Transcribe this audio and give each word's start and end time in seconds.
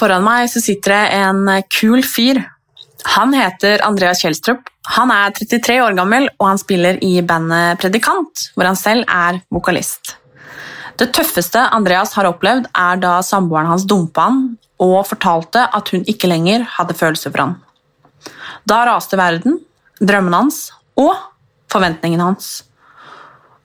Foran 0.00 0.24
meg 0.24 0.46
så 0.48 0.62
sitter 0.64 0.94
det 0.94 1.18
en 1.20 1.48
kul 1.68 2.00
fyr. 2.00 2.40
Han 3.10 3.32
heter 3.34 3.82
Andreas 3.82 4.22
Kjelstrup. 4.22 4.68
Han 4.94 5.10
er 5.10 5.32
33 5.34 5.80
år 5.82 5.96
gammel, 5.98 6.28
og 6.38 6.46
han 6.46 6.60
spiller 6.60 6.98
i 7.02 7.16
bandet 7.26 7.80
Predikant, 7.82 8.44
hvor 8.54 8.68
han 8.68 8.78
selv 8.78 9.06
er 9.10 9.40
vokalist. 9.50 10.14
Det 11.00 11.08
tøffeste 11.16 11.62
Andreas 11.74 12.14
har 12.14 12.28
opplevd, 12.28 12.68
er 12.70 13.00
da 13.02 13.16
samboeren 13.26 13.70
hans 13.70 13.86
dumpa 13.88 14.28
han 14.28 14.42
og 14.80 15.02
fortalte 15.08 15.64
at 15.76 15.90
hun 15.92 16.06
ikke 16.08 16.30
lenger 16.30 16.62
hadde 16.76 16.96
følelser 16.96 17.32
for 17.32 17.44
han. 17.44 17.56
Da 18.68 18.82
raste 18.88 19.18
verden, 19.18 19.58
drømmene 20.00 20.44
hans 20.44 20.60
og 21.00 21.16
forventningene 21.72 22.28
hans. 22.30 22.52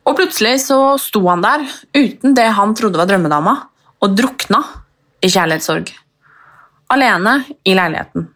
Og 0.05 0.17
plutselig 0.17 0.57
så 0.65 0.79
sto 1.01 1.21
han 1.27 1.43
der 1.45 1.67
uten 1.95 2.35
det 2.37 2.47
han 2.57 2.73
trodde 2.77 2.99
var 2.99 3.09
drømmedama, 3.09 3.55
og 4.01 4.17
drukna 4.17 4.63
i 5.23 5.29
kjærlighetssorg 5.29 5.93
alene 6.91 7.43
i 7.65 7.73
leiligheten. 7.75 8.27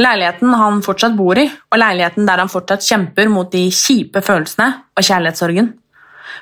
Leiligheten 0.00 0.54
han 0.56 0.80
fortsatt 0.84 1.16
bor 1.18 1.38
i, 1.38 1.44
og 1.48 1.80
leiligheten 1.80 2.28
der 2.28 2.40
han 2.42 2.52
fortsatt 2.52 2.84
kjemper 2.86 3.28
mot 3.32 3.50
de 3.52 3.66
kjipe 3.74 4.22
følelsene 4.24 4.68
og 4.96 5.04
kjærlighetssorgen. 5.04 5.72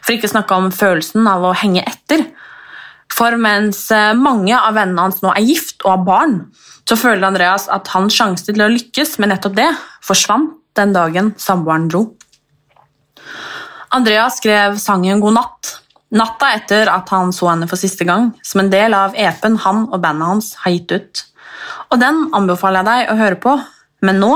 For 0.01 0.15
ikke 0.15 0.31
snakke 0.31 0.57
om 0.57 0.71
følelsen 0.75 1.27
av 1.29 1.45
å 1.49 1.57
henge 1.57 1.83
etter. 1.83 2.29
For 3.11 3.35
mens 3.41 3.89
eh, 3.95 4.15
mange 4.15 4.55
av 4.55 4.77
vennene 4.79 5.09
hans 5.09 5.21
nå 5.25 5.35
er 5.35 5.49
gift 5.49 5.83
og 5.85 5.93
har 5.97 6.07
barn, 6.07 6.39
så 6.89 6.99
føler 6.99 7.27
Andreas 7.27 7.67
at 7.73 7.91
hans 7.95 8.15
sjanse 8.17 8.47
til 8.47 8.63
å 8.63 8.71
lykkes 8.71 9.19
med 9.21 9.33
nettopp 9.33 9.59
det 9.59 9.69
forsvant 10.07 10.57
den 10.79 10.95
dagen 10.95 11.35
samboeren 11.39 11.91
dro. 11.91 12.05
Andreas 13.91 14.39
skrev 14.39 14.79
sangen 14.79 15.23
God 15.23 15.35
natt 15.41 15.77
natta 16.11 16.53
etter 16.57 16.91
at 16.91 17.11
han 17.15 17.33
så 17.35 17.51
henne 17.53 17.69
for 17.71 17.81
siste 17.81 18.07
gang, 18.07 18.31
som 18.43 18.63
en 18.63 18.73
del 18.73 18.95
av 18.97 19.17
EP-en 19.19 19.59
han 19.65 19.85
og 19.89 20.01
bandet 20.03 20.31
hans 20.33 20.53
har 20.65 20.75
gitt 20.75 20.95
ut. 20.95 21.25
Og 21.91 21.99
den 21.99 22.29
anbefaler 22.39 22.85
jeg 22.85 22.87
deg 22.87 23.09
å 23.11 23.19
høre 23.19 23.37
på, 23.43 23.57
men 24.07 24.21
nå 24.23 24.35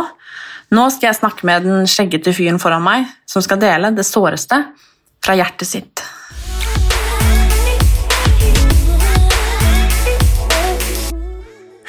nå 0.74 0.88
skal 0.90 1.12
jeg 1.12 1.18
snakke 1.20 1.46
med 1.46 1.62
den 1.68 1.84
skjeggete 1.86 2.32
fyren 2.34 2.56
foran 2.58 2.82
meg, 2.82 3.04
som 3.30 3.44
skal 3.44 3.60
dele 3.62 3.92
det 3.94 4.02
såreste 4.08 4.56
fra 5.22 5.36
hjertet 5.38 5.68
sitt. 5.68 6.02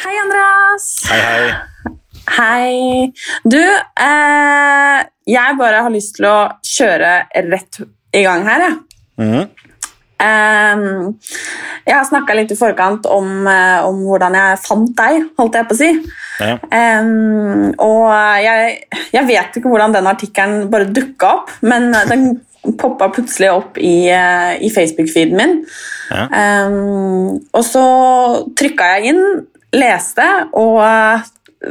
Hei, 0.04 0.14
Andreas. 0.22 0.88
Hei, 1.10 1.22
hei. 1.26 1.50
Hei. 2.36 3.10
Du, 3.42 3.58
eh, 3.58 5.02
jeg 5.34 5.58
bare 5.58 5.82
har 5.88 5.94
lyst 5.94 6.20
til 6.20 6.30
å 6.30 6.38
kjøre 6.62 7.16
rett 7.50 7.82
i 8.14 8.22
gang 8.28 8.46
her, 8.46 8.68
jeg. 8.68 8.82
Mhm. 9.18 9.40
Um, 9.40 9.75
jeg 10.22 11.92
har 11.92 12.06
snakka 12.08 12.36
litt 12.38 12.54
i 12.54 12.58
forkant 12.60 13.08
om, 13.12 13.46
uh, 13.48 13.84
om, 13.88 14.00
hvordan 14.08 14.38
jeg 14.38 14.62
fant 14.64 14.94
deg, 14.98 15.26
holdt 15.40 15.58
jeg 15.60 15.68
på 15.68 15.76
å 15.76 15.80
si. 15.80 15.92
Ja. 16.40 16.56
Um, 16.72 17.74
og 17.84 18.10
jeg, 18.44 18.80
jeg, 19.12 19.28
vet 19.28 19.60
ikke 19.60 19.72
hvordan 19.72 19.96
den 19.96 20.10
artikkelen 20.12 20.70
bare 20.72 20.88
dukka 20.88 21.32
opp, 21.42 21.54
men 21.68 21.92
den 22.10 22.28
poppa 22.80 23.10
plutselig 23.14 23.52
opp 23.54 23.78
i, 23.78 24.08
uh, 24.10 24.56
i 24.64 24.72
Facebook-feeden 24.74 25.38
min. 25.38 25.60
Ja. 26.10 26.26
Um, 26.68 27.38
og 27.52 27.64
så 27.68 27.86
trykka 28.58 28.96
jeg 28.96 29.14
inn, 29.14 29.24
leste, 29.76 30.26
og 30.56 30.80
uh, 30.82 31.26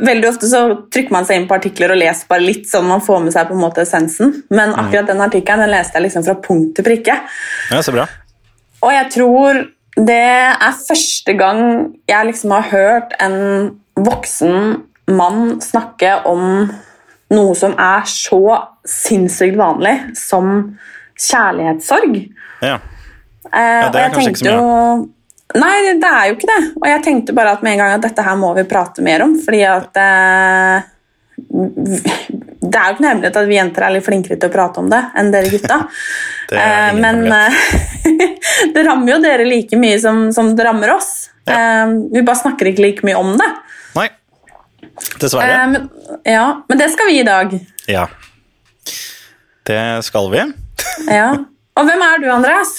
veldig 0.05 0.29
ofte 0.29 0.51
så 0.51 0.65
trykker 0.93 1.15
man 1.15 1.27
seg 1.29 1.41
inn 1.41 1.49
på 1.51 1.57
artikler 1.57 1.95
og 1.95 2.01
leser 2.01 2.29
bare 2.31 2.45
litt 2.45 2.69
sånn 2.71 2.89
man 2.89 3.05
får 3.05 3.23
med 3.27 3.35
seg 3.35 3.49
på 3.49 3.57
en 3.57 3.63
måte 3.63 3.85
essensen. 3.85 4.37
Men 4.55 4.75
akkurat 4.75 5.11
den 5.11 5.25
artikkelen 5.25 5.67
den 5.67 5.75
leste 5.77 5.99
jeg 5.99 6.09
liksom 6.09 6.27
fra 6.27 6.37
punkt 6.45 6.75
til 6.79 6.87
prikke. 6.87 7.19
ja, 7.71 7.83
så 7.83 7.95
bra. 7.95 8.09
Og 8.85 8.93
jeg 8.93 9.11
tror 9.15 9.63
det 9.95 10.21
er 10.21 10.81
første 10.89 11.35
gang 11.39 11.61
jeg 12.11 12.31
liksom 12.31 12.53
har 12.57 12.69
hørt 12.73 13.15
en 13.23 13.37
voksen 13.95 14.83
mann 15.15 15.61
snakke 15.63 16.17
om 16.29 16.73
noe 17.35 17.55
som 17.59 17.75
er 17.81 18.05
så 18.11 18.41
sinnssykt 18.89 19.57
vanlig 19.59 19.95
som 20.19 20.77
kjærlighetssorg. 21.21 22.19
Ja. 22.65 22.79
Eh, 23.49 23.81
Ja, 23.85 23.91
det 23.93 24.01
er 24.03 24.15
kanskje 24.15 24.33
ikke 24.35 24.43
så 24.43 24.57
mye. 24.59 25.11
Nei, 25.55 25.75
det 26.01 26.09
er 26.09 26.27
jo 26.27 26.35
ikke 26.35 26.51
det. 26.51 26.63
Og 26.81 26.87
jeg 26.89 27.03
tenkte 27.05 27.35
bare 27.37 27.53
at 27.55 27.63
med 27.63 27.77
en 27.77 27.83
gang 27.85 27.93
at 27.95 28.03
dette 28.03 28.25
her 28.27 28.37
må 28.41 28.51
vi 28.57 28.65
prate 28.67 29.05
mer 29.07 29.23
om, 29.23 29.37
fordi 29.39 29.61
at 29.69 30.01
eh, 30.03 30.83
Det 32.65 32.81
er 32.81 32.89
jo 32.89 32.95
ikke 32.97 33.05
noe 33.05 33.11
hemmelighet 33.13 33.37
at 33.41 33.49
vi 33.51 33.57
jenter 33.59 33.85
er 33.87 33.95
litt 33.97 34.07
flinkere 34.07 34.39
til 34.41 34.51
å 34.51 34.55
prate 34.55 34.83
om 34.83 34.91
det 34.93 35.01
enn 35.21 35.31
dere 35.35 35.53
gutta. 35.53 35.81
Det 36.51 36.61
Eh, 36.61 36.95
Men 37.01 37.25
eh, 37.33 37.55
det 38.75 38.83
rammer 38.85 39.15
jo 39.15 39.21
dere 39.23 39.47
like 39.49 39.79
mye 39.81 39.97
som, 40.01 40.27
som 40.33 40.51
det 40.57 40.67
rammer 40.67 40.93
oss. 40.95 41.31
Ja. 41.49 41.57
Eh, 41.57 41.95
vi 42.13 42.23
bare 42.23 42.41
snakker 42.43 42.69
ikke 42.71 42.85
like 42.85 43.07
mye 43.09 43.17
om 43.17 43.33
det. 43.41 43.49
Nei. 43.97 44.11
Dessverre. 45.23 45.63
Men, 45.73 45.89
ja, 46.29 46.45
men 46.69 46.79
det 46.79 46.91
skal 46.93 47.09
vi 47.11 47.19
i 47.23 47.27
dag. 47.27 47.57
Ja. 47.91 48.05
Det 49.67 49.81
skal 50.05 50.31
vi. 50.35 50.45
Ja. 51.09 51.31
Og 51.81 51.89
hvem 51.89 52.03
er 52.07 52.21
du, 52.23 52.29
Andreas? 52.31 52.77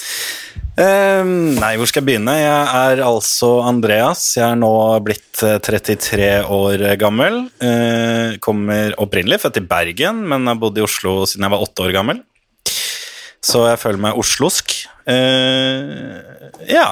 Ehm, 0.76 1.54
nei, 1.56 1.70
hvor 1.80 1.88
skal 1.88 2.02
jeg 2.02 2.06
begynne? 2.10 2.34
Jeg 2.36 2.64
er 2.68 3.00
altså 3.06 3.62
Andreas. 3.64 4.26
Jeg 4.36 4.44
er 4.44 4.58
nå 4.60 4.72
blitt 5.04 5.40
eh, 5.40 5.56
33 5.64 6.26
år 6.52 6.84
gammel. 7.00 7.46
Uh, 7.62 8.36
kommer 8.44 8.92
opprinnelig 9.00 9.40
født 9.40 9.62
i 9.62 9.64
Bergen, 9.70 10.20
men 10.28 10.44
har 10.50 10.58
bodd 10.60 10.76
i 10.76 10.84
Oslo 10.84 11.22
siden 11.24 11.46
jeg 11.46 11.54
var 11.54 11.64
åtte 11.64 11.86
år 11.86 11.94
gammel. 11.96 12.20
Så 13.40 13.62
jeg 13.70 13.80
føler 13.80 14.02
meg 14.04 14.20
oslosk. 14.20 14.74
Uh, 15.08 16.20
ja. 16.68 16.90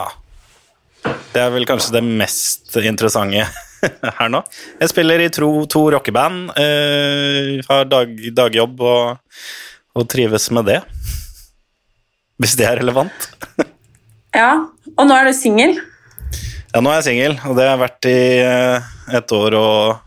Det 1.34 1.43
er 1.43 1.53
vel 1.53 1.69
kanskje 1.69 1.99
det 1.99 2.05
mest 2.06 2.73
interessante 2.81 3.44
her 4.19 4.33
nå. 4.33 4.41
Jeg 4.81 4.94
spiller 4.94 5.27
i 5.27 5.28
tro, 5.34 5.50
to 5.69 5.84
rockeband, 5.93 6.55
Uh, 6.56 7.61
har 7.69 7.84
dag, 7.93 8.17
dagjobb 8.33 8.81
og, 8.81 9.37
og 9.93 10.09
trives 10.09 10.49
med 10.56 10.73
det. 10.73 10.81
Hvis 12.41 12.56
det 12.56 12.71
er 12.71 12.81
relevant. 12.81 13.28
Ja, 14.34 14.67
Og 14.99 15.06
nå 15.09 15.15
er 15.17 15.28
du 15.28 15.34
singel. 15.37 15.77
Ja, 16.75 16.81
nå 16.83 16.91
er 16.91 16.99
jeg 16.99 17.06
singel, 17.09 17.37
og 17.47 17.55
det 17.56 17.65
har 17.69 17.77
jeg 17.77 17.83
vært 17.84 18.09
i 18.11 18.19
eh, 18.43 18.89
et 19.19 19.33
år 19.37 19.55
og 19.59 20.00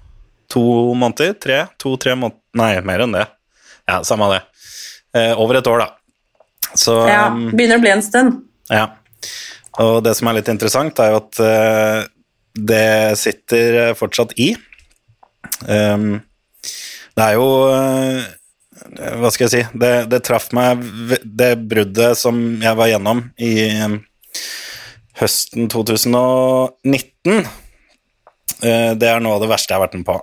to 0.51 0.63
måneder. 0.99 1.33
Tre? 1.39 1.59
To-tre 1.79 2.15
måneder 2.19 2.43
Nei, 2.57 2.71
mer 2.81 3.03
enn 3.05 3.13
det. 3.13 3.25
Ja, 3.87 3.99
samme 4.07 4.27
det. 4.33 4.39
Eh, 5.15 5.33
over 5.39 5.59
et 5.59 5.67
år, 5.69 5.83
da. 5.85 6.73
Så 6.77 6.95
Ja, 7.07 7.27
um, 7.31 7.51
Begynner 7.53 7.79
å 7.79 7.83
bli 7.83 7.93
en 7.95 8.03
stund. 8.05 8.41
ja. 8.73 8.87
Og 9.77 9.99
det 10.01 10.15
som 10.17 10.25
er 10.31 10.39
litt 10.39 10.47
interessant, 10.49 10.97
er 10.99 11.11
jo 11.13 11.19
at 11.19 11.39
eh, 11.45 11.99
det 12.57 13.17
sitter 13.21 13.75
eh, 13.83 13.93
fortsatt 13.93 14.31
i. 14.41 14.47
Det 15.61 17.23
er 17.27 17.35
jo 17.37 17.45
eh, 17.69 18.25
Hva 19.21 19.29
skal 19.33 19.45
jeg 19.45 19.51
si 19.53 19.61
Det, 19.77 19.91
det 20.09 20.19
traff 20.25 20.49
meg, 20.57 20.81
det 21.23 21.51
bruddet 21.69 22.17
som 22.17 22.39
jeg 22.61 22.77
var 22.77 22.89
gjennom 22.89 23.21
i 23.37 23.53
høsten 25.17 25.67
2019. 25.73 27.47
eh, 28.63 28.93
det 28.97 29.09
er 29.09 29.21
noe 29.23 29.37
av 29.37 29.43
det 29.43 29.51
verste 29.51 29.73
jeg 29.73 29.79
har 29.79 29.85
vært 29.87 29.99
med 29.99 30.07
på. 30.07 30.17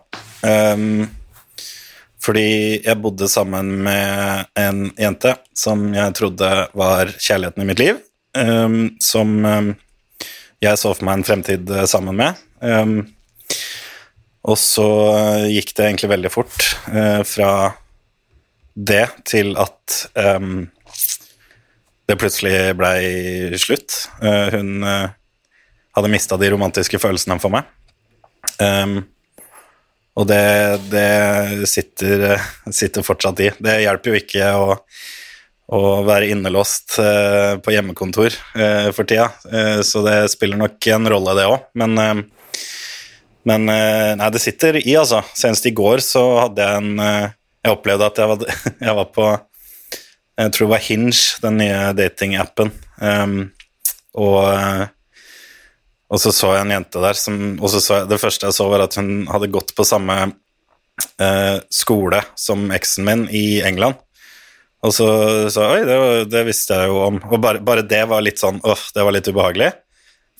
Um, 0.44 1.06
fordi 2.25 2.80
jeg 2.84 3.00
bodde 3.04 3.28
sammen 3.28 3.70
med 3.84 4.50
en 4.61 4.87
jente 4.96 5.34
som 5.56 5.87
jeg 5.93 6.14
trodde 6.16 6.50
var 6.72 7.12
kjærligheten 7.19 7.64
i 7.64 7.69
mitt 7.69 7.82
liv. 7.82 8.02
um, 8.34 8.96
som 8.99 9.44
um, 9.44 9.75
jeg 10.64 10.81
så 10.81 10.93
for 10.94 11.06
meg 11.06 11.20
en 11.20 11.26
fremtid 11.26 11.70
eh, 11.70 11.87
sammen 11.90 12.16
med. 12.19 12.40
Um, 12.64 12.96
og 14.44 14.58
så 14.61 14.88
eh, 15.14 15.46
gikk 15.56 15.75
det 15.76 15.88
egentlig 15.88 16.12
veldig 16.12 16.32
fort 16.32 16.70
eh, 16.93 17.20
fra 17.28 17.50
det 18.75 19.06
til 19.28 19.55
at 19.61 19.99
um, 20.19 20.66
det 22.08 22.18
plutselig 22.20 22.74
blei 22.76 23.58
slutt. 23.60 23.96
Eh, 24.22 24.46
hun 24.58 24.84
eh, 24.84 25.10
hadde 25.96 26.12
mista 26.12 26.38
de 26.40 26.50
romantiske 26.52 27.00
følelsene 27.00 27.38
for 27.42 27.54
meg. 27.54 27.68
Um, 28.60 29.02
og 30.14 30.28
det, 30.30 30.44
det 30.92 31.66
sitter, 31.70 32.28
eh, 32.34 32.48
sitter 32.74 33.06
fortsatt 33.06 33.40
i. 33.42 33.50
Det 33.58 33.80
hjelper 33.82 34.12
jo 34.12 34.20
ikke 34.20 34.50
å, 34.58 34.76
å 35.74 35.80
være 36.06 36.28
innelåst 36.34 36.98
uh, 37.00 37.56
på 37.62 37.74
hjemmekontor 37.74 38.30
uh, 38.30 38.90
for 38.94 39.08
tida, 39.08 39.30
uh, 39.50 39.80
så 39.86 40.04
det 40.06 40.18
spiller 40.34 40.60
nok 40.60 40.90
en 40.94 41.10
rolle, 41.10 41.34
det 41.38 41.48
òg. 41.50 41.66
Men, 41.80 42.26
men 43.44 43.66
nei, 43.68 44.28
det 44.32 44.40
sitter 44.40 44.78
i, 44.80 44.94
altså. 44.96 45.24
Senest 45.36 45.66
i 45.68 45.74
går 45.76 46.00
så 46.04 46.22
hadde 46.46 46.64
jeg 46.64 46.80
en 46.80 46.94
Jeg 47.64 47.72
opplevde 47.74 48.06
at 48.06 48.20
jeg 48.20 48.30
var, 48.30 48.54
jeg 48.86 48.94
var 49.00 49.10
på 49.12 49.26
Jeg 50.34 50.50
tror 50.54 50.66
det 50.66 50.72
var 50.72 50.82
Hinge, 50.82 51.19
den 51.42 51.58
nye 51.60 51.81
datingappen. 51.94 52.72
Um, 52.98 53.36
og, 54.19 54.38
eh, 54.46 54.86
og 56.10 56.20
så 56.22 56.32
så 56.34 56.52
jeg 56.54 56.64
en 56.64 56.72
jente 56.75 57.02
der 57.02 57.19
som 57.19 57.36
jeg, 57.58 58.08
Det 58.10 58.20
første 58.22 58.46
jeg 58.48 58.56
så, 58.56 58.66
var 58.70 58.84
at 58.84 58.94
hun 58.98 59.26
hadde 59.31 59.50
gått 59.54 59.75
på 59.75 59.86
samme 59.86 60.16
uh, 61.20 61.58
skole 61.70 62.22
som 62.38 62.66
eksen 62.75 63.06
min 63.06 63.28
i 63.31 63.62
England. 63.66 63.98
Og 64.84 64.92
så 64.92 65.06
sa 65.50 65.70
jeg 65.70 65.84
oi, 65.84 65.86
det, 65.88 65.98
det 66.34 66.44
visste 66.46 66.76
jeg 66.76 66.90
jo 66.90 66.98
om. 67.06 67.22
Og 67.30 67.38
bare, 67.40 67.62
bare 67.64 67.87
det 67.87 68.02
var 68.10 68.22
litt 68.22 68.42
sånn 68.42 68.60
åh, 68.62 68.82
det 68.94 69.06
var 69.06 69.14
litt 69.14 69.30
ubehagelig. 69.30 69.70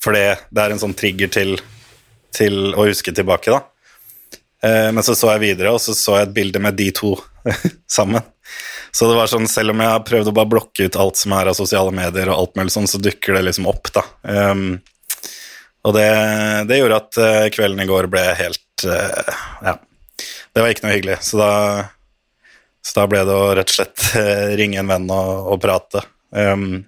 For 0.03 0.15
det 0.15 0.27
det 0.51 0.61
er 0.61 0.75
en 0.75 0.81
sånn 0.81 0.95
trigger 0.97 1.31
til, 1.31 1.55
til 2.35 2.75
å 2.75 2.85
huske 2.85 3.15
tilbake, 3.15 3.51
da. 3.51 3.63
Uh, 4.65 4.91
men 4.91 5.03
så 5.07 5.15
så 5.15 5.33
jeg 5.35 5.47
videre, 5.47 5.71
og 5.75 5.79
så 5.83 5.95
så 5.95 6.19
jeg 6.19 6.29
et 6.29 6.35
bilde 6.35 6.61
med 6.63 6.75
de 6.79 6.91
to 6.95 7.15
sammen. 7.97 8.23
Så 8.95 9.09
det 9.09 9.15
var 9.17 9.27
sånn, 9.27 9.47
selv 9.51 9.73
om 9.73 9.81
jeg 9.83 9.91
har 9.91 10.03
prøvd 10.07 10.29
å 10.31 10.33
bare 10.37 10.47
blokke 10.53 10.85
ut 10.87 10.95
alt 10.95 11.17
som 11.19 11.33
er 11.35 11.49
av 11.51 11.57
sosiale 11.57 11.91
medier, 11.91 12.29
og 12.31 12.37
alt 12.37 12.53
mulig 12.55 12.71
sånn, 12.71 12.87
så 12.87 13.01
dukker 13.03 13.35
det 13.35 13.41
liksom 13.49 13.67
opp, 13.67 13.89
da. 13.91 14.05
Um, 14.23 14.77
og 15.83 15.97
det, 15.97 16.05
det 16.69 16.77
gjorde 16.79 17.01
at 17.01 17.19
uh, 17.19 17.47
kvelden 17.51 17.83
i 17.83 17.89
går 17.89 18.07
ble 18.13 18.23
helt 18.39 18.85
uh, 18.87 19.35
Ja, 19.67 19.75
det 20.55 20.63
var 20.63 20.71
ikke 20.71 20.87
noe 20.87 20.95
hyggelig. 20.95 21.19
Så 21.27 21.41
da, 21.41 21.51
så 22.87 23.01
da 23.01 23.07
ble 23.11 23.25
det 23.27 23.35
å 23.35 23.51
rett 23.59 23.75
og 23.75 23.81
slett 23.81 24.07
uh, 24.15 24.55
ringe 24.55 24.79
en 24.79 24.95
venn 24.95 25.11
og, 25.11 25.51
og 25.51 25.59
prate. 25.67 26.07
Um, 26.31 26.85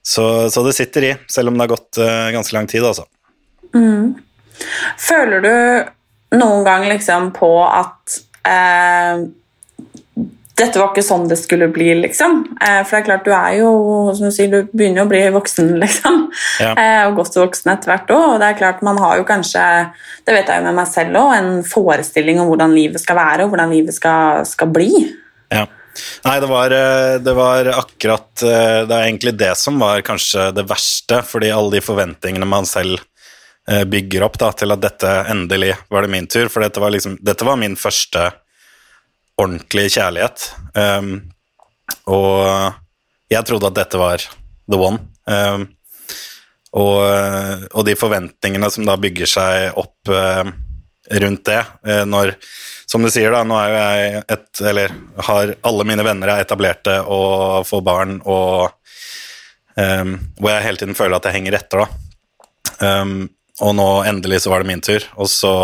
så, 0.00 0.48
så 0.48 0.64
det 0.64 0.72
sitter 0.80 1.10
i, 1.10 1.14
selv 1.28 1.52
om 1.52 1.60
det 1.60 1.66
har 1.66 1.76
gått 1.76 2.00
ganske 2.32 2.56
lang 2.56 2.66
tid, 2.68 2.84
altså. 2.84 3.04
Føler 5.00 5.44
du 5.44 5.54
noen 6.40 6.64
gang 6.64 6.88
liksom 6.88 7.30
på 7.36 7.54
at 7.64 8.20
dette 10.54 10.78
var 10.78 10.92
ikke 10.92 11.02
sånn 11.02 11.26
det 11.26 11.36
skulle 11.40 11.66
bli, 11.72 11.88
liksom? 11.98 12.44
Eh, 12.62 12.80
for 12.86 12.94
det 12.94 13.00
er 13.00 13.06
klart, 13.08 13.26
du 13.26 13.32
er 13.34 13.56
jo 13.58 13.70
som 14.14 14.28
du 14.28 14.34
sier, 14.34 14.50
du 14.52 14.70
begynner 14.70 15.02
jo 15.02 15.06
å 15.08 15.10
bli 15.10 15.22
voksen, 15.34 15.72
liksom. 15.82 16.20
Ja. 16.62 16.74
Eh, 16.78 17.00
og 17.08 17.18
godt 17.18 17.38
voksen 17.40 17.72
etter 17.74 17.90
hvert 17.90 18.12
òg. 18.14 18.26
Og 18.34 18.36
det 18.42 18.50
er 18.50 18.60
klart, 18.60 18.84
man 18.86 19.00
har 19.02 19.18
jo 19.18 19.26
kanskje, 19.26 19.62
det 20.22 20.36
vet 20.36 20.52
jeg 20.52 20.62
jo 20.62 20.66
med 20.68 20.78
meg 20.78 20.90
selv 20.90 21.18
òg, 21.18 21.32
en 21.38 21.56
forestilling 21.66 22.42
om 22.42 22.52
hvordan 22.52 22.76
livet 22.76 23.02
skal 23.02 23.18
være, 23.18 23.46
og 23.46 23.54
hvordan 23.54 23.74
livet 23.74 23.96
skal, 23.96 24.44
skal 24.46 24.70
bli. 24.74 24.92
Ja. 25.54 25.66
Nei, 26.24 26.36
det 26.42 26.50
var, 26.50 26.74
eh, 26.74 27.16
det 27.22 27.34
var 27.38 27.68
akkurat 27.70 28.42
Det 28.42 28.90
er 28.90 29.04
egentlig 29.04 29.36
det 29.38 29.52
som 29.54 29.76
var 29.78 30.00
kanskje 30.06 30.48
det 30.54 30.64
verste, 30.70 31.20
fordi 31.26 31.52
alle 31.54 31.76
de 31.76 31.82
forventningene 31.84 32.48
man 32.50 32.66
selv 32.66 33.02
bygger 33.64 34.26
opp 34.26 34.34
da, 34.36 34.50
til 34.52 34.74
at 34.74 34.80
dette 34.82 35.10
endelig 35.32 35.70
var 35.88 36.04
det 36.04 36.10
min 36.12 36.26
tur, 36.28 36.50
for 36.52 36.60
dette 36.60 36.82
var, 36.82 36.92
liksom, 36.92 37.14
dette 37.24 37.46
var 37.48 37.56
min 37.56 37.78
første 37.80 38.26
ordentlige 39.40 39.96
kjærlighet. 39.96 40.50
Um, 40.74 41.14
og 42.10 42.74
jeg 43.32 43.46
trodde 43.46 43.70
at 43.70 43.78
dette 43.78 44.00
var 44.00 44.22
the 44.70 44.78
one. 44.78 45.00
Um, 45.26 45.68
og, 46.74 47.00
og 47.70 47.84
de 47.86 47.94
forventningene 47.98 48.70
som 48.72 48.86
da 48.86 48.96
bygger 48.98 49.30
seg 49.30 49.78
opp 49.78 50.10
uh, 50.10 50.42
rundt 51.22 51.44
det, 51.46 51.60
uh, 51.86 52.04
når 52.08 52.34
Som 52.90 53.02
du 53.02 53.08
sier, 53.10 53.32
da, 53.32 53.42
nå 53.48 53.56
er 53.58 53.70
jo 53.70 53.76
jeg 53.80 54.24
et 54.34 54.60
Eller 54.70 54.92
har 55.26 55.54
alle 55.66 55.86
mine 55.88 56.04
venner 56.04 56.30
er 56.30 56.42
etablerte 56.44 56.98
og 57.10 57.64
får 57.66 57.80
barn, 57.86 58.18
og 58.24 58.74
um, 59.76 60.18
hvor 60.38 60.50
jeg 60.52 60.66
hele 60.66 60.82
tiden 60.82 60.98
føler 60.98 61.16
at 61.16 61.26
jeg 61.26 61.38
henger 61.38 61.56
etter, 61.58 61.84
da. 61.84 63.00
Um, 63.02 63.30
og 63.62 63.74
nå 63.78 63.88
endelig 64.10 64.42
så 64.44 64.52
var 64.52 64.62
det 64.62 64.70
min 64.72 64.82
tur, 64.84 65.06
og 65.16 65.30
så 65.30 65.54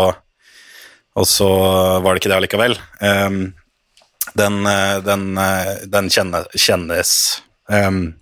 og 1.11 1.27
så 1.27 1.47
var 1.99 2.13
det 2.13 2.21
ikke 2.21 2.31
det 2.31 2.37
allikevel. 2.37 2.77
Um, 3.03 3.51
den, 4.33 4.65
eh, 4.65 4.97
den, 5.05 5.37
eh, 5.37 5.75
den 5.85 6.09
kjenne, 6.09 6.43
kjennes 6.55 7.41
um, 7.69 8.13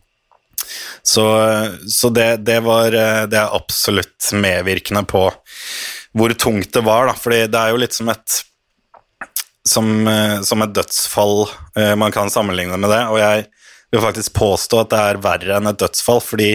Så, 1.04 1.26
så 1.88 2.10
det, 2.10 2.44
det 2.48 2.60
var 2.66 2.94
eh, 2.94 3.24
Det 3.30 3.38
er 3.40 3.56
absolutt 3.56 4.32
medvirkende 4.34 5.06
på 5.10 5.30
hvor 6.18 6.34
tungt 6.34 6.74
det 6.74 6.82
var, 6.82 7.06
da. 7.06 7.14
Fordi 7.14 7.44
det 7.54 7.60
er 7.60 7.70
jo 7.70 7.80
litt 7.84 7.94
som 7.94 8.08
et 8.10 8.40
som, 9.70 9.86
som 10.42 10.64
et 10.66 10.72
dødsfall 10.74 11.44
man 12.02 12.10
kan 12.16 12.32
sammenligne 12.34 12.80
med 12.82 12.90
det, 12.90 13.02
og 13.12 13.20
jeg 13.22 13.44
vil 13.94 14.02
faktisk 14.02 14.34
påstå 14.40 14.80
at 14.82 14.90
det 14.90 15.02
er 15.04 15.20
verre 15.22 15.60
enn 15.60 15.70
et 15.70 15.78
dødsfall, 15.78 16.24
fordi 16.26 16.50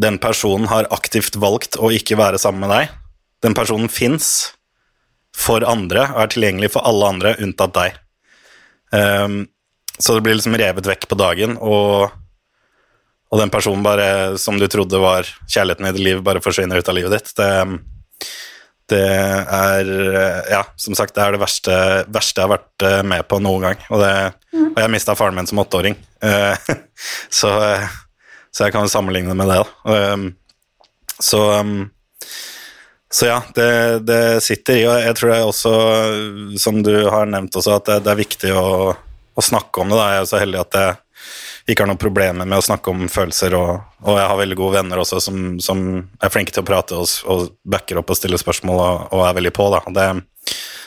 den 0.00 0.16
personen 0.22 0.70
har 0.72 0.88
aktivt 0.94 1.36
valgt 1.42 1.76
å 1.76 1.92
ikke 1.92 2.16
være 2.16 2.40
sammen 2.40 2.64
med 2.64 2.72
deg. 2.72 2.96
Den 3.44 3.58
personen 3.58 3.92
fins 3.92 4.54
for 5.36 5.64
andre 5.68 6.06
og 6.14 6.24
er 6.24 6.32
tilgjengelig 6.32 6.72
for 6.74 6.88
alle 6.88 7.12
andre 7.14 7.36
unntatt 7.42 7.76
deg. 7.76 8.01
Ehm, 8.96 9.46
så 9.98 10.14
det 10.14 10.24
blir 10.24 10.36
liksom 10.36 10.56
revet 10.58 10.88
vekk 10.88 11.06
på 11.08 11.18
dagen, 11.20 11.56
og, 11.60 12.12
og 13.32 13.40
den 13.40 13.52
personen 13.52 13.84
bare, 13.84 14.38
som 14.40 14.58
du 14.60 14.66
trodde 14.70 15.00
var 15.02 15.28
kjærligheten 15.46 15.88
i 15.88 15.92
ditt 15.94 16.06
liv, 16.06 16.22
bare 16.24 16.42
forsvinner 16.44 16.80
ut 16.80 16.90
av 16.90 16.96
livet 16.96 17.16
ditt. 17.16 17.32
Det, 17.38 17.50
det 18.92 19.04
er 19.06 19.92
Ja, 20.50 20.62
som 20.80 20.96
sagt, 20.98 21.14
det 21.16 21.24
er 21.24 21.36
det 21.36 21.42
verste, 21.42 21.76
verste 22.12 22.42
jeg 22.42 22.48
har 22.48 22.54
vært 22.56 22.86
eh, 22.88 23.00
med 23.06 23.24
på 23.30 23.40
noen 23.44 23.68
gang. 23.68 23.86
Og, 23.92 24.02
det, 24.02 24.12
og 24.72 24.80
jeg 24.82 24.92
mista 24.92 25.16
faren 25.18 25.38
min 25.38 25.48
som 25.48 25.62
åtteåring, 25.62 25.96
uh, 26.24 26.72
så, 27.40 27.52
så 28.50 28.66
jeg 28.66 28.74
kan 28.74 28.84
jo 28.84 28.92
sammenligne 28.92 29.36
med 29.38 29.52
det. 29.52 29.62
da. 29.62 29.96
Ehm, 29.96 30.30
så 31.22 31.44
um, 31.62 31.84
så 33.12 33.28
ja, 33.28 33.38
det, 33.54 33.68
det 34.08 34.40
sitter 34.40 34.78
i, 34.78 34.84
og 34.88 35.02
jeg 35.04 35.16
tror 35.18 35.30
det 35.30 35.36
er 35.36 35.48
også, 35.50 35.72
som 36.62 36.78
du 36.84 36.94
har 37.12 37.26
nevnt 37.28 37.56
også, 37.60 37.74
at 37.76 37.90
det, 37.90 37.98
det 38.06 38.12
er 38.12 38.20
viktig 38.22 38.52
å, 38.56 38.94
å 38.96 39.44
snakke 39.44 39.82
om 39.82 39.92
det. 39.92 39.98
Da. 40.00 40.06
Jeg 40.14 40.22
er 40.22 40.28
så 40.30 40.40
heldig 40.40 40.60
at 40.62 40.78
jeg 40.78 40.94
ikke 41.68 41.84
har 41.84 41.90
noen 41.92 42.00
problemer 42.00 42.48
med 42.48 42.56
å 42.56 42.64
snakke 42.64 42.90
om 42.90 43.04
følelser, 43.12 43.52
og, 43.58 43.82
og 44.00 44.16
jeg 44.16 44.30
har 44.30 44.40
veldig 44.40 44.56
gode 44.58 44.78
venner 44.78 45.02
også 45.02 45.20
som, 45.22 45.42
som 45.62 45.84
er 46.00 46.32
flinke 46.32 46.56
til 46.56 46.64
å 46.64 46.68
prate 46.72 46.96
og, 46.96 47.12
og 47.28 47.52
backer 47.68 48.00
opp 48.00 48.14
og 48.14 48.18
stiller 48.18 48.40
spørsmål 48.40 48.80
og, 48.80 49.04
og 49.12 49.24
er 49.28 49.36
veldig 49.42 49.52
på. 49.60 49.68
Da. 49.76 49.82
Det, 49.98 50.08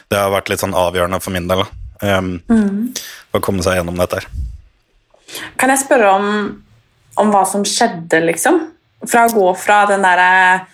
det 0.09 0.21
har 0.23 0.33
vært 0.33 0.49
litt 0.49 0.65
sånn 0.65 0.73
avgjørende 0.77 1.21
for 1.21 1.35
min 1.35 1.49
del. 1.51 1.61
Um, 2.01 2.33
å 3.31 3.39
komme 3.43 3.63
seg 3.63 3.77
gjennom 3.77 4.01
dette 4.01 4.19
her. 4.19 4.27
Kan 5.61 5.71
jeg 5.71 5.85
spørre 5.85 6.09
om, 6.17 6.27
om 7.21 7.31
hva 7.31 7.45
som 7.49 7.63
skjedde, 7.69 8.19
liksom? 8.25 8.59
Fra 9.05 9.27
å 9.29 9.35
gå 9.37 9.45
fra 9.61 9.83
den 9.93 10.03
derre 10.03 10.65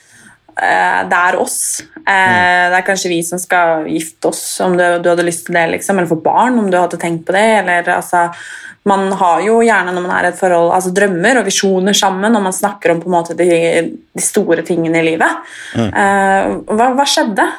det 0.61 1.17
er 1.17 1.37
oss. 1.41 1.81
Eh, 2.01 2.69
Det 2.71 2.77
er 2.79 2.87
kanskje 2.87 3.11
vi 3.11 3.21
som 3.25 3.39
skal 3.41 3.87
gifte 3.89 4.31
oss, 4.31 4.43
om 4.63 4.77
du, 4.77 4.83
du 5.01 5.09
hadde 5.11 5.25
lyst 5.25 5.47
til 5.47 5.57
det, 5.57 5.67
liksom. 5.75 5.97
Eller 5.97 6.09
få 6.09 6.19
barn, 6.21 6.59
om 6.59 6.69
du 6.71 6.77
hadde 6.79 6.99
tenkt 7.01 7.25
på 7.27 7.35
det. 7.35 7.47
Eller, 7.61 7.87
altså, 7.95 8.27
man 8.89 9.11
har 9.17 9.41
jo 9.45 9.59
gjerne 9.65 9.93
når 9.93 10.05
man 10.05 10.13
er 10.17 10.29
i 10.29 10.31
et 10.31 10.39
forhold, 10.39 10.71
altså, 10.75 10.93
drømmer 10.97 11.41
og 11.41 11.49
visjoner 11.49 11.97
sammen, 11.97 12.37
og 12.37 12.45
man 12.47 12.55
snakker 12.55 12.93
om 12.93 13.01
på 13.03 13.09
en 13.09 13.17
måte 13.17 13.37
de, 13.37 13.49
de 14.17 14.23
store 14.23 14.65
tingene 14.67 15.01
i 15.01 15.09
livet. 15.11 15.51
Eh, 15.77 16.55
hva, 16.71 16.93
hva 16.97 17.07
skjedde? 17.09 17.49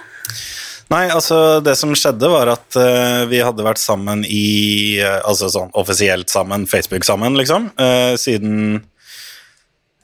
Nei, 0.93 1.07
altså 1.09 1.63
det 1.65 1.73
som 1.81 1.95
skjedde 1.97 2.29
var 2.29 2.51
at 2.53 2.77
uh, 2.77 3.23
vi 3.31 3.39
hadde 3.41 3.65
vært 3.65 3.81
sammen 3.81 4.27
i 4.29 4.99
uh, 5.01 5.23
Altså 5.25 5.49
sånn 5.49 5.71
offisielt 5.79 6.29
sammen, 6.29 6.67
Facebook 6.69 7.07
sammen, 7.09 7.39
liksom, 7.39 7.71
uh, 7.81 8.13
siden 8.21 8.83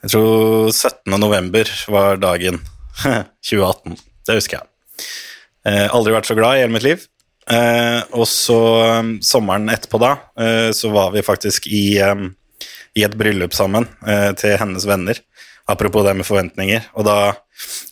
Jeg 0.00 0.14
tror 0.14 0.70
17. 0.72 1.18
november 1.20 1.68
var 1.92 2.22
dagen 2.22 2.62
2018. 3.50 3.96
Det 4.26 4.38
husker 4.38 4.60
jeg. 4.60 5.06
Eh, 5.68 5.86
aldri 5.94 6.14
vært 6.14 6.28
så 6.28 6.36
glad 6.38 6.56
i 6.56 6.64
hele 6.64 6.74
mitt 6.74 6.86
liv. 6.86 7.06
Eh, 7.48 8.00
og 8.12 8.26
så 8.28 8.58
um, 9.00 9.14
sommeren 9.24 9.70
etterpå 9.72 10.00
da, 10.02 10.10
eh, 10.40 10.68
så 10.76 10.90
var 10.92 11.14
vi 11.14 11.24
faktisk 11.24 11.66
i, 11.72 11.96
um, 12.04 12.26
i 12.98 13.06
et 13.06 13.14
bryllup 13.16 13.56
sammen 13.56 13.86
eh, 14.04 14.32
til 14.36 14.58
hennes 14.60 14.84
venner. 14.88 15.20
Apropos 15.68 16.04
det 16.04 16.14
med 16.16 16.28
forventninger. 16.28 16.90
Og 17.00 17.06
da, 17.08 17.16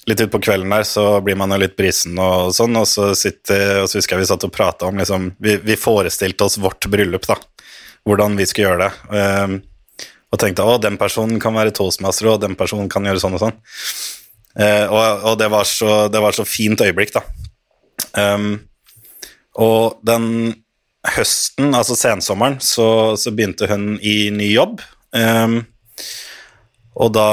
litt 0.09 0.21
utpå 0.25 0.41
kvelden 0.45 0.73
der, 0.73 0.85
så 0.89 1.23
blir 1.25 1.39
man 1.41 1.53
jo 1.53 1.61
litt 1.61 1.77
brisen 1.77 2.17
og 2.21 2.53
sånn, 2.57 2.77
og 2.77 2.89
så, 2.89 3.11
sitter, 3.17 3.83
og 3.83 3.91
så 3.91 4.01
husker 4.01 4.17
jeg 4.17 4.25
vi 4.25 4.29
satt 4.33 4.47
og 4.49 4.53
prata 4.53 4.89
om 4.89 5.01
liksom 5.01 5.31
vi, 5.43 5.59
vi 5.65 5.79
forestilte 5.81 6.49
oss 6.49 6.61
vårt 6.61 6.89
bryllup, 6.93 7.29
da. 7.29 7.39
Hvordan 8.07 8.37
vi 8.39 8.47
skulle 8.49 8.71
gjøre 8.71 8.87
det. 8.87 9.17
Um, 9.17 9.59
og 10.33 10.41
tenkte 10.43 10.65
å, 10.69 10.77
den 10.83 10.99
personen 11.01 11.41
kan 11.41 11.57
være 11.57 11.73
toastmaster, 11.77 12.29
og 12.33 12.45
den 12.45 12.57
personen 12.59 12.91
kan 12.93 13.09
gjøre 13.09 13.23
sånn 13.23 13.37
og 13.39 13.45
sånn. 13.47 13.57
Eh, 14.57 14.87
og 14.89 15.27
og 15.31 15.39
det, 15.39 15.51
var 15.53 15.69
så, 15.69 16.07
det 16.09 16.23
var 16.23 16.37
så 16.37 16.47
fint 16.49 16.81
øyeblikk, 16.81 17.13
da. 17.17 17.25
Um, 18.17 18.61
og 19.57 19.99
den 20.07 20.55
høsten, 21.17 21.75
altså 21.77 21.97
sensommeren, 21.97 22.59
så, 22.61 23.17
så 23.21 23.33
begynte 23.33 23.69
hun 23.71 23.97
i 24.01 24.31
ny 24.35 24.51
jobb. 24.55 24.81
Um, 25.17 25.61
og 26.97 27.13
da 27.13 27.29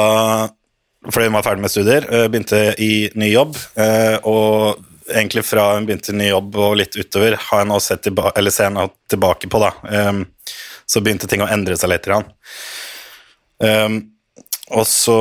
Fordi 1.04 1.28
hun 1.28 1.36
var 1.36 1.44
ferdig 1.44 1.64
med 1.66 1.72
studier, 1.72 2.06
eh, 2.08 2.30
begynte 2.32 2.60
i 2.80 3.10
ny 3.20 3.28
jobb. 3.34 3.58
eh, 3.76 4.16
og 4.24 4.80
egentlig 5.12 5.44
fra 5.44 5.74
hun 5.76 5.84
begynte 5.86 6.14
i 6.14 6.16
ny 6.16 6.30
jobb 6.30 6.56
og 6.56 6.78
litt 6.80 6.96
utover, 6.96 7.36
har 7.36 7.60
jeg 7.60 7.68
nå 7.68 7.80
sett 7.84 8.08
eller 8.08 8.52
ser 8.56 8.72
jeg 8.72 8.92
tilbake 9.12 9.50
på, 9.52 9.60
da. 9.60 9.74
Um, 10.08 10.22
så 10.88 11.02
begynte 11.04 11.28
ting 11.28 11.44
å 11.44 11.50
endre 11.52 11.76
seg 11.76 11.92
litt. 11.92 12.08
Og 14.72 14.88
så 14.88 15.20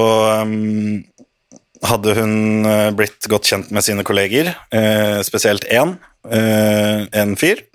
hadde 1.87 2.15
hun 2.15 2.67
eh, 2.67 2.91
blitt 2.95 3.27
godt 3.31 3.49
kjent 3.51 3.71
med 3.75 3.85
sine 3.85 4.05
kolleger, 4.07 4.53
eh, 4.71 5.21
spesielt 5.27 5.65
én, 5.65 5.97
eh, 6.31 7.07
en 7.13 7.37
fyr. 7.37 7.67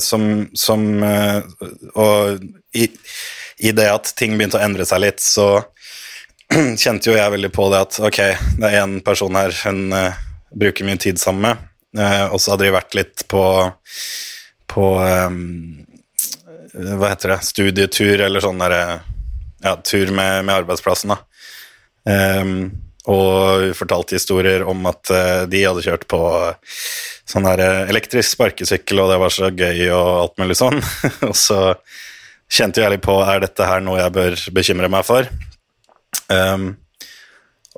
som, 0.00 0.48
som 0.54 1.02
Og 1.02 2.42
i, 2.76 2.88
i 3.58 3.72
det 3.72 3.86
at 3.88 4.10
ting 4.16 4.36
begynte 4.36 4.58
å 4.58 4.62
endre 4.62 4.84
seg 4.84 5.00
litt, 5.00 5.20
så 5.20 5.64
kjente 6.82 7.08
jo 7.08 7.16
jeg 7.16 7.32
veldig 7.32 7.50
på 7.52 7.70
det 7.72 7.80
at 7.86 7.98
ok, 8.04 8.20
det 8.60 8.68
er 8.68 8.82
én 8.82 8.98
person 9.04 9.36
her 9.36 9.56
hun 9.64 9.94
bruker 10.52 10.84
mye 10.84 11.00
tid 11.00 11.20
sammen 11.20 11.48
med, 11.48 11.56
og 12.30 12.36
så 12.40 12.52
hadde 12.52 12.68
de 12.68 12.76
vært 12.76 12.98
litt 12.98 13.24
på, 13.32 13.44
på 14.68 14.86
Hva 15.00 17.08
heter 17.08 17.34
det, 17.34 17.40
studietur 17.48 18.26
eller 18.28 18.44
sånn 18.44 18.60
derre 18.60 19.00
ja, 19.64 19.74
tur 19.80 20.12
med, 20.12 20.44
med 20.44 20.60
arbeidsplassen, 20.60 21.16
da. 21.16 21.29
Um, 22.08 22.70
og 23.10 23.70
fortalte 23.78 24.16
historier 24.18 24.64
om 24.68 24.84
at 24.90 25.10
uh, 25.12 25.44
de 25.48 25.62
hadde 25.64 25.84
kjørt 25.84 26.06
på 26.10 26.20
sånn 27.28 27.46
der 27.48 27.62
uh, 27.64 27.90
elektrisk 27.90 28.34
sparkesykkel, 28.34 29.00
og 29.00 29.12
det 29.12 29.18
var 29.22 29.34
så 29.34 29.48
gøy 29.48 29.88
og 29.88 30.10
alt 30.24 30.36
mulig 30.42 30.58
sånn. 30.58 30.78
og 31.28 31.34
så 31.38 31.60
kjente 32.50 32.82
jeg 32.82 32.92
litt 32.94 33.04
på 33.06 33.16
er 33.24 33.44
dette 33.44 33.66
her 33.66 33.82
noe 33.84 34.00
jeg 34.02 34.14
bør 34.16 34.38
bekymre 34.56 34.90
meg 34.92 35.06
for. 35.08 35.28
Um, 36.30 36.74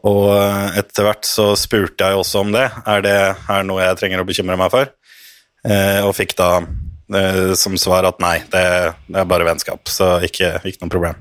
og 0.02 0.32
etter 0.80 1.06
hvert 1.06 1.28
så 1.28 1.52
spurte 1.58 2.08
jeg 2.08 2.18
også 2.18 2.42
om 2.42 2.50
det. 2.54 2.64
Er 2.90 3.04
det 3.04 3.18
her 3.46 3.66
noe 3.68 3.84
jeg 3.84 4.00
trenger 4.00 4.22
å 4.22 4.26
bekymre 4.26 4.58
meg 4.58 4.72
for? 4.74 4.90
Uh, 5.62 6.02
og 6.08 6.16
fikk 6.18 6.36
da 6.38 6.54
som 7.60 7.74
svar 7.76 8.06
at 8.08 8.22
nei, 8.24 8.38
det, 8.48 8.62
det 9.04 9.18
er 9.20 9.26
bare 9.28 9.44
vennskap, 9.44 9.84
så 9.92 10.14
ikke, 10.24 10.54
ikke 10.64 10.80
noe 10.80 10.92
problem. 10.94 11.18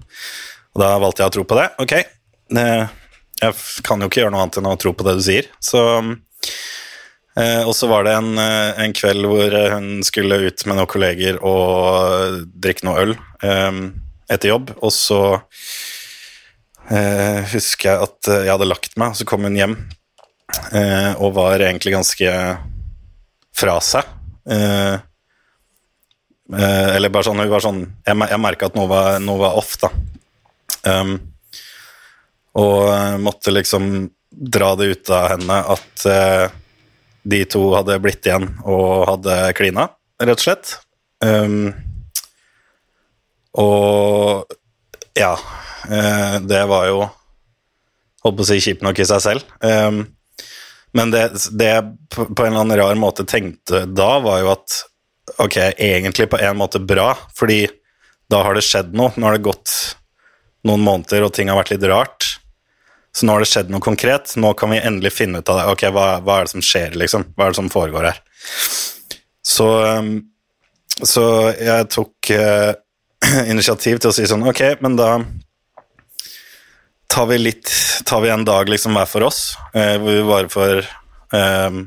Og 0.71 0.79
da 0.79 0.93
valgte 1.03 1.25
jeg 1.25 1.33
å 1.33 1.33
tro 1.35 1.43
på 1.49 1.57
det. 1.57 1.65
Ok, 1.83 1.97
jeg 2.51 3.81
kan 3.85 4.01
jo 4.01 4.09
ikke 4.09 4.21
gjøre 4.21 4.33
noe 4.33 4.43
annet 4.45 4.59
enn 4.59 4.69
å 4.69 4.77
tro 4.79 4.93
på 4.93 5.05
det 5.07 5.15
du 5.17 5.23
sier. 5.25 5.47
Så 5.63 5.81
eh, 7.39 7.63
Og 7.65 7.73
så 7.77 7.89
var 7.89 8.05
det 8.05 8.15
en, 8.17 8.33
eh, 8.37 8.81
en, 8.85 8.93
kveld 8.95 9.27
hvor 9.29 9.55
hun 9.75 9.89
skulle 10.07 10.41
ut 10.45 10.65
med 10.67 10.77
noen 10.77 10.91
kolleger 10.91 11.39
og 11.41 12.45
drikke 12.53 12.87
noe 12.87 13.05
øl 13.05 13.15
eh, 13.15 13.81
etter 14.31 14.53
jobb, 14.53 14.75
og 14.79 14.93
så 14.95 15.21
eh, 16.87 17.41
husker 17.51 17.89
jeg 17.89 18.05
at 18.05 18.31
jeg 18.31 18.51
hadde 18.53 18.69
lagt 18.69 18.95
meg, 18.95 19.11
og 19.11 19.19
så 19.19 19.27
kom 19.27 19.43
hun 19.47 19.57
hjem 19.59 19.75
eh, 20.71 21.11
og 21.17 21.35
var 21.35 21.59
egentlig 21.59 21.95
ganske 21.97 22.35
fra 23.57 23.79
seg. 23.83 24.07
Eh, 24.51 24.97
eller 26.51 27.11
bare 27.11 27.23
sånn, 27.23 27.39
hun 27.39 27.51
var 27.51 27.63
sånn 27.63 27.77
Jeg, 28.03 28.15
jeg 28.27 28.39
merka 28.43 28.67
at 28.67 28.73
noe 28.75 28.89
var, 28.91 29.19
noe 29.23 29.39
var 29.39 29.59
off, 29.59 29.77
da. 29.79 29.91
Um, 30.81 31.13
og 32.57 32.89
uh, 32.89 33.17
måtte 33.21 33.53
liksom 33.53 34.09
dra 34.31 34.73
det 34.79 34.91
ut 34.91 35.11
av 35.13 35.27
henne 35.33 35.59
at 35.75 36.05
uh, 36.07 36.47
de 37.23 37.43
to 37.45 37.63
hadde 37.75 37.99
blitt 38.01 38.25
igjen 38.25 38.47
og 38.63 39.05
hadde 39.09 39.37
klina, 39.57 39.87
rett 40.21 40.39
og 40.39 40.45
slett. 40.45 40.75
Um, 41.21 41.71
og 43.61 44.47
ja 45.13 45.35
uh, 45.35 46.37
Det 46.41 46.61
var 46.71 46.85
jo 46.87 47.03
Holdt 48.23 48.37
på 48.39 48.41
å 48.41 48.47
si 48.47 48.55
kjipt 48.61 48.81
nok 48.85 48.99
i 49.01 49.05
seg 49.09 49.21
selv. 49.21 49.45
Um, 49.65 50.03
men 50.93 51.09
det, 51.09 51.23
det 51.57 51.69
jeg 51.71 51.85
på 52.13 52.25
en 52.29 52.51
eller 52.51 52.59
annen 52.59 52.77
rar 52.77 52.99
måte 52.99 53.25
tenkte 53.25 53.87
da, 53.89 54.11
var 54.21 54.43
jo 54.43 54.51
at 54.53 54.75
ok, 55.41 55.57
egentlig 55.73 56.27
på 56.29 56.37
en 56.37 56.59
måte 56.59 56.77
bra, 56.85 57.15
fordi 57.33 57.63
da 58.29 58.43
har 58.45 58.53
det 58.53 58.65
skjedd 58.67 58.93
noe. 58.93 59.09
Nå 59.17 59.25
har 59.25 59.39
det 59.39 59.47
gått 59.47 59.73
noen 60.69 60.85
måneder, 60.85 61.25
og 61.25 61.33
ting 61.33 61.49
har 61.49 61.57
vært 61.57 61.73
litt 61.73 61.87
rart. 61.89 62.30
Så 63.11 63.27
nå 63.27 63.35
har 63.35 63.43
det 63.43 63.49
skjedd 63.51 63.71
noe 63.73 63.83
konkret. 63.83 64.33
Nå 64.39 64.53
kan 64.59 64.71
vi 64.71 64.79
endelig 64.79 65.13
finne 65.17 65.41
ut 65.41 65.49
av 65.51 65.59
det. 65.59 65.67
Ok, 65.73 65.85
hva, 65.91 66.05
hva 66.23 66.39
er 66.39 66.47
det 66.47 66.53
som 66.53 66.63
skjer, 66.63 66.95
liksom? 66.99 67.27
Hva 67.35 67.47
er 67.47 67.53
det 67.53 67.59
som 67.59 67.71
foregår 67.71 68.07
her? 68.07 68.21
Så, 69.43 69.67
um, 69.99 70.13
så 71.01 71.23
jeg 71.57 71.89
tok 71.91 72.31
uh, 72.37 72.71
initiativ 73.51 73.99
til 73.99 74.11
å 74.11 74.15
si 74.15 74.27
sånn 74.29 74.45
Ok, 74.49 74.61
men 74.85 74.95
da 74.99 75.15
tar 77.11 77.27
vi 77.29 77.39
litt 77.41 77.71
Tar 78.07 78.21
vi 78.23 78.31
en 78.33 78.45
dag 78.47 78.69
liksom 78.69 78.95
hver 78.97 79.09
for 79.09 79.25
oss, 79.27 79.41
uh, 79.75 79.97
hvor 80.01 80.13
vi 80.13 80.27
bare 80.29 80.51
får 80.53 80.83
um, 81.35 81.83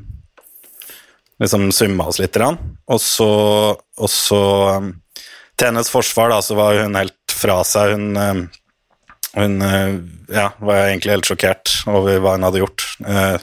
liksom 1.41 1.71
summa 1.75 2.07
oss 2.11 2.19
litt. 2.21 2.37
Og 2.37 3.01
så, 3.01 3.31
og 3.75 4.11
så 4.11 4.43
um, 4.77 4.93
Til 5.55 5.71
hennes 5.71 5.91
forsvar 5.91 6.31
da, 6.31 6.41
så 6.43 6.57
var 6.57 6.77
hun 6.83 6.97
helt 6.99 7.35
fra 7.35 7.59
seg. 7.67 7.95
Hun 7.95 8.17
um, 8.19 8.45
hun 9.35 9.61
eh, 9.61 9.93
ja, 10.35 10.49
var 10.59 10.87
egentlig 10.87 11.17
helt 11.17 11.29
sjokkert 11.29 11.73
over 11.91 12.19
hva 12.23 12.35
hun 12.37 12.47
hadde 12.47 12.61
gjort. 12.63 12.87
Eh, 13.05 13.35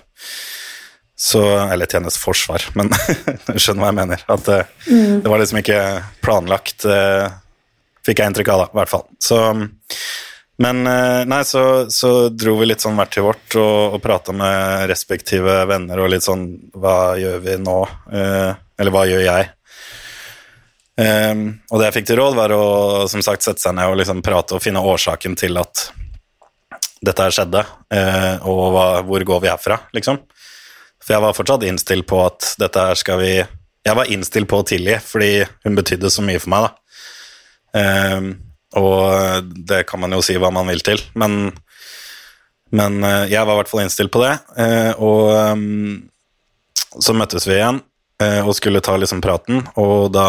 så, 1.22 1.42
eller 1.70 1.87
til 1.87 2.00
hennes 2.00 2.18
forsvar, 2.18 2.64
men 2.78 2.90
du 3.46 3.54
skjønner 3.61 3.84
hva 3.84 3.92
jeg 3.92 4.00
mener. 4.00 4.26
At 4.32 4.44
det, 4.49 4.58
eh, 4.64 4.90
mm. 4.90 5.22
det 5.22 5.32
var 5.32 5.42
liksom 5.42 5.62
ikke 5.62 5.78
planlagt, 6.25 6.88
fikk 8.02 8.18
jeg 8.18 8.32
inntrykk 8.32 8.52
av, 8.54 8.64
da, 8.64 8.68
i 8.72 8.80
hvert 8.80 8.92
fall. 8.92 9.06
Så, 9.22 9.38
men 10.62 10.82
nei, 10.84 11.40
så, 11.49 11.62
så, 11.90 12.11
dro 12.34 12.56
vi 12.58 12.68
litt 12.68 12.82
sånn 12.82 12.99
hvert 12.99 13.14
til 13.14 13.25
vårt 13.26 13.56
og, 13.58 13.96
og 13.96 14.02
prata 14.04 14.34
med 14.37 14.84
respektive 14.90 15.62
venner 15.70 16.02
og 16.02 16.11
litt 16.12 16.26
sånn 16.26 16.44
Hva 16.78 17.14
gjør 17.18 17.40
vi 17.42 17.56
nå? 17.62 17.78
Eller 18.12 18.94
hva 18.94 19.02
gjør 19.08 19.25
jeg? 19.25 19.49
Um, 20.92 21.46
og 21.72 21.80
det 21.80 21.87
jeg 21.87 21.94
fikk 21.96 22.08
til 22.11 22.18
råd, 22.20 22.37
var 22.37 22.52
å 22.52 22.64
som 23.08 23.22
sagt, 23.25 23.44
sette 23.44 23.64
seg 23.64 23.76
ned 23.78 23.88
og 23.88 23.96
liksom 24.02 24.20
prate 24.25 24.58
og 24.58 24.61
finne 24.61 24.82
årsaken 24.84 25.37
til 25.40 25.56
at 25.61 25.87
dette 27.02 27.25
her 27.25 27.34
skjedde, 27.34 27.62
uh, 27.64 28.44
og 28.46 28.62
hva, 28.75 28.87
hvor 29.06 29.25
går 29.32 29.42
vi 29.42 29.50
herfra, 29.50 29.80
liksom. 29.96 30.20
For 31.02 31.16
jeg 31.16 31.25
var 31.25 31.34
fortsatt 31.34 31.64
innstilt 31.66 32.06
på 32.06 32.20
at 32.22 32.52
dette 32.62 32.87
her 32.90 32.99
skal 32.99 33.18
vi 33.18 33.32
Jeg 33.82 33.99
var 33.99 34.06
innstilt 34.14 34.46
på 34.46 34.61
å 34.61 34.62
tilgi, 34.62 34.94
fordi 35.02 35.42
hun 35.64 35.75
betydde 35.75 36.11
så 36.12 36.22
mye 36.22 36.38
for 36.38 36.52
meg, 36.52 36.68
da. 36.68 36.75
Um, 37.72 38.28
og 38.78 39.49
det 39.68 39.80
kan 39.88 39.99
man 39.99 40.12
jo 40.14 40.20
si 40.22 40.37
hva 40.38 40.52
man 40.54 40.68
vil 40.70 40.84
til, 40.87 41.00
men, 41.18 41.49
men 42.70 43.00
uh, 43.02 43.25
jeg 43.26 43.42
var 43.42 43.56
i 43.56 43.58
hvert 43.58 43.72
fall 43.72 43.82
innstilt 43.82 44.12
på 44.14 44.22
det. 44.22 44.37
Uh, 44.54 44.92
og 45.02 45.32
um, 45.58 45.96
så 46.94 47.16
møttes 47.16 47.49
vi 47.49 47.56
igjen 47.56 47.80
og 48.22 48.52
skulle 48.54 48.78
ta 48.84 48.92
liksom 48.94 49.18
praten, 49.25 49.64
og 49.82 50.12
da 50.14 50.26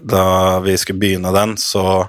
da 0.00 0.58
vi 0.64 0.76
skulle 0.78 1.00
begynne 1.00 1.32
den, 1.34 1.56
så 1.60 2.08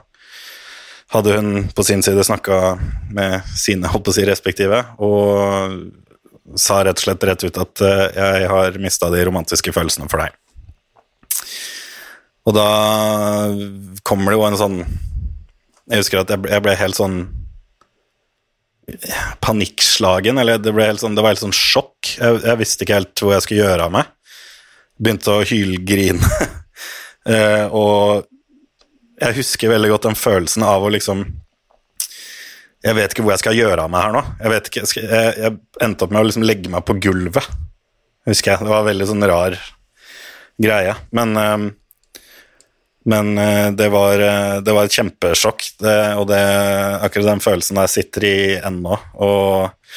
hadde 1.13 1.38
hun 1.38 1.70
på 1.75 1.84
sin 1.88 2.03
side 2.03 2.24
snakka 2.24 2.77
med 3.15 3.48
sine 3.56 3.88
holdt 3.91 4.08
på 4.08 4.13
å 4.13 4.17
si, 4.17 4.25
respektive, 4.27 4.84
og 5.00 6.58
sa 6.60 6.82
rett 6.84 7.00
og 7.00 7.03
slett 7.03 7.25
rett 7.27 7.46
ut 7.48 7.60
at 7.60 7.84
eh, 7.84 8.03
jeg 8.15 8.51
har 8.51 8.77
mista 8.82 9.10
de 9.12 9.24
romantiske 9.27 9.74
følelsene 9.75 10.08
for 10.12 10.24
deg. 10.24 10.36
Og 12.48 12.56
da 12.56 12.67
kommer 14.08 14.32
det 14.32 14.38
jo 14.38 14.46
en 14.48 14.56
sånn 14.56 14.77
Jeg 15.91 16.00
husker 16.00 16.22
at 16.22 16.32
jeg 16.32 16.63
ble 16.63 16.75
helt 16.79 16.96
sånn 16.96 17.17
panikkslagen, 19.44 20.39
eller 20.39 20.60
det, 20.62 20.72
ble 20.72 20.86
helt 20.88 21.01
sånn, 21.03 21.15
det 21.15 21.24
var 21.24 21.34
helt 21.34 21.44
sånn 21.44 21.56
sjokk. 21.56 22.13
Jeg, 22.15 22.39
jeg 22.44 22.60
visste 22.62 22.86
ikke 22.86 23.00
helt 23.01 23.24
hvor 23.24 23.34
jeg 23.36 23.44
skulle 23.44 23.65
gjøre 23.65 23.88
av 23.88 23.96
meg. 23.98 24.13
Begynte 24.96 25.36
å 25.36 25.44
hylgrine. 25.48 26.24
Uh, 27.27 27.65
og 27.75 28.27
jeg 29.17 29.36
husker 29.41 29.74
veldig 29.74 29.89
godt 29.91 30.07
den 30.07 30.17
følelsen 30.17 30.63
av 30.63 30.86
å 30.86 30.91
liksom 30.93 31.25
Jeg 32.86 32.96
vet 32.96 33.12
ikke 33.12 33.25
hvor 33.25 33.34
jeg 33.34 33.41
skal 33.41 33.57
gjøre 33.57 33.84
av 33.84 33.91
meg 33.91 34.05
her 34.05 34.13
nå. 34.15 34.22
Jeg, 34.39 34.62
ikke, 34.69 34.84
jeg, 35.01 35.31
jeg, 35.41 35.55
endte 35.84 36.05
opp 36.05 36.13
med 36.13 36.22
å 36.22 36.27
liksom 36.29 36.46
legge 36.46 36.72
meg 36.72 36.86
på 36.88 36.96
gulvet, 37.03 37.50
husker 38.29 38.53
jeg. 38.53 38.63
Det 38.63 38.72
var 38.72 38.84
en 38.84 38.91
veldig 38.91 39.07
sånn 39.10 39.27
rar 39.27 39.57
greie. 40.62 40.93
Men, 41.17 41.34
uh, 41.36 42.22
men 43.12 43.34
uh, 43.41 43.67
det, 43.75 43.89
var, 43.91 44.24
det, 44.62 44.77
var, 44.77 44.88
et 44.88 44.96
kjempesjokk, 45.01 45.67
det, 45.84 45.98
og 46.22 46.29
det, 46.31 46.39
akkurat 47.10 47.34
den 47.34 47.43
følelsen 47.43 47.81
der 47.81 47.91
sitter 47.91 48.29
i 48.29 48.38
ennå. 48.62 49.01
Og, 49.25 49.91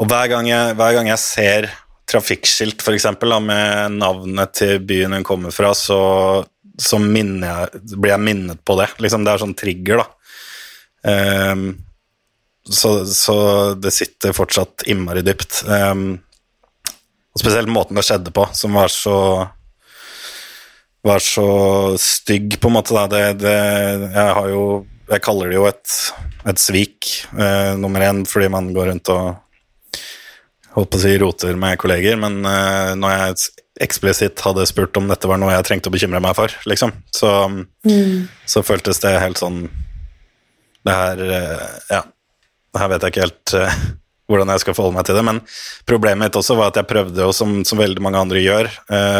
og 0.00 0.08
hver, 0.08 0.30
gang 0.32 0.48
jeg, 0.48 0.78
hver 0.78 0.96
gang 0.96 1.10
jeg 1.10 1.24
ser 1.26 1.72
trafikkskilt, 2.10 2.82
f.eks., 2.82 3.06
med 3.46 3.98
navnet 4.00 4.54
til 4.58 4.80
byen 4.86 5.14
hun 5.18 5.26
kommer 5.26 5.54
fra, 5.54 5.72
så, 5.76 6.00
så 6.78 6.98
jeg, 6.98 7.84
blir 7.96 8.12
jeg 8.12 8.24
minnet 8.24 8.64
på 8.66 8.76
det. 8.80 8.90
Liksom, 8.98 9.24
det 9.24 9.34
er 9.34 9.44
sånn 9.44 9.56
trigger, 9.58 10.02
da. 10.02 10.08
Um, 11.00 11.70
så, 12.68 13.06
så, 13.08 13.36
det 13.74 13.92
sitter 13.94 14.36
fortsatt 14.36 14.84
innmari 14.90 15.22
dypt. 15.24 15.62
Um, 15.66 16.20
og 17.30 17.40
spesielt 17.40 17.70
måten 17.72 17.98
det 17.98 18.04
skjedde 18.06 18.34
på, 18.34 18.44
som 18.56 18.76
var 18.76 18.92
så 18.92 19.16
var 21.02 21.22
så 21.24 21.96
stygg, 21.96 22.58
på 22.60 22.68
en 22.68 22.74
måte. 22.76 22.92
Da. 22.92 23.06
Det, 23.08 23.22
det, 23.40 23.58
jeg 24.12 24.32
har 24.38 24.48
jo 24.52 24.64
Jeg 25.10 25.22
kaller 25.24 25.48
det 25.50 25.56
jo 25.56 25.64
et, 25.66 25.92
et 26.46 26.60
svik, 26.62 27.06
uh, 27.34 27.74
nummer 27.74 28.04
én, 28.06 28.20
fordi 28.30 28.46
man 28.46 28.68
går 28.70 28.92
rundt 28.92 29.08
og 29.10 29.40
holdt 30.74 30.92
på 30.92 31.00
å 31.00 31.02
si 31.02 31.16
roter 31.18 31.58
med 31.58 31.78
kolleger, 31.80 32.18
men 32.20 32.40
uh, 32.46 32.92
når 32.98 33.14
jeg 33.14 33.66
eksplisitt 33.86 34.42
hadde 34.44 34.66
spurt 34.68 34.96
om 35.00 35.08
dette 35.10 35.28
var 35.28 35.40
noe 35.40 35.54
jeg 35.54 35.66
trengte 35.66 35.90
å 35.90 35.94
bekymre 35.94 36.20
meg 36.22 36.36
for, 36.38 36.52
liksom, 36.68 36.92
så, 37.16 37.32
mm. 37.86 38.28
så 38.48 38.62
føltes 38.66 39.00
det 39.02 39.14
helt 39.22 39.40
sånn 39.40 39.64
Det 40.84 40.94
her 40.96 41.22
uh, 41.24 41.66
Ja, 41.90 42.04
det 42.70 42.82
her 42.82 42.92
vet 42.92 43.06
jeg 43.06 43.14
ikke 43.14 43.26
helt 43.26 43.54
uh, 43.56 43.80
hvordan 44.30 44.52
jeg 44.54 44.62
skal 44.62 44.76
forholde 44.78 44.98
meg 45.00 45.08
til 45.08 45.18
det, 45.18 45.26
men 45.26 45.42
problemet 45.90 46.28
mitt 46.28 46.38
også 46.38 46.54
var 46.58 46.70
at 46.70 46.78
jeg 46.78 46.90
prøvde 46.90 47.26
og 47.26 47.34
som, 47.34 47.60
som 47.66 47.80
veldig 47.80 48.04
mange 48.04 48.20
andre 48.20 48.38
gjør, 48.38 48.68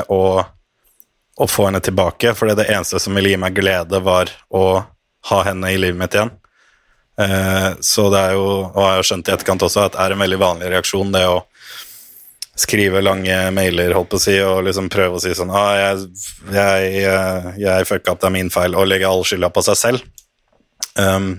å, 0.07 0.21
å 1.35 1.49
få 1.51 1.65
henne 1.67 1.81
tilbake, 1.83 2.31
for 2.39 2.47
det 2.47 2.69
eneste 2.71 3.01
som 3.03 3.19
ville 3.19 3.33
gi 3.33 3.41
meg 3.43 3.57
glede, 3.59 3.99
var 4.07 4.31
å 4.55 4.63
ha 5.33 5.41
henne 5.49 5.73
i 5.75 5.81
livet 5.83 5.99
mitt 5.99 6.15
igjen. 6.15 6.31
Eh, 7.21 7.71
så 7.81 8.09
det 8.11 8.21
er 8.21 8.37
jo, 8.39 8.47
og 8.65 8.81
jeg 8.81 8.99
har 8.99 9.09
skjønt 9.09 9.29
i 9.29 9.35
etterkant 9.35 9.65
også, 9.67 9.87
at 9.87 9.97
det 9.97 10.05
er 10.05 10.15
en 10.15 10.23
veldig 10.25 10.41
vanlig 10.41 10.71
reaksjon, 10.73 11.13
det 11.13 11.27
å 11.29 11.43
skrive 12.61 13.03
lange 13.05 13.37
mailer, 13.57 13.95
holdt 13.97 14.13
på 14.13 14.21
å 14.21 14.23
si, 14.23 14.37
og 14.45 14.65
liksom 14.67 14.91
prøve 14.93 15.17
å 15.17 15.23
si 15.23 15.33
sånn 15.37 15.53
ah, 15.55 15.73
jeg, 15.79 16.09
jeg, 16.53 17.05
eh, 17.09 17.53
jeg 17.61 17.89
fucka 17.89 18.15
opp, 18.15 18.23
det 18.23 18.29
er 18.31 18.37
min 18.37 18.53
feil, 18.53 18.77
og 18.77 18.89
legge 18.89 19.09
all 19.09 19.25
skylda 19.27 19.53
på 19.53 19.65
seg 19.69 19.81
selv. 19.81 20.07
Um, 20.99 21.33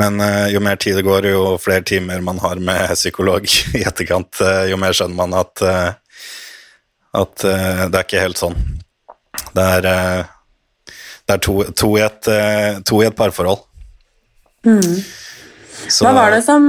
men 0.00 0.16
uh, 0.22 0.46
jo 0.48 0.62
mer 0.64 0.78
tid 0.80 0.96
det 0.96 1.04
går, 1.04 1.28
jo 1.28 1.42
flere 1.60 1.84
timer 1.86 2.22
man 2.24 2.40
har 2.42 2.62
med 2.62 2.94
psykolog 2.96 3.46
i 3.78 3.82
etterkant, 3.84 4.40
jo 4.70 4.78
mer 4.80 4.96
skjønner 4.96 5.18
man 5.18 5.36
at, 5.36 5.64
at 7.22 7.44
det 7.44 7.90
er 7.90 8.06
ikke 8.06 8.22
helt 8.22 8.40
sånn. 8.40 8.56
Det 9.52 9.66
er, 9.76 9.84
det 11.28 11.36
er 11.36 11.42
to, 11.44 11.58
to, 11.76 11.92
i 12.00 12.06
et, 12.06 12.30
to, 12.88 13.02
i 13.02 13.10
et, 13.10 13.18
parforhold. 13.18 13.60
Mm. 14.66 14.96
Så, 15.88 16.04
Hva 16.04 16.12
var 16.14 16.34
det 16.34 16.42
som, 16.46 16.64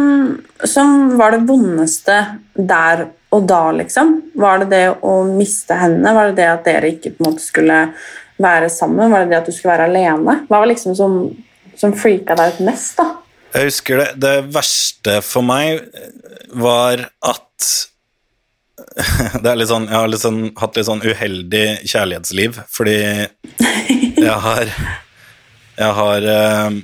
som, 0.66 1.14
var 1.20 1.36
det 1.36 1.44
vondeste 1.48 2.20
der 2.58 3.08
og 3.34 3.48
da, 3.50 3.64
liksom? 3.76 4.16
Var 4.38 4.64
det 4.64 4.70
det 4.74 4.86
å 5.06 5.16
miste 5.30 5.78
henne? 5.78 6.14
Var 6.16 6.32
det 6.32 6.38
det 6.42 6.50
at 6.50 6.68
dere 6.68 6.94
ikke 6.96 7.14
på 7.16 7.24
en 7.24 7.32
måte 7.32 7.46
skulle 7.46 7.80
være 8.42 8.70
sammen? 8.74 9.12
Var 9.14 9.24
det 9.24 9.34
det 9.34 9.42
at 9.42 9.50
du 9.50 9.56
skulle 9.56 9.76
være 9.76 9.90
alene? 9.92 10.40
Hva 10.50 10.62
var 10.64 10.72
liksom 10.72 10.98
som 10.98 11.18
som 11.80 11.94
freaka 11.98 12.38
deg 12.38 12.56
ut 12.56 12.62
mest, 12.68 12.98
da? 13.00 13.10
Jeg 13.54 13.70
husker 13.70 14.02
det. 14.02 14.10
Det 14.22 14.36
verste 14.54 15.20
for 15.26 15.46
meg 15.46 15.84
var 16.54 17.08
at 17.26 17.72
det 19.44 19.50
er 19.50 19.58
litt 19.58 19.70
sånn, 19.70 19.88
Jeg 19.90 19.98
har 19.98 20.10
litt 20.10 20.22
sånn, 20.22 20.42
hatt 20.60 20.78
litt 20.78 20.88
sånn 20.90 21.04
uheldig 21.06 21.66
kjærlighetsliv, 21.90 22.60
fordi 22.70 22.98
jeg 22.98 24.40
har 24.48 24.74
Jeg 25.74 25.94
har 25.98 26.28
eh, 26.30 26.76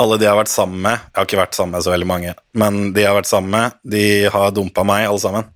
Alle 0.00 0.18
de 0.18 0.26
har 0.26 0.38
vært 0.38 0.50
sammen 0.50 0.80
med 0.82 0.96
Jeg 0.96 1.14
har 1.16 1.28
ikke 1.28 1.38
vært 1.38 1.56
sammen 1.56 1.76
med 1.76 1.84
så 1.86 1.92
veldig 1.92 2.08
mange, 2.10 2.34
men 2.58 2.80
de 2.96 3.04
har 3.06 3.14
vært 3.16 3.30
sammen 3.30 3.54
med, 3.54 3.78
de 3.86 4.04
har 4.34 4.54
dumpa 4.54 4.84
meg, 4.86 5.06
alle 5.06 5.22
sammen. 5.22 5.50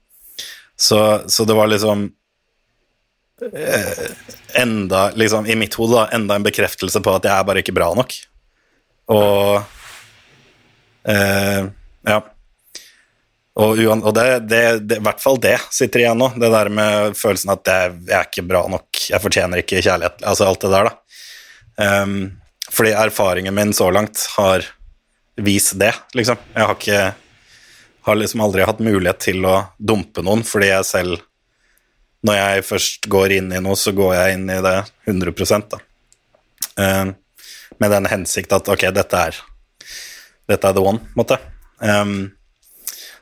Så, 0.79 1.01
så 1.27 1.47
det 1.49 1.57
var 1.59 1.71
liksom 1.71 2.05
eh, 3.43 4.05
enda, 4.63 5.09
liksom, 5.19 5.47
i 5.51 5.57
mitt 5.59 5.75
hode, 5.75 5.97
da, 5.97 6.07
enda 6.15 6.39
en 6.39 6.47
bekreftelse 6.47 7.03
på 7.03 7.17
at 7.19 7.27
jeg 7.27 7.35
er 7.35 7.47
bare 7.49 7.65
ikke 7.65 7.75
bra 7.75 7.91
nok. 7.99 8.15
Og 9.15 9.59
eh, 11.11 11.63
Ja. 12.09 12.23
Og, 13.59 13.81
og 13.83 14.13
det, 14.15 14.27
det, 14.47 14.63
det, 14.87 15.01
i 15.01 15.03
hvert 15.03 15.19
fall 15.19 15.41
det 15.43 15.57
sitter 15.75 16.05
igjen 16.05 16.21
nå. 16.21 16.29
Det 16.39 16.47
der 16.53 16.69
med 16.71 17.17
følelsen 17.19 17.51
at 17.57 17.67
jeg, 17.67 17.97
jeg 18.07 18.15
er 18.15 18.29
ikke 18.29 18.45
bra 18.47 18.61
nok, 18.71 19.01
jeg 19.11 19.19
fortjener 19.25 19.65
ikke 19.65 19.83
kjærlighet. 19.83 20.23
Altså 20.23 20.47
alt 20.47 20.63
det 20.63 20.71
der, 20.77 20.87
da. 20.87 22.05
Um, 22.05 22.15
fordi 22.73 22.93
erfaringen 22.97 23.55
min 23.55 23.73
så 23.77 23.91
langt 23.95 24.27
har 24.37 24.67
vist 25.39 25.79
det, 25.79 25.95
liksom. 26.19 26.37
Jeg 26.55 26.67
har 26.67 26.77
ikke 26.77 27.03
har 28.09 28.17
liksom 28.17 28.41
aldri 28.41 28.65
hatt 28.65 28.81
mulighet 28.81 29.21
til 29.21 29.45
å 29.45 29.57
dumpe 29.79 30.25
noen, 30.25 30.45
fordi 30.47 30.73
jeg 30.73 30.87
selv 30.89 31.25
Når 32.27 32.35
jeg 32.35 32.63
først 32.67 33.07
går 33.07 33.33
inn 33.37 33.53
i 33.55 33.61
noe, 33.63 33.77
så 33.79 33.93
går 33.95 34.15
jeg 34.17 34.35
inn 34.35 34.49
i 34.51 34.57
det 34.59 34.73
100 35.07 35.61
da. 35.71 35.79
Um, 36.75 37.13
med 37.79 37.93
den 37.95 38.09
hensikt 38.11 38.51
at 38.57 38.67
ok, 38.67 38.89
dette 38.91 39.21
er, 39.29 39.39
dette 40.51 40.67
er 40.67 40.75
the 40.75 40.83
one, 40.83 40.99
måte. 41.15 41.39
Um, 41.79 42.33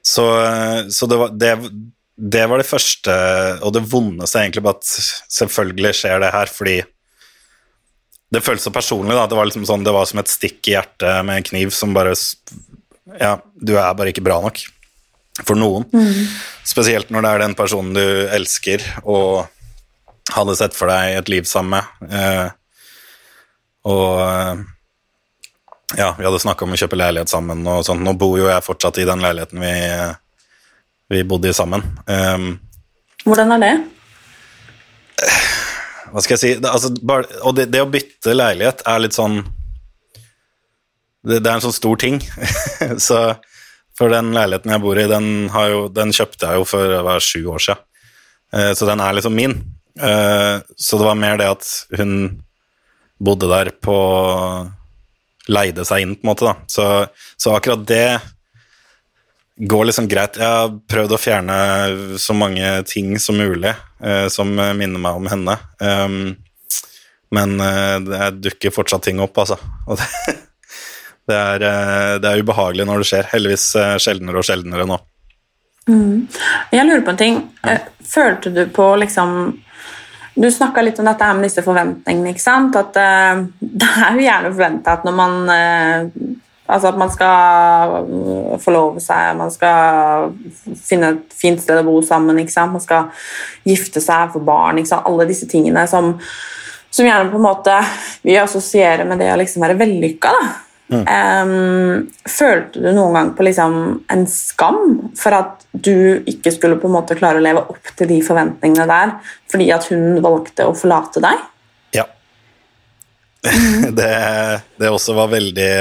så, 0.00 0.24
så 0.88 1.10
det, 1.12 1.18
var, 1.20 1.36
det, 1.36 1.52
det, 2.16 2.46
var, 2.48 2.56
det 2.56 2.70
første 2.70 3.18
og 3.60 3.76
det 3.76 3.84
vondeste, 3.84 4.40
egentlig, 4.40 4.64
på 4.64 4.72
at 4.72 4.88
selvfølgelig 5.42 5.92
skjer 6.00 6.24
det 6.24 6.32
her 6.32 6.54
fordi 6.56 6.78
det 8.32 8.42
føltes 8.42 8.66
så 8.66 8.72
personlig. 8.74 9.14
da, 9.14 9.26
Det 9.26 9.38
var 9.38 9.46
liksom 9.48 9.66
sånn, 9.68 9.84
det 9.86 9.94
var 9.94 10.06
som 10.08 10.20
et 10.22 10.30
stikk 10.30 10.66
i 10.68 10.74
hjertet 10.74 11.24
med 11.26 11.40
en 11.40 11.50
kniv 11.50 11.74
som 11.74 11.94
bare 11.94 12.14
Ja, 13.20 13.36
du 13.54 13.76
er 13.78 13.94
bare 13.94 14.10
ikke 14.10 14.24
bra 14.26 14.40
nok 14.42 14.62
for 15.44 15.58
noen. 15.58 15.84
Mm. 15.92 16.26
Spesielt 16.66 17.10
når 17.12 17.22
det 17.22 17.30
er 17.30 17.44
den 17.44 17.54
personen 17.58 17.94
du 17.94 18.02
elsker 18.32 18.82
og 19.04 19.46
hadde 20.34 20.56
sett 20.58 20.74
for 20.74 20.90
deg 20.90 21.20
et 21.20 21.28
liv 21.30 21.46
sammen 21.46 21.76
med. 21.76 22.10
Eh, 22.10 22.48
og 23.86 24.22
eh, 24.24 24.64
ja, 26.00 26.14
vi 26.18 26.26
hadde 26.26 26.40
snakka 26.42 26.66
om 26.66 26.74
å 26.74 26.78
kjøpe 26.80 26.98
leilighet 26.98 27.30
sammen 27.30 27.62
og 27.70 27.84
sånn. 27.86 28.02
Nå 28.02 28.16
bor 28.18 28.38
jo 28.40 28.48
jeg 28.50 28.64
fortsatt 28.66 28.98
i 28.98 29.06
den 29.06 29.22
leiligheten 29.22 29.62
vi, 29.62 29.74
vi 31.14 31.22
bodde 31.28 31.52
i 31.52 31.56
sammen. 31.56 31.84
Um, 32.10 32.56
Hvordan 33.22 33.54
er 33.54 33.62
det? 33.62 33.74
Hva 36.12 36.22
skal 36.22 36.36
jeg 36.36 36.42
si 36.42 36.52
det, 36.60 36.70
altså, 36.70 36.92
bare, 37.02 37.28
Og 37.46 37.56
det, 37.58 37.68
det, 37.74 37.82
å 37.82 37.90
bytte 37.90 38.34
leilighet 38.36 38.84
er 38.86 39.02
litt 39.02 39.16
sånn 39.16 39.40
Det, 41.26 41.40
det 41.40 41.50
er 41.50 41.54
en 41.56 41.64
sånn 41.64 41.74
stor 41.74 41.98
ting. 41.98 42.20
så 43.08 43.20
for 43.96 44.12
den 44.12 44.34
leiligheten 44.36 44.74
jeg 44.74 44.82
bor 44.84 44.98
i, 45.00 45.08
den, 45.10 45.28
jo, 45.50 45.86
den 45.90 46.12
kjøpte 46.14 46.50
jeg 46.50 46.60
jo 46.60 46.66
for 46.68 46.98
hver 47.08 47.24
sju 47.24 47.40
år 47.50 47.62
siden. 47.64 47.82
Uh, 48.54 48.72
så 48.78 48.86
den 48.86 49.02
er 49.02 49.16
liksom 49.16 49.34
min. 49.34 49.56
Uh, 49.98 50.60
så 50.76 51.00
det 51.00 51.08
var 51.08 51.18
mer 51.18 51.40
det 51.40 51.48
at 51.56 51.70
hun 51.98 52.12
bodde 53.18 53.48
der 53.50 53.72
på 53.82 53.96
Leide 55.46 55.84
seg 55.86 56.02
inn, 56.02 56.14
på 56.18 56.26
en 56.26 56.30
måte, 56.32 56.46
da. 56.46 56.54
Så, 56.66 56.84
så 57.38 57.52
akkurat 57.54 57.84
det 57.86 58.18
går 59.56 59.86
liksom 59.88 60.08
greit. 60.08 60.36
Jeg 60.36 60.46
har 60.46 60.74
prøvd 60.90 61.14
å 61.16 61.20
fjerne 61.20 61.60
så 62.20 62.36
mange 62.36 62.72
ting 62.88 63.14
som 63.22 63.38
mulig 63.40 63.72
eh, 63.72 64.26
som 64.32 64.50
minner 64.52 65.00
meg 65.00 65.22
om 65.22 65.30
henne. 65.32 65.56
Um, 65.80 66.34
men 67.34 67.60
eh, 67.60 68.00
det 68.00 68.30
dukker 68.30 68.74
fortsatt 68.74 69.02
ting 69.02 69.20
opp, 69.22 69.38
altså. 69.38 69.58
Og 69.88 69.98
det, 69.98 70.36
det, 71.26 71.36
er, 71.36 71.66
eh, 71.68 72.14
det, 72.22 72.30
er, 72.30 72.42
ubehagelig 72.42 72.86
når 72.88 73.02
det 73.02 73.10
skjer. 73.10 73.30
Heldigvis 73.34 73.68
eh, 73.80 73.98
sjeldnere 74.02 74.42
og 74.42 74.48
sjeldnere 74.48 74.88
nå. 74.88 74.98
Mm. 75.86 76.26
Jeg 76.74 76.86
lurer 76.86 77.04
på 77.06 77.14
en 77.14 77.20
ting. 77.20 77.38
Ja. 77.66 77.78
følte 78.02 78.50
du 78.50 78.64
på 78.74 78.90
liksom 78.98 79.36
du 80.36 80.50
snakka 80.52 80.82
litt 80.84 80.98
om 81.00 81.06
dette 81.08 81.24
her 81.24 81.36
med 81.38 81.46
disse 81.46 81.62
forventningene. 81.64 82.34
ikke 82.34 82.42
sant? 82.42 82.74
At 82.76 82.98
uh, 83.00 83.46
Det 83.80 83.86
er 83.88 84.18
jo 84.18 84.26
gjerne 84.26 84.50
forventa 84.50 84.96
at 84.98 85.06
når 85.06 85.14
man 85.16 85.36
uh, 85.48 86.10
Altså 86.66 86.90
at 86.90 86.98
man 86.98 87.10
skal 87.14 87.96
forlove 88.62 89.02
seg, 89.02 89.36
man 89.38 89.52
skal 89.54 90.32
finne 90.82 91.12
et 91.14 91.34
fint 91.38 91.62
sted 91.62 91.78
å 91.78 91.86
bo 91.86 92.00
sammen, 92.02 92.42
man 92.42 92.82
skal 92.82 93.10
gifte 93.66 94.02
seg, 94.02 94.32
få 94.34 94.42
barn? 94.42 94.82
Alle 94.82 95.28
disse 95.28 95.46
tingene 95.50 95.86
som, 95.90 96.16
som 96.90 97.06
gjerne 97.06 97.30
på 97.30 97.38
en 97.38 97.46
måte 97.46 97.76
vi 98.26 98.38
assosierer 98.40 99.06
med 99.06 99.22
det 99.22 99.30
å 99.32 99.38
liksom 99.38 99.62
være 99.62 99.78
vellykka. 99.78 100.34
Mm. 100.86 101.02
Um, 101.02 102.02
følte 102.30 102.78
du 102.78 102.92
noen 102.94 103.16
gang 103.16 103.30
på 103.34 103.42
liksom 103.42 103.78
en 104.12 104.20
skam 104.30 104.82
for 105.18 105.34
at 105.34 105.64
du 105.72 106.22
ikke 106.30 106.52
skulle 106.54 106.78
på 106.78 106.86
en 106.86 106.94
måte 106.94 107.16
klare 107.18 107.40
å 107.40 107.42
leve 107.42 107.64
opp 107.74 107.90
til 107.98 108.06
de 108.12 108.20
forventningene 108.22 108.86
der 108.86 109.16
fordi 109.50 109.66
at 109.74 109.88
hun 109.90 110.20
valgte 110.22 110.68
å 110.68 110.76
forlate 110.78 111.22
deg? 111.24 111.42
Ja. 111.98 112.06
Mm. 113.50 113.90
det, 113.98 114.12
det 114.78 114.92
også 114.94 115.18
var 115.18 115.34
veldig 115.34 115.72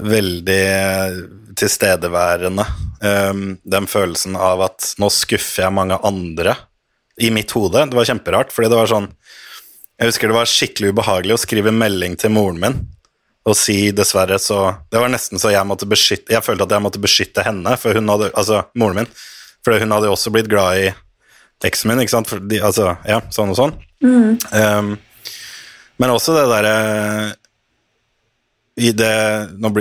Veldig 0.00 0.64
tilstedeværende. 1.56 2.66
Um, 3.00 3.44
den 3.64 3.86
følelsen 3.88 4.36
av 4.36 4.62
at 4.66 4.94
nå 5.00 5.08
skuffer 5.12 5.66
jeg 5.66 5.76
mange 5.76 5.98
andre 6.04 6.56
i 7.20 7.30
mitt 7.32 7.52
hode. 7.56 7.86
Det 7.88 7.96
var 7.96 8.08
kjemperart, 8.08 8.52
fordi 8.52 8.72
det 8.72 8.80
var 8.80 8.90
sånn 8.90 9.08
Jeg 9.96 10.10
husker 10.10 10.28
det 10.28 10.36
var 10.36 10.50
skikkelig 10.50 10.92
ubehagelig 10.92 11.36
å 11.36 11.40
skrive 11.40 11.72
melding 11.72 12.16
til 12.20 12.34
moren 12.34 12.60
min 12.60 12.78
og 13.46 13.54
si 13.54 13.92
dessverre, 13.94 14.40
så 14.42 14.74
Det 14.90 14.98
var 14.98 15.08
nesten 15.12 15.38
så 15.38 15.52
jeg 15.54 15.66
måtte 15.68 15.86
beskytte 15.86 16.34
Jeg 16.34 16.42
følte 16.42 16.66
at 16.66 16.72
jeg 16.74 16.82
måtte 16.82 17.02
beskytte 17.02 17.44
henne, 17.46 17.76
for 17.78 17.94
hun 17.94 18.10
hadde 18.10 18.32
Altså 18.34 18.64
moren 18.74 19.02
min. 19.02 19.10
For 19.64 19.78
hun 19.78 19.94
hadde 19.94 20.10
jo 20.10 20.16
også 20.16 20.32
blitt 20.34 20.50
glad 20.50 20.82
i 20.82 20.88
eksen 21.64 21.90
min, 21.90 22.02
ikke 22.02 22.12
sant? 22.12 22.32
De, 22.50 22.58
altså, 22.60 22.92
ja, 23.08 23.22
sånn 23.32 23.54
og 23.54 23.56
sånn. 23.58 23.72
Mm. 24.04 24.34
Um, 24.52 24.90
men 25.96 26.12
også 26.12 26.34
det 26.36 26.44
derre 26.50 26.74
I 28.76 28.92
det 28.92 29.16
Nå 29.56 29.72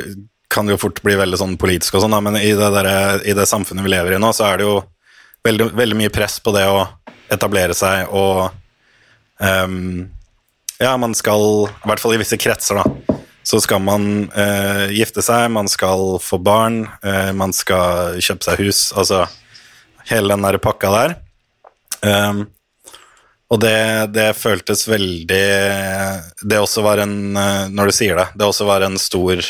kan 0.52 0.68
det 0.68 0.76
jo 0.76 0.84
fort 0.86 1.02
bli 1.04 1.18
veldig 1.20 1.40
sånn 1.42 1.56
politisk 1.60 1.98
og 1.98 2.06
sånn, 2.06 2.16
men 2.24 2.38
i 2.40 2.54
det, 2.56 2.68
der, 2.72 2.88
i 3.28 3.34
det 3.36 3.48
samfunnet 3.50 3.84
vi 3.84 3.92
lever 3.92 4.16
i 4.16 4.20
nå, 4.22 4.30
så 4.32 4.46
er 4.48 4.62
det 4.62 4.68
jo 4.68 4.76
veldig, 5.44 5.72
veldig 5.76 5.98
mye 6.00 6.14
press 6.14 6.38
på 6.40 6.54
det 6.56 6.64
å 6.70 6.86
etablere 7.34 7.76
seg 7.76 8.14
og 8.16 8.54
um, 9.42 10.06
Ja, 10.80 10.94
man 11.02 11.16
skal 11.18 11.66
I 11.68 11.90
hvert 11.90 12.04
fall 12.04 12.16
i 12.16 12.22
visse 12.22 12.40
kretser, 12.40 12.80
da 12.80 13.16
så 13.46 13.60
skal 13.62 13.82
man 13.86 14.06
uh, 14.34 14.88
gifte 14.90 15.22
seg, 15.22 15.52
man 15.54 15.68
skal 15.70 16.16
få 16.24 16.40
barn, 16.42 16.88
uh, 17.06 17.30
man 17.38 17.54
skal 17.54 18.18
kjøpe 18.18 18.42
seg 18.42 18.64
hus, 18.66 18.80
altså 18.98 19.28
hele 20.10 20.34
den 20.34 20.46
der 20.48 20.58
pakka 20.62 20.90
der. 20.96 21.14
Um, 22.02 22.48
og 23.46 23.62
det, 23.62 23.78
det, 24.16 24.32
føltes 24.38 24.88
veldig 24.90 25.46
Det 26.42 26.58
også 26.58 26.82
var 26.86 27.04
en 27.04 27.38
eh, 27.38 27.68
Når 27.70 27.92
du 27.92 27.94
sier 27.94 28.18
det, 28.18 28.28
det 28.34 28.48
også 28.48 28.66
var 28.66 28.86
en 28.86 28.98
stor 29.02 29.42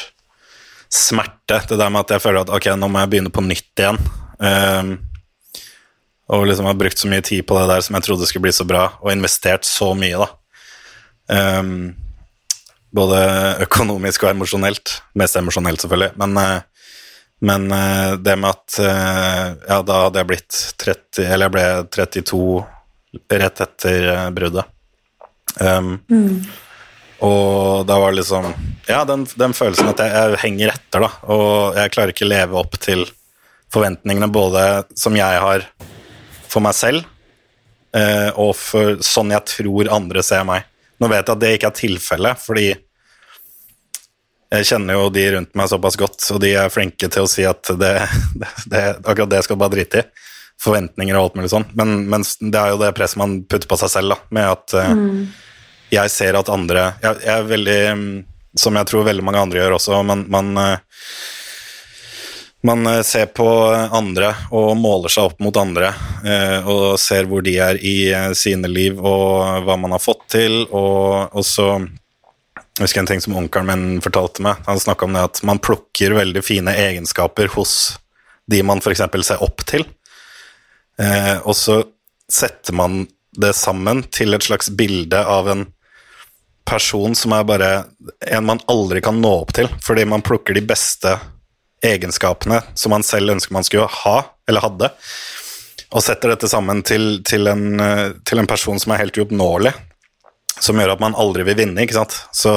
smerte, 0.96 1.58
det 1.68 1.76
der 1.80 1.90
med 1.92 2.06
at 2.06 2.14
jeg 2.14 2.24
føler 2.24 2.44
at 2.46 2.52
ok, 2.56 2.70
nå 2.78 2.88
må 2.88 3.02
jeg 3.02 3.10
begynne 3.12 3.32
på 3.34 3.42
nytt 3.44 3.82
igjen. 3.82 3.98
Um, 4.40 4.92
Og 6.32 6.46
liksom 6.48 6.70
har 6.70 6.78
brukt 6.78 7.02
så 7.02 7.10
mye 7.10 7.26
tid 7.26 7.44
på 7.44 7.58
det 7.58 7.66
der 7.68 7.82
som 7.84 7.98
jeg 7.98 8.06
trodde 8.06 8.28
skulle 8.30 8.46
bli 8.46 8.54
så 8.56 8.68
bra, 8.70 8.86
og 9.02 9.12
investert 9.12 9.68
så 9.68 9.90
mye, 9.98 10.22
da. 10.22 10.30
Um, 11.60 11.98
både 12.96 13.20
økonomisk 13.66 14.24
og 14.24 14.32
emosjonelt. 14.36 14.94
Mest 15.20 15.42
emosjonelt, 15.42 15.84
selvfølgelig. 15.84 16.14
Men, 16.22 16.38
uh, 16.38 16.94
men 17.50 17.68
uh, 17.74 18.16
det 18.22 18.38
med 18.40 18.54
at 18.54 18.80
Ja, 18.80 19.82
da 19.82 20.00
hadde 20.06 20.22
jeg 20.22 20.30
blitt 20.30 20.62
30 20.86 21.26
Eller 21.26 21.50
jeg 21.50 21.56
ble 21.58 21.68
32 21.98 22.64
rett 23.30 23.62
etter 23.66 24.08
bruddet. 24.36 24.72
Um, 25.60 25.98
mm. 26.12 26.46
Og 27.24 27.86
da 27.88 27.96
var 28.00 28.12
det 28.12 28.20
liksom 28.20 28.50
Ja, 28.90 29.06
den, 29.08 29.24
den 29.40 29.54
følelsen 29.56 29.88
at 29.94 30.02
jeg, 30.04 30.12
jeg, 30.12 30.40
henger 30.44 30.74
etter, 30.76 31.06
da. 31.06 31.12
Og 31.32 31.78
jeg 31.80 31.94
klarer 31.96 32.14
ikke 32.14 32.28
leve 32.28 32.60
opp 32.60 32.78
til 32.82 33.06
forventningene 33.74 34.30
både 34.32 34.64
som 35.00 35.16
jeg 35.18 35.42
har 35.42 35.66
for 36.52 36.64
meg 36.64 36.76
selv, 36.78 37.08
eh, 37.98 38.30
og 38.40 38.54
for 38.56 39.02
sånn 39.04 39.34
jeg 39.34 39.44
tror 39.52 39.90
andre 39.92 40.24
ser 40.24 40.46
meg. 40.48 40.68
Nå 41.02 41.10
vet 41.12 41.26
jeg 41.26 41.34
at 41.34 41.42
det 41.42 41.54
ikke 41.58 41.72
er 41.72 41.80
tilfellet, 41.82 42.40
fordi 42.40 42.68
jeg 44.56 44.68
kjenner 44.70 45.00
jo 45.00 45.10
de 45.12 45.26
rundt 45.34 45.58
meg 45.58 45.68
såpass 45.72 45.98
godt, 46.00 46.22
og 46.32 46.40
de 46.44 46.54
er 46.56 46.72
flinke 46.72 47.10
til 47.12 47.26
å 47.26 47.32
si 47.32 47.44
at 47.48 47.74
det, 47.82 47.96
det, 48.40 48.52
det, 48.72 48.86
akkurat 49.02 49.34
det 49.34 49.44
skal 49.44 49.58
du 49.58 49.64
bare 49.66 49.76
drite 49.76 50.04
i. 50.04 50.08
Forventninger 50.62 51.18
og 51.18 51.28
alt 51.28 51.40
mulig 51.40 51.52
sånn. 51.52 51.68
Men, 51.78 51.96
men, 52.12 52.26
det 52.40 52.60
er 52.60 52.74
jo 52.74 52.82
det 52.82 52.94
presset 52.98 53.22
man 53.22 53.40
putter 53.44 53.70
på 53.70 53.80
seg 53.82 53.92
selv, 53.98 54.16
da, 54.16 54.20
med 54.38 54.52
at 54.54 54.76
uh, 54.78 54.92
mm. 54.96 55.24
jeg 55.94 56.14
ser 56.14 56.40
at 56.40 56.52
andre 56.52 56.90
jeg, 57.04 57.24
jeg, 57.26 57.34
er 57.36 57.50
veldig 57.50 57.80
Som 58.56 58.78
jeg 58.80 58.88
tror 58.88 59.10
veldig 59.10 59.26
mange 59.28 59.42
andre 59.44 59.60
gjør 59.60 59.76
også, 59.80 60.04
man, 60.08 60.26
man 60.32 60.54
uh, 60.58 61.02
man 62.66 62.88
eh, 62.90 63.04
ser 63.06 63.28
på 63.30 63.46
andre 63.94 64.32
og 64.50 64.72
måler 64.80 65.12
seg 65.14 65.28
opp 65.28 65.44
mot 65.44 65.54
andre 65.62 65.92
og 66.66 66.96
ser 66.98 67.28
hvor 67.30 67.44
de 67.46 67.52
er 67.62 67.78
i 67.78 68.10
sine 68.34 68.72
liv 68.72 68.98
og 68.98 69.68
hva 69.68 69.76
man 69.78 69.94
har 69.94 70.02
fått 70.02 70.24
til, 70.34 70.64
og, 70.74 71.36
og 71.38 71.46
så 71.46 71.68
jeg 72.76 72.90
husker 72.90 73.06
en 73.06 73.08
ting 73.08 73.22
som 73.24 73.38
onkelen 73.40 73.70
min 73.70 74.02
fortalte 74.04 74.44
meg. 74.44 74.60
Han 74.66 74.82
snakka 74.82 75.08
om 75.08 75.14
det 75.16 75.22
at 75.24 75.40
man 75.48 75.62
plukker 75.64 76.12
veldig 76.18 76.42
fine 76.44 76.74
egenskaper 76.76 77.48
hos 77.54 77.96
de 78.52 78.60
man 78.68 78.82
f.eks. 78.84 79.06
ser 79.24 79.44
opp 79.44 79.64
til, 79.64 79.86
eh, 81.02 81.38
og 81.44 81.56
så 81.58 81.82
setter 82.32 82.76
man 82.76 83.06
det 83.36 83.54
sammen 83.58 84.04
til 84.14 84.36
et 84.36 84.46
slags 84.46 84.70
bilde 84.72 85.20
av 85.20 85.50
en 85.52 85.66
person 86.66 87.16
som 87.16 87.36
er 87.36 87.46
bare 87.46 87.72
en 88.32 88.46
man 88.48 88.62
aldri 88.72 89.02
kan 89.06 89.20
nå 89.22 89.32
opp 89.44 89.54
til, 89.56 89.70
fordi 89.84 90.06
man 90.10 90.24
plukker 90.26 90.56
de 90.58 90.64
beste 90.66 91.14
egenskapene 91.86 92.62
som 92.74 92.96
man 92.96 93.06
selv 93.06 93.36
ønsker 93.36 93.54
man 93.54 93.68
skulle 93.68 93.90
ha, 94.02 94.16
eller 94.50 94.66
hadde, 94.66 94.90
og 95.92 96.04
setter 96.04 96.34
dette 96.34 96.50
sammen 96.50 96.82
til, 96.88 97.20
til, 97.28 97.46
en, 97.52 97.68
eh, 97.80 98.08
til 98.26 98.42
en, 98.42 98.50
person 98.50 98.80
som 98.82 98.94
er 98.96 99.04
helt 99.04 99.20
uoppnåelig, 99.20 99.76
som 100.60 100.80
gjør 100.80 100.96
at 100.96 101.04
man 101.04 101.18
aldri 101.20 101.46
vil 101.46 101.60
vinne, 101.60 101.84
ikke 101.84 102.00
sant. 102.00 102.16
Så 102.34 102.56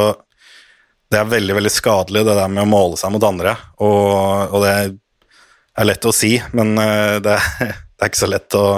det 1.11 1.21
er 1.21 1.29
veldig, 1.29 1.57
veldig 1.59 1.73
skadelig, 1.73 2.25
det 2.25 2.39
der 2.39 2.51
med 2.53 2.65
å 2.65 2.71
måle 2.71 2.97
seg 3.01 3.13
mot 3.13 3.27
andre, 3.29 3.55
og, 3.85 4.55
og 4.55 4.65
det 4.65 4.73
er 4.79 5.87
lett 5.87 6.09
å 6.09 6.15
si, 6.15 6.33
men 6.57 6.75
det 6.79 7.21
det, 7.27 7.75
det 7.99 8.07
er 8.07 8.13
ikke 8.13 8.25
så 8.25 8.31
lett 8.31 8.59
å 8.59 8.69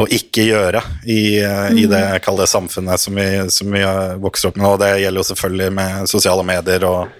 å 0.00 0.04
ikke 0.06 0.44
gjøre 0.46 0.78
i, 1.10 1.40
i 1.42 1.82
det 1.90 1.98
mm. 1.98 2.12
jeg 2.12 2.22
kaller 2.22 2.46
det 2.46 2.52
samfunnet 2.52 3.02
som 3.02 3.16
vi, 3.18 3.24
som 3.50 3.72
vi 3.74 3.80
vokser 4.22 4.52
opp 4.52 4.60
med. 4.60 4.68
Og 4.68 4.76
det 4.78 4.90
gjelder 5.02 5.18
jo 5.18 5.24
selvfølgelig 5.32 5.72
med 5.74 6.10
sosiale 6.12 6.44
medier 6.46 6.86
og 6.86 7.10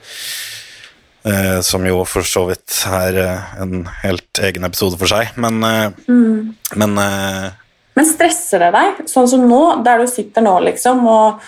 Eh, 1.24 1.60
som 1.60 1.84
jo 1.84 2.00
for 2.08 2.24
så 2.24 2.46
vidt 2.48 2.78
er 2.88 3.16
eh, 3.20 3.48
en 3.60 3.82
helt 4.00 4.38
egen 4.40 4.64
episode 4.64 4.96
for 4.96 5.10
seg, 5.10 5.34
men 5.36 5.58
eh, 5.68 5.98
mm. 6.08 6.36
Men, 6.80 6.94
eh, 7.02 7.50
men 7.98 8.06
stresser 8.08 8.62
det 8.64 8.70
deg, 8.72 9.02
sånn 9.10 9.28
som 9.28 9.44
nå, 9.44 9.60
der 9.84 10.00
du 10.00 10.08
sitter 10.08 10.46
nå, 10.46 10.54
liksom, 10.70 11.02
og, 11.10 11.42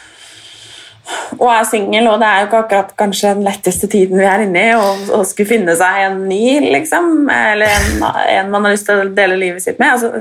og 1.39 1.49
er 1.51 1.65
singel, 1.67 2.07
og 2.11 2.21
det 2.23 2.29
er 2.29 2.43
jo 2.43 2.49
ikke 2.49 2.61
akkurat 2.65 2.93
kanskje 2.99 3.33
den 3.37 3.47
letteste 3.47 3.89
tiden 3.91 4.21
vi 4.21 4.29
er 4.29 4.45
inne 4.45 4.63
i, 4.69 4.75
å 4.77 5.23
skulle 5.27 5.51
finne 5.51 5.75
seg 5.79 6.05
en 6.07 6.21
ny, 6.29 6.45
liksom, 6.75 7.11
eller 7.33 7.73
en, 7.73 8.05
en, 8.05 8.53
man 8.53 8.69
har 8.69 8.77
lyst 8.77 8.87
til 8.89 9.03
å 9.03 9.09
dele 9.17 9.41
livet 9.41 9.65
sitt 9.65 9.81
med. 9.83 9.97
Altså, 9.97 10.13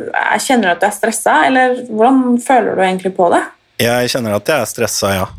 kjenner 0.47 0.71
du 0.71 0.73
at 0.73 0.81
du 0.81 0.87
er 0.89 0.97
stressa, 0.97 1.37
eller 1.49 1.77
hvordan 1.91 2.39
føler 2.41 2.73
du 2.73 2.83
egentlig 2.87 3.13
på 3.19 3.29
det? 3.33 3.43
Jeg 3.81 4.09
kjenner 4.13 4.39
at 4.39 4.49
jeg 4.49 4.65
er 4.65 4.73
stressa, 4.73 5.13
ja. 5.19 5.29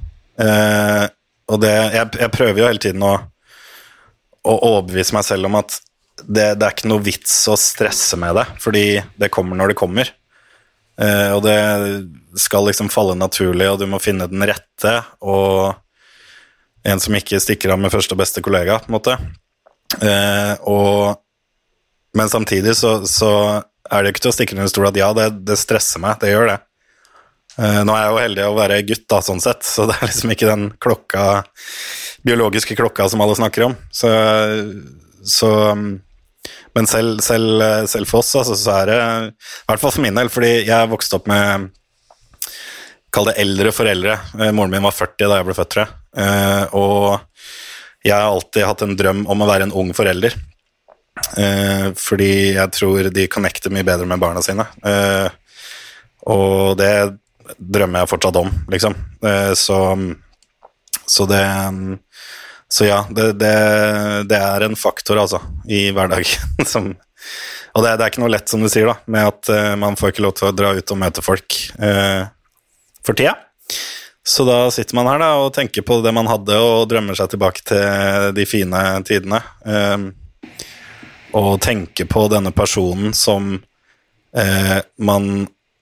Eh, 0.43 1.05
og 1.53 1.61
det, 1.63 1.75
jeg, 1.99 2.15
jeg 2.23 2.35
prøver 2.35 2.63
jo 2.63 2.71
hele 2.71 2.83
tiden 2.83 3.05
å 3.07 3.17
å 4.43 4.55
overbevise 4.73 5.15
meg 5.17 5.27
selv 5.27 5.49
om 5.49 5.59
at 5.61 5.79
det, 6.23 6.55
det, 6.59 6.67
er 6.67 6.75
ikke 6.75 6.91
noe 6.91 7.03
vits 7.03 7.35
å 7.51 7.57
stresse 7.59 8.19
med 8.21 8.37
det, 8.39 8.47
fordi 8.63 8.85
det 9.19 9.31
kommer 9.33 9.59
når 9.59 9.73
det 9.73 9.79
kommer. 9.79 10.11
Eh, 11.01 11.31
og 11.33 11.43
det 11.47 11.57
skal 12.41 12.67
liksom 12.69 12.91
falle 12.93 13.17
naturlig, 13.19 13.69
og 13.71 13.81
du 13.81 13.87
må 13.91 14.01
finne 14.03 14.29
den 14.31 14.45
rette, 14.49 14.95
og 15.25 15.79
en 16.89 17.01
som 17.01 17.15
ikke 17.17 17.41
stikker 17.41 17.73
av 17.73 17.81
med 17.81 17.93
første 17.95 18.17
og 18.17 18.21
beste 18.23 18.43
kollega, 18.45 18.81
på 18.83 18.91
en 18.91 18.97
måte. 18.97 19.17
Eh, 20.03 20.55
og, 20.69 21.23
men 22.17 22.33
samtidig 22.33 22.75
så, 22.79 23.01
så, 23.09 23.33
er 23.93 24.05
det 24.05 24.13
ikke 24.13 24.25
til 24.25 24.33
å 24.33 24.37
stikke 24.37 24.57
under 24.57 24.71
stol 24.71 24.89
at 24.89 24.97
ja, 24.97 25.11
det, 25.17 25.27
det, 25.45 25.59
stresser 25.61 26.01
meg, 26.03 26.17
det 26.23 26.33
gjør 26.33 26.49
det. 26.49 26.61
Eh, 27.61 27.81
nå 27.85 27.93
er 27.93 28.07
jeg 28.07 28.13
jo 28.13 28.23
heldig 28.23 28.47
å 28.47 28.55
være 28.57 28.85
gutt, 28.89 29.05
da, 29.13 29.21
sånn 29.25 29.43
sett, 29.45 29.67
så 29.69 29.87
det 29.91 29.99
er 29.99 30.09
liksom 30.09 30.33
ikke 30.33 30.49
den 30.49 30.71
klokka 30.83 31.27
biologiske 32.23 32.77
klokka 32.79 33.09
som 33.11 33.23
alle 33.25 33.37
snakker 33.37 33.67
om. 33.69 33.77
Så, 33.93 34.09
så 35.29 35.51
Men 36.77 36.89
selv, 36.89 37.21
selv, 37.25 37.63
selv, 37.91 38.09
for 38.09 38.23
oss, 38.23 38.33
altså, 38.39 38.57
så 38.57 38.77
er 38.81 38.91
det 38.91 38.99
I 38.99 39.69
hvert 39.69 39.83
fall 39.83 39.93
for 39.93 40.05
min 40.05 40.17
del, 40.17 40.31
fordi 40.33 40.53
jeg 40.65 40.93
vokste 40.93 41.19
opp 41.19 41.29
med 41.31 41.71
Kall 43.13 43.29
det 43.29 43.35
eldre 43.43 43.75
foreldre. 43.77 44.15
Eh, 44.41 44.55
moren 44.57 44.73
min 44.73 44.85
var 44.87 44.95
40 44.97 45.29
da 45.29 45.37
jeg 45.37 45.45
ble 45.45 45.57
født, 45.59 45.71
tror 45.75 45.83
jeg. 45.83 45.97
Eh, 46.23 46.77
og 46.81 47.43
jeg 48.07 48.15
har 48.17 48.31
alltid 48.31 48.65
hatt 48.65 48.85
en 48.87 48.97
drøm 48.97 49.27
om 49.29 49.45
å 49.45 49.49
være 49.51 49.67
en 49.69 49.75
ung 49.83 49.91
forelder. 49.97 50.33
Eh, 51.37 51.91
fordi 52.01 52.33
jeg 52.57 52.73
tror 52.73 53.11
de 53.13 53.27
connecter 53.29 53.75
mye 53.75 53.85
bedre 53.85 54.09
med 54.09 54.23
barna 54.23 54.41
sine. 54.45 54.65
og 56.23 56.79
det 56.79 57.19
drømmer 57.59 58.01
jeg 58.01 58.13
fortsatt 58.15 58.39
om, 58.39 58.49
liksom. 58.71 58.95
så 59.59 59.79
så 61.07 61.27
det 61.27 61.43
Så 62.73 62.87
ja, 62.89 63.03
det, 63.11 63.33
det, 63.37 63.55
det 64.31 64.39
er 64.41 64.65
en 64.65 64.77
faktor, 64.81 65.19
altså, 65.21 65.43
i 65.69 65.91
hverdagen 65.93 66.65
som 66.73 66.95
Og 67.73 67.85
det, 67.85 67.91
det, 67.99 68.05
er 68.05 68.09
ikke 68.09 68.23
noe 68.23 68.33
lett, 68.33 68.49
som 68.49 68.65
du 68.65 68.69
sier, 68.73 68.89
da, 68.89 68.95
med 69.13 69.29
at 69.29 69.51
uh, 69.53 69.75
man 69.81 69.99
får 70.01 70.15
ikke 70.15 70.25
lov 70.25 70.33
til 70.39 70.49
å 70.49 70.55
dra 70.57 70.71
ut 70.77 70.95
og 70.95 71.01
møte 71.01 71.25
folk 71.25 71.59
uh, 71.81 72.25
for 73.05 73.19
tida. 73.19 73.35
Så 74.25 74.47
da 74.49 74.71
sitter 74.73 74.97
man 74.97 75.11
her 75.11 75.21
da, 75.21 75.31
og 75.43 75.53
tenker 75.57 75.85
på 75.85 75.99
det 76.05 76.15
man 76.17 76.31
hadde, 76.31 76.57
og 76.65 76.89
drømmer 76.89 77.19
seg 77.19 77.33
tilbake 77.35 77.65
til 77.69 78.33
de 78.37 78.49
fine 78.49 78.83
tidene. 79.09 79.43
Uh, 79.69 80.09
og 81.37 81.53
tenker 81.65 82.09
på 82.09 82.27
denne 82.33 82.53
personen 82.53 83.15
som 83.17 83.55
man 84.33 85.25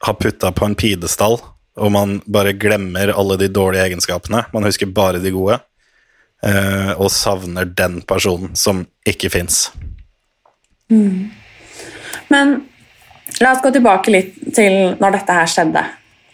har 0.03 0.15
putta 0.19 0.51
på 0.55 0.67
en 0.67 0.75
pidestall 0.79 1.37
og 1.81 1.93
man 1.95 2.19
bare 2.27 2.55
glemmer 2.59 3.13
alle 3.15 3.37
de 3.41 3.49
dårlige 3.49 3.85
egenskapene. 3.89 4.45
Man 4.53 4.67
husker 4.67 4.91
bare 4.91 5.21
de 5.23 5.33
gode, 5.33 5.59
eh, 6.47 6.93
og 6.97 7.11
savner 7.13 7.69
den 7.77 8.01
personen 8.07 8.57
som 8.57 8.85
ikke 9.09 9.31
fins. 9.33 9.69
Mm. 10.91 11.31
Men 12.31 12.55
la 13.41 13.55
oss 13.55 13.63
gå 13.63 13.73
tilbake 13.75 14.13
litt 14.13 14.37
til 14.57 14.97
når 15.01 15.19
dette 15.19 15.39
her 15.39 15.51
skjedde. 15.51 15.87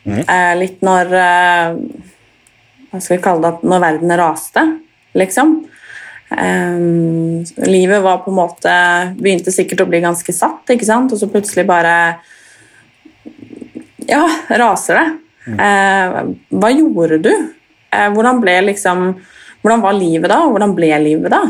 Mm. 0.07 0.21
Uh, 0.23 0.53
litt 0.61 0.85
når 0.87 1.09
uh, 1.11 1.79
Hva 2.93 3.01
skal 3.03 3.17
vi 3.17 3.23
kalle 3.25 3.49
det? 3.51 3.67
Når 3.67 3.81
verden 3.83 4.13
raste, 4.21 4.63
liksom. 5.19 5.57
Livet 6.27 8.03
var 8.03 8.17
på 8.25 8.33
en 8.33 8.35
måte 8.35 8.73
Begynte 9.15 9.53
sikkert 9.55 9.85
å 9.85 9.87
bli 9.87 10.01
ganske 10.03 10.33
satt, 10.35 10.73
ikke 10.75 10.89
sant? 10.89 11.13
og 11.15 11.21
så 11.21 11.29
plutselig 11.31 11.63
bare 11.69 11.93
Ja, 14.11 14.25
raser 14.59 14.99
det. 14.99 15.05
Eh, 15.55 16.17
hva 16.59 16.71
gjorde 16.75 17.21
du? 17.23 17.31
Hvordan, 17.95 18.41
ble 18.43 18.57
liksom, 18.73 19.05
hvordan 19.67 19.83
var 19.83 19.97
livet 19.99 20.31
da, 20.31 20.45
og 20.47 20.53
hvordan 20.55 20.75
ble 20.79 20.93
livet 21.03 21.33
da? 21.35 21.43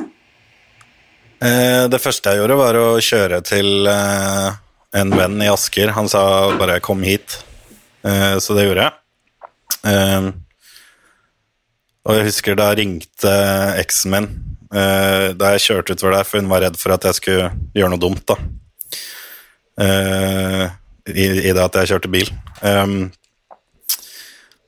Eh, 1.44 1.84
det 1.92 2.00
første 2.00 2.32
jeg 2.32 2.40
gjorde, 2.40 2.56
var 2.56 2.78
å 2.80 2.86
kjøre 3.04 3.42
til 3.44 3.88
eh, 3.92 4.48
en 4.96 5.12
venn 5.12 5.42
i 5.44 5.50
Asker. 5.52 5.92
Han 5.92 6.08
sa 6.08 6.22
bare 6.56 6.80
'kom 6.80 7.02
hit', 7.04 7.42
eh, 8.08 8.38
så 8.40 8.56
det 8.56 8.64
gjorde 8.64 8.88
jeg. 8.88 8.92
Og 12.06 12.14
jeg 12.14 12.24
husker 12.24 12.54
da 12.56 12.70
ringte 12.74 13.34
eksen 13.82 14.10
min 14.10 14.28
da 14.70 15.52
jeg 15.54 15.62
kjørte 15.62 15.94
utover 15.94 16.16
der, 16.16 16.24
for 16.24 16.40
hun 16.40 16.48
var 16.50 16.60
redd 16.60 16.76
for 16.76 16.92
at 16.92 17.04
jeg 17.04 17.14
skulle 17.14 17.50
gjøre 17.74 17.90
noe 17.90 18.02
dumt. 18.02 18.26
da. 18.26 18.36
I, 21.06 21.52
det 21.52 21.62
at 21.62 21.74
jeg 21.74 21.88
kjørte 21.88 22.10
bil. 22.10 22.28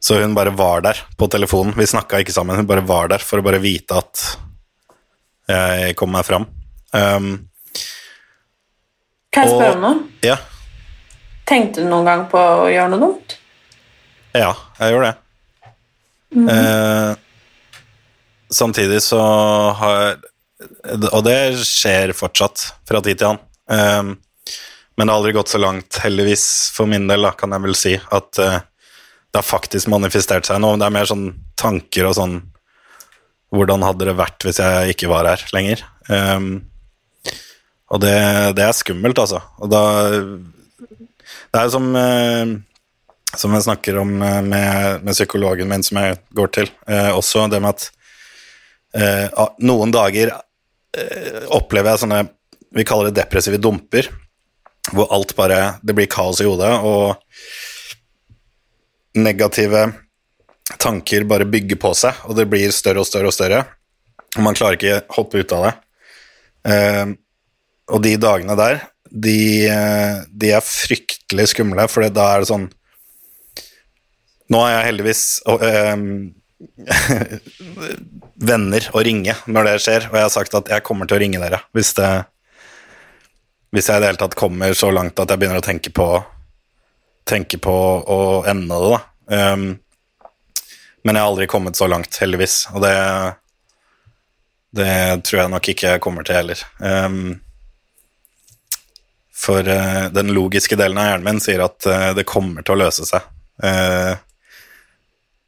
Så 0.01 0.21
hun 0.23 0.37
bare 0.37 0.53
var 0.55 0.85
der 0.87 1.01
på 1.19 1.27
telefonen. 1.31 1.75
Vi 1.77 1.87
snakka 1.91 2.21
ikke 2.23 2.35
sammen, 2.35 2.57
hun 2.61 2.69
bare 2.69 2.85
var 2.87 3.11
der 3.11 3.25
for 3.25 3.41
å 3.41 3.47
bare 3.47 3.63
vite 3.63 3.99
at 3.99 4.27
jeg 5.49 5.97
kom 5.99 6.13
meg 6.13 6.27
fram. 6.29 6.45
Um, 6.93 7.49
kan 9.33 9.49
jeg 9.49 9.57
spørre 9.57 9.77
om 9.77 9.85
noe? 9.85 9.97
Ja. 10.25 10.37
Tenkte 11.49 11.85
du 11.85 11.89
noen 11.89 12.09
gang 12.09 12.27
på 12.31 12.39
å 12.39 12.69
gjøre 12.71 12.93
noe 12.93 13.03
dumt? 13.03 13.39
Ja, 14.37 14.53
jeg 14.79 14.95
gjorde 14.95 15.11
det. 15.11 15.17
Eh, 16.37 17.13
samtidig 18.53 19.01
så 19.03 19.21
har 19.81 20.19
Og 21.13 21.23
det 21.25 21.57
skjer 21.65 22.13
fortsatt 22.13 22.65
fra 22.89 23.01
tid 23.01 23.21
til 23.21 23.31
annen. 23.31 23.45
Eh, 23.71 24.57
men 24.99 25.07
det 25.07 25.13
har 25.13 25.21
aldri 25.21 25.33
gått 25.37 25.53
så 25.53 25.61
langt, 25.63 26.01
heldigvis, 26.03 26.45
for 26.75 26.91
min 26.91 27.07
del, 27.07 27.23
da, 27.23 27.31
kan 27.39 27.53
jeg 27.55 27.63
vel 27.63 27.77
si, 27.79 27.93
at 27.95 28.41
eh, 28.43 28.57
det 29.39 29.45
har 29.45 29.47
faktisk 29.47 29.91
manifestert 29.93 30.49
seg 30.49 30.59
noe. 30.63 30.79
Det 30.81 30.89
er 30.89 30.95
mer 30.99 31.07
sånn 31.07 31.29
tanker 31.59 32.11
og 32.11 32.17
sånn 32.19 32.41
Hvordan 33.55 33.81
hadde 33.81 34.05
det 34.05 34.13
vært 34.19 34.45
hvis 34.45 34.59
jeg 34.61 34.93
ikke 34.93 35.09
var 35.09 35.25
her 35.25 35.41
lenger? 35.57 35.81
Um, 36.11 36.67
og 37.89 38.03
det, 38.03 38.19
det 38.59 38.67
er 38.67 38.75
skummelt, 38.77 39.17
altså. 39.23 39.39
Og 39.63 39.71
da 39.73 39.83
Det 40.19 41.57
er 41.57 41.65
jo 41.65 41.73
som 41.73 41.87
uh, 41.97 42.59
som 43.37 43.53
jeg 43.53 43.67
snakker 43.67 43.99
om 44.01 44.23
eh, 44.23 44.41
med, 44.45 45.05
med 45.05 45.17
psykologen 45.17 45.69
min, 45.69 45.85
som 45.85 46.01
jeg 46.01 46.17
går 46.37 46.53
til, 46.55 46.71
eh, 46.89 47.11
også 47.13 47.45
det 47.53 47.61
med 47.61 47.75
at 47.75 47.89
eh, 48.97 49.43
noen 49.69 49.93
dager 49.93 50.33
eh, 50.33 51.45
opplever 51.53 51.93
jeg 51.93 52.05
sånne 52.07 52.23
Vi 52.77 52.85
kaller 52.85 53.09
det 53.09 53.23
depressive 53.23 53.61
dumper, 53.61 54.11
hvor 54.93 55.09
alt 55.13 55.35
bare 55.37 55.79
Det 55.81 55.95
blir 55.97 56.09
kaos 56.09 56.41
i 56.41 56.49
hodet, 56.49 56.73
og 56.85 57.17
negative 59.25 59.87
tanker 60.77 61.25
bare 61.29 61.49
bygger 61.49 61.81
på 61.81 61.93
seg, 61.97 62.25
og 62.29 62.37
det 62.37 62.49
blir 62.51 62.73
større 62.75 63.03
og 63.03 63.09
større 63.09 63.31
og 63.31 63.37
større. 63.37 63.63
Og 64.37 64.45
man 64.45 64.57
klarer 64.59 64.77
ikke 64.77 65.01
hoppe 65.17 65.41
ut 65.41 65.55
av 65.57 65.67
det. 65.67 65.75
Eh, 66.69 67.05
og 67.89 68.03
de 68.05 68.17
dagene 68.21 68.57
der, 68.59 68.83
de, 69.09 69.39
de 70.29 70.51
er 70.53 70.65
fryktelig 70.65 71.49
skumle, 71.55 71.89
for 71.89 72.05
da 72.13 72.33
er 72.35 72.45
det 72.45 72.51
sånn 72.51 72.69
Nå 74.49 74.61
har 74.65 74.71
jeg 74.73 74.85
heldigvis 74.87 75.23
eh, 75.61 76.03
venner 78.51 78.89
å 78.97 79.03
ringe 79.05 79.35
når 79.47 79.69
det 79.69 79.75
skjer, 79.85 80.07
og 80.09 80.17
jeg 80.17 80.25
har 80.25 80.33
sagt 80.33 80.57
at 80.57 80.71
jeg 80.73 80.85
kommer 80.87 81.09
til 81.09 81.19
å 81.19 81.21
ringe 81.21 81.41
dere 81.43 81.61
hvis 81.77 81.93
det 81.99 82.13
Hvis 83.77 83.91
jeg 83.91 84.01
i 84.01 84.03
det 84.03 84.09
hele 84.09 84.21
tatt 84.23 84.39
kommer 84.39 84.73
så 84.73 84.89
langt 84.95 85.21
at 85.21 85.29
jeg 85.29 85.41
begynner 85.41 85.61
å 85.61 85.67
tenke 85.67 85.93
på 85.93 86.09
Tenke 87.29 87.61
på 87.61 87.75
å 88.09 88.21
ende 88.49 88.79
det, 88.81 88.97
da. 88.97 89.53
Um, 89.53 89.69
men 91.05 91.17
jeg 91.17 91.23
har 91.23 91.31
aldri 91.31 91.49
kommet 91.51 91.77
så 91.79 91.89
langt, 91.91 92.17
heldigvis, 92.21 92.67
og 92.75 92.83
det 92.85 92.95
Det 94.79 95.25
tror 95.25 95.41
jeg 95.41 95.51
nok 95.51 95.69
ikke 95.73 95.93
jeg 95.95 96.01
kommer 96.05 96.27
til 96.29 96.37
heller. 96.37 96.61
Um, 96.79 97.41
for 99.39 99.65
uh, 99.65 100.09
den 100.13 100.33
logiske 100.37 100.77
delen 100.77 100.99
av 101.01 101.07
hjernen 101.09 101.25
min 101.25 101.41
sier 101.41 101.63
at 101.65 101.87
uh, 101.89 102.11
det 102.17 102.27
kommer 102.29 102.67
til 102.67 102.77
å 102.77 102.83
løse 102.83 103.07
seg. 103.09 103.25
Uh, 103.65 104.19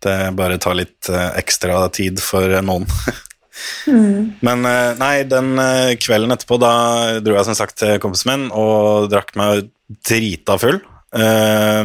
det 0.01 0.15
bare 0.33 0.57
tar 0.57 0.79
litt 0.79 1.11
ekstra 1.13 1.83
tid 1.93 2.23
for 2.25 2.49
noen. 2.65 2.87
Men 4.47 4.65
eh, 4.65 4.95
nei, 4.97 5.27
den 5.29 5.51
kvelden 6.01 6.33
etterpå, 6.33 6.57
da 6.57 6.71
dro 7.21 7.35
jeg 7.37 7.49
som 7.51 7.59
sagt 7.59 7.77
til 7.83 7.99
kompisen 8.01 8.31
min 8.31 8.47
og 8.57 9.11
drakk 9.13 9.35
meg 9.37 9.69
drita 10.09 10.57
full. 10.63 10.81
Eh, 11.17 11.85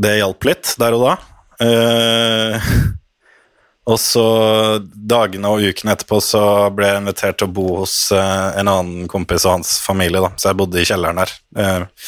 det 0.00 0.16
hjalp 0.16 0.48
litt 0.48 0.74
der 0.80 0.96
og 0.96 1.04
da. 1.04 1.16
Eh, 1.60 2.70
og 3.90 3.98
så 4.00 4.26
dagene 4.94 5.50
og 5.50 5.64
ukene 5.66 5.96
etterpå 5.96 6.20
så 6.24 6.42
ble 6.74 6.92
jeg 6.92 7.02
invitert 7.02 7.40
til 7.40 7.50
å 7.50 7.54
bo 7.58 7.66
hos 7.82 7.96
eh, 8.16 8.60
en 8.60 8.70
annen 8.70 9.10
kompis 9.10 9.46
og 9.46 9.58
hans 9.58 9.76
familie, 9.84 10.22
da. 10.22 10.32
så 10.36 10.52
jeg 10.52 10.60
bodde 10.62 10.80
i 10.80 10.86
kjelleren 10.88 11.20
der. 11.20 11.34
Eh, 11.58 12.06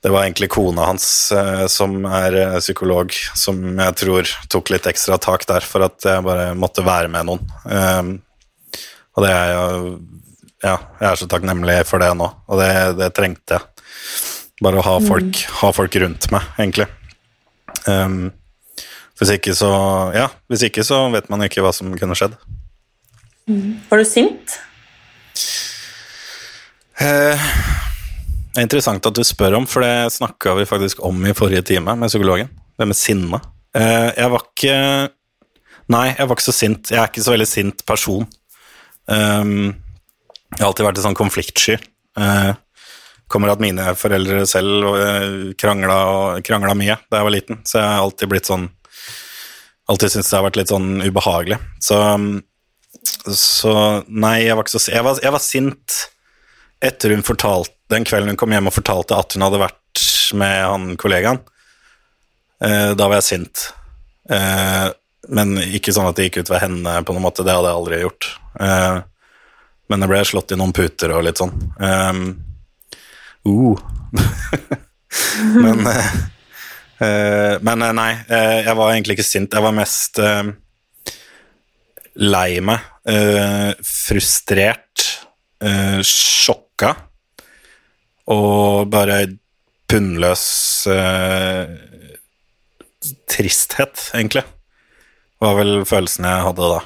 det 0.00 0.08
var 0.08 0.24
egentlig 0.24 0.48
kona 0.54 0.86
hans 0.88 1.06
eh, 1.36 1.66
som 1.68 1.98
er 2.08 2.36
eh, 2.38 2.60
psykolog, 2.62 3.12
som 3.36 3.60
jeg 3.66 3.96
tror 4.00 4.30
tok 4.52 4.72
litt 4.72 4.88
ekstra 4.88 5.18
tak 5.20 5.44
der 5.50 5.66
for 5.66 5.84
at 5.84 6.06
jeg 6.06 6.24
bare 6.24 6.54
måtte 6.56 6.84
være 6.86 7.10
med 7.12 7.28
noen. 7.28 8.16
Og 9.10 9.26
det 9.26 9.34
er 9.34 9.52
jeg 9.56 9.98
Ja, 10.60 10.74
jeg 11.00 11.06
er 11.08 11.16
så 11.16 11.24
takknemlig 11.24 11.74
for 11.88 12.02
det 12.02 12.10
nå, 12.12 12.26
og 12.44 12.58
det, 12.60 12.72
det 12.98 13.06
trengte 13.16 13.56
jeg. 13.56 13.79
Bare 14.60 14.80
å 14.80 14.84
ha 14.84 14.96
folk, 15.00 15.44
ha 15.62 15.70
folk 15.72 15.96
rundt 16.02 16.28
meg, 16.34 16.48
egentlig. 16.60 16.86
Um, 17.86 18.32
hvis 19.20 19.34
ikke 19.36 19.54
så 19.56 19.70
Ja, 20.16 20.26
hvis 20.50 20.64
ikke 20.66 20.84
så 20.84 21.04
vet 21.12 21.30
man 21.32 21.44
ikke 21.44 21.64
hva 21.64 21.72
som 21.76 21.92
kunne 21.96 22.16
skjedd. 22.18 22.34
Var 23.90 24.00
du 24.00 24.06
sint? 24.06 24.56
Eh, 27.00 27.48
det 28.50 28.60
er 28.60 28.66
interessant 28.66 29.06
at 29.08 29.16
du 29.16 29.22
spør 29.24 29.56
om, 29.60 29.66
for 29.68 29.84
det 29.84 30.12
snakka 30.14 30.54
vi 30.58 30.68
faktisk 30.68 31.00
om 31.06 31.24
i 31.24 31.34
forrige 31.36 31.64
time 31.72 31.96
med 31.96 32.12
psykologen. 32.12 32.50
Det 32.76 32.88
med 32.88 32.98
sinne. 32.98 33.40
Eh, 33.76 34.10
jeg 34.16 34.32
var 34.32 34.46
ikke 34.46 34.76
Nei, 35.90 36.12
jeg 36.14 36.28
var 36.28 36.36
ikke 36.36 36.46
så 36.46 36.54
sint. 36.54 36.90
Jeg 36.92 37.00
er 37.02 37.08
ikke 37.08 37.22
så 37.24 37.32
veldig 37.32 37.48
sint 37.50 37.80
person. 37.82 38.22
Um, 39.10 39.72
jeg 40.52 40.60
har 40.60 40.68
alltid 40.68 40.86
vært 40.86 41.00
en 41.00 41.06
sånn 41.08 41.16
konfliktsky. 41.18 41.74
Uh, 42.14 42.52
kommer 43.30 43.52
at 43.52 43.62
mine 43.62 43.94
foreldre 43.98 44.42
selv 44.48 45.54
krangla, 45.60 45.96
og, 46.10 46.44
krangla 46.46 46.74
mye 46.78 46.96
da 47.06 47.20
jeg 47.20 47.28
var 47.28 47.34
liten, 47.34 47.60
så 47.64 47.78
jeg 47.78 47.88
har 47.88 48.04
alltid 48.04 48.32
blitt 48.32 48.50
sånn 48.50 48.68
Alltid 49.90 50.12
syntes 50.12 50.28
det 50.30 50.36
har 50.36 50.44
vært 50.44 50.58
litt 50.60 50.70
sånn 50.70 51.00
ubehagelig. 51.02 51.56
Så, 51.82 51.96
så 53.34 53.72
nei, 54.06 54.36
jeg 54.44 54.54
var 54.54 54.62
ikke 54.62 54.78
så 54.78 54.92
jeg 54.92 55.02
var, 55.02 55.18
jeg 55.18 55.34
var 55.34 55.42
sint 55.42 55.96
etter 56.80 57.10
hun 57.10 57.24
fortalte 57.26 57.74
Den 57.90 58.06
kvelden 58.06 58.30
hun 58.30 58.38
kom 58.38 58.54
hjem 58.54 58.70
og 58.70 58.76
fortalte 58.76 59.18
at 59.18 59.34
hun 59.34 59.42
hadde 59.42 59.58
vært 59.58 60.04
med 60.38 60.62
han 60.62 60.84
kollegaen. 61.00 61.40
Uh, 62.62 62.92
da 62.94 63.08
var 63.08 63.18
jeg 63.18 63.26
sint. 63.26 63.64
Uh, 64.30 64.94
men 65.32 65.58
ikke 65.58 65.90
sånn 65.96 66.06
at 66.06 66.20
det 66.20 66.28
gikk 66.28 66.44
ut 66.44 66.52
ved 66.52 66.62
henne 66.62 66.92
på 67.02 67.16
noen 67.16 67.26
måte, 67.26 67.42
det 67.42 67.56
hadde 67.56 67.72
jeg 67.72 67.80
aldri 67.80 67.98
gjort. 68.04 68.28
Men 69.90 70.04
jeg 70.04 70.10
ble 70.10 70.22
slått 70.26 70.54
i 70.54 70.58
noen 70.58 70.72
puter 70.74 71.12
og 71.14 71.26
litt 71.26 71.42
sånn. 71.42 71.52
Uh. 73.46 73.76
men 75.64 75.86
eh, 75.86 77.56
Men 77.64 77.82
eh, 77.82 77.94
nei, 77.96 78.10
jeg 78.28 78.76
var 78.76 78.92
egentlig 78.92 79.16
ikke 79.16 79.28
sint. 79.28 79.54
Jeg 79.56 79.64
var 79.64 79.76
mest 79.76 80.20
uh, 80.20 80.50
lei 82.20 82.60
meg, 82.60 82.84
frustrert, 83.86 85.06
sjokka 86.04 86.90
og 88.30 88.90
bare 88.92 89.16
bunnløs 89.88 90.44
tristhet, 93.30 94.04
egentlig. 94.12 94.44
Var 95.40 95.56
vel 95.56 95.72
følelsen 95.88 96.28
jeg 96.28 96.46
hadde 96.50 96.70
da. 96.74 96.80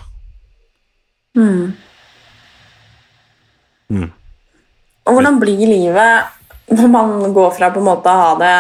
Og 5.04 5.12
hvordan 5.12 5.40
blir 5.42 5.66
livet 5.68 6.43
når 6.72 6.88
man 6.90 7.32
går 7.34 7.50
fra 7.56 7.70
på 7.74 7.80
en 7.82 7.88
måte 7.88 8.10
å 8.10 8.20
ha 8.20 8.30
det, 8.40 8.54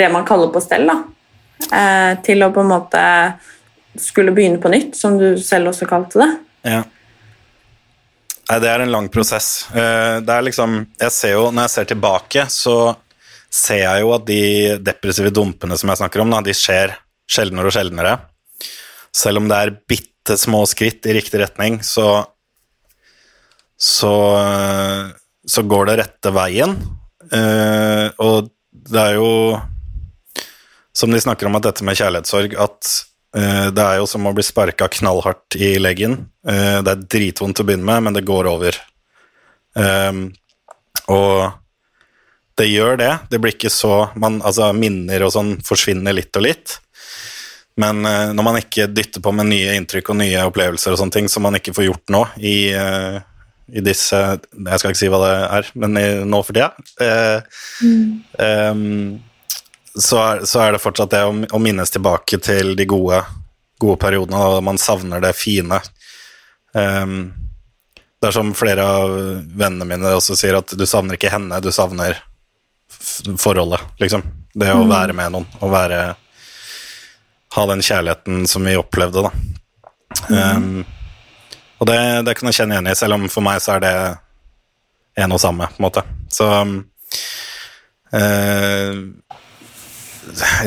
det 0.00 0.08
man 0.12 0.24
kaller 0.28 0.52
på 0.52 0.62
stell, 0.64 0.86
da, 0.88 0.96
eh, 1.70 2.14
til 2.24 2.42
å 2.46 2.52
på 2.54 2.62
en 2.64 2.72
måte 2.72 3.02
skulle 4.00 4.32
begynne 4.32 4.60
på 4.62 4.70
nytt, 4.72 4.96
som 4.96 5.18
du 5.18 5.34
selv 5.42 5.72
også 5.72 5.88
kalte 5.90 6.22
det? 6.22 6.30
Ja. 6.70 6.82
Nei, 8.50 8.58
det 8.62 8.70
er 8.70 8.82
en 8.82 8.90
lang 8.90 9.08
prosess. 9.12 9.68
Eh, 9.70 10.20
Det 10.20 10.34
er 10.34 10.42
liksom 10.42 10.80
Jeg 10.98 11.12
ser 11.14 11.32
jo, 11.36 11.50
når 11.50 11.68
jeg 11.68 11.70
ser 11.70 11.84
tilbake, 11.92 12.46
så 12.50 12.96
ser 13.50 13.82
jeg 13.84 14.02
jo 14.02 14.12
at 14.14 14.24
de 14.26 14.42
depressive 14.82 15.30
dumpene 15.34 15.76
som 15.78 15.90
jeg 15.90 16.00
snakker 16.00 16.22
om, 16.22 16.30
da, 16.30 16.40
de 16.40 16.54
skjer 16.54 16.94
sjeldnere 17.30 17.70
og 17.70 17.74
sjeldnere. 17.74 18.18
Selv 19.14 19.42
om 19.42 19.48
det 19.50 19.58
er 19.58 19.76
bitte 19.90 20.36
små 20.38 20.64
skritt 20.70 21.06
i 21.06 21.14
riktig 21.18 21.40
retning, 21.42 21.80
så 21.82 22.26
så, 23.80 24.12
så 25.48 25.62
går 25.64 25.86
det 25.88 25.94
rette 26.02 26.32
veien. 26.36 26.74
Eh, 27.30 28.06
og 28.18 28.50
det 28.90 28.98
er 28.98 29.18
jo 29.20 29.60
Som 30.96 31.12
de 31.14 31.20
snakker 31.22 31.46
om 31.46 31.54
at 31.54 31.68
dette 31.68 31.86
med 31.86 31.94
kjærlighetssorg, 31.96 32.56
at 32.58 32.88
uh, 33.38 33.68
det 33.72 33.84
er 33.84 34.00
jo 34.00 34.08
som 34.10 34.26
å 34.26 34.32
bli 34.34 34.42
sparka 34.44 34.88
knallhardt 34.90 35.54
i 35.56 35.70
leggen. 35.78 36.16
Uh, 36.42 36.82
det 36.82 36.92
er 36.92 37.04
dritvondt 37.14 37.62
å 37.62 37.64
begynne 37.64 37.86
med, 37.86 38.02
men 38.04 38.16
det 38.16 38.26
går 38.28 38.48
over. 38.50 38.76
Um, 39.78 40.26
og 41.06 41.46
det 42.58 42.66
gjør 42.68 42.98
det. 43.00 43.12
Det 43.30 43.40
blir 43.40 43.54
ikke 43.54 43.72
så 43.72 44.10
man, 44.18 44.42
Altså, 44.42 44.72
minner 44.76 45.24
og 45.24 45.32
sånn 45.32 45.54
forsvinner 45.64 46.18
litt 46.18 46.36
og 46.36 46.44
litt. 46.44 46.76
Men 47.80 48.02
når 48.02 48.44
man 48.44 48.58
ikke 48.58 48.90
dytter 48.90 49.22
på 49.24 49.32
med 49.32 49.48
nye 49.54 49.78
inntrykk 49.78 50.10
og 50.10 50.18
nye 50.20 50.42
opplevelser 50.50 50.92
og 50.92 51.00
sånne 51.00 51.14
ting 51.14 51.30
som 51.32 51.46
man 51.46 51.56
ikke 51.56 51.72
får 51.78 51.86
gjort 51.86 52.12
nå 52.12 52.26
i, 52.42 52.56
i 53.72 53.82
disse 53.84 54.16
Jeg 54.16 54.80
skal 54.80 54.92
ikke 54.92 55.00
si 55.00 55.10
hva 55.12 55.20
det 55.22 55.32
er, 55.58 55.72
men 55.82 55.98
i, 56.00 56.06
nå 56.26 56.40
for 56.46 56.56
tida 56.56 56.70
eh, 57.02 57.58
em, 58.42 59.20
så, 59.90 60.20
er, 60.22 60.44
så 60.46 60.64
er 60.64 60.74
det 60.74 60.82
fortsatt 60.82 61.12
det 61.12 61.22
å, 61.26 61.34
å 61.34 61.60
minnes 61.62 61.90
tilbake 61.90 62.38
til 62.42 62.74
de 62.78 62.86
gode, 62.88 63.20
gode 63.82 63.98
periodene, 64.02 64.38
og 64.38 64.62
man 64.64 64.78
savner 64.78 65.22
det 65.22 65.32
fine. 65.34 65.80
Em, 66.78 67.16
det 68.20 68.28
er 68.28 68.36
som 68.36 68.52
flere 68.54 68.84
av 68.86 69.16
vennene 69.58 69.88
mine 69.88 70.12
også 70.14 70.36
sier, 70.38 70.60
at 70.60 70.76
du 70.76 70.86
savner 70.86 71.18
ikke 71.18 71.32
henne, 71.32 71.58
du 71.64 71.72
savner 71.74 72.20
forholdet, 73.40 73.82
liksom. 73.98 74.22
Det 74.54 74.70
å 74.74 74.86
være 74.90 75.14
med 75.14 75.34
noen, 75.34 75.46
å 75.62 75.70
være 75.70 76.00
Ha 77.50 77.62
den 77.66 77.80
kjærligheten 77.82 78.44
som 78.46 78.62
vi 78.62 78.76
opplevde, 78.78 79.24
da. 79.26 79.30
Um, 80.30 80.84
og 81.80 81.88
det, 81.88 82.00
det 82.28 82.36
kan 82.36 82.50
jeg 82.50 82.60
kjenne 82.60 82.76
igjen 82.76 82.90
i, 82.92 82.96
selv 82.98 83.16
om 83.16 83.28
for 83.32 83.44
meg 83.44 83.62
så 83.64 83.78
er 83.78 83.84
det 83.84 83.94
en 85.24 85.34
og 85.34 85.40
samme, 85.42 85.66
på 85.72 85.80
en 85.80 85.86
måte. 85.88 86.04
Så 86.32 86.46
øh, 88.20 89.00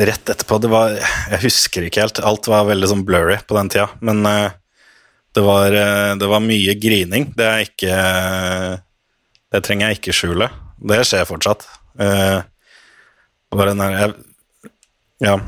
Rett 0.04 0.28
etterpå 0.28 0.58
det 0.60 0.68
var, 0.68 0.92
Jeg 1.30 1.40
husker 1.46 1.86
ikke 1.86 2.02
helt. 2.02 2.18
Alt 2.20 2.48
var 2.50 2.66
veldig 2.68 2.90
sånn 2.90 3.04
blurry 3.06 3.38
på 3.46 3.56
den 3.56 3.70
tida. 3.72 3.86
Men 4.04 4.20
øh, 4.28 4.50
det, 5.34 5.44
var, 5.46 5.72
øh, 5.72 6.10
det 6.20 6.28
var 6.30 6.44
mye 6.44 6.74
grining. 6.82 7.30
Det 7.38 7.46
er 7.48 7.64
ikke 7.64 7.94
Det 9.54 9.62
trenger 9.64 9.88
jeg 9.88 10.00
ikke 10.00 10.16
skjule. 10.18 10.50
Det 10.84 11.00
skjer 11.06 11.28
fortsatt. 11.28 11.64
Uh, 11.94 12.42
bare 13.54 13.70
den 13.70 13.78
der 13.78 13.92
jeg, 14.00 14.14
Ja. 15.22 15.38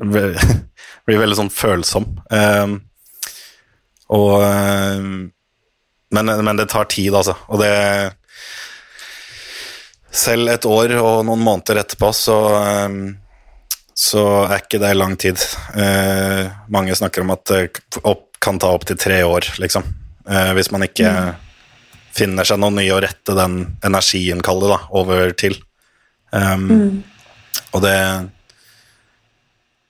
Blir 1.06 1.20
veldig 1.20 1.36
sånn 1.36 1.52
følsom. 1.52 2.06
Eh, 2.32 2.72
og 4.10 4.42
eh, 4.42 5.10
men, 6.10 6.32
men 6.44 6.58
det 6.58 6.66
tar 6.72 6.88
tid, 6.90 7.14
altså. 7.14 7.36
Og 7.48 7.60
det 7.62 7.70
Selv 10.10 10.50
et 10.50 10.66
år 10.66 10.96
og 10.98 11.20
noen 11.22 11.42
måneder 11.46 11.84
etterpå, 11.84 12.08
så 12.16 12.38
eh, 12.58 12.96
så 14.00 14.22
er 14.46 14.62
ikke 14.62 14.80
det 14.80 14.94
lang 14.96 15.12
tid. 15.20 15.38
Eh, 15.76 16.48
mange 16.72 16.94
snakker 16.96 17.20
om 17.22 17.34
at 17.34 17.44
det 17.50 17.66
kan 18.40 18.58
ta 18.58 18.70
opptil 18.72 18.96
tre 18.98 19.18
år, 19.28 19.44
liksom. 19.60 19.84
Eh, 20.24 20.52
hvis 20.56 20.70
man 20.72 20.86
ikke 20.86 21.10
finner 22.16 22.48
seg 22.48 22.62
noe 22.62 22.72
ny 22.74 22.86
å 22.90 23.00
rette 23.04 23.36
den 23.36 23.58
energien, 23.86 24.40
kall 24.42 24.62
det, 24.64 24.70
da, 24.72 24.78
over 24.96 25.34
til. 25.36 25.58
Um, 26.32 27.02
Og 27.74 27.82
det 27.82 28.30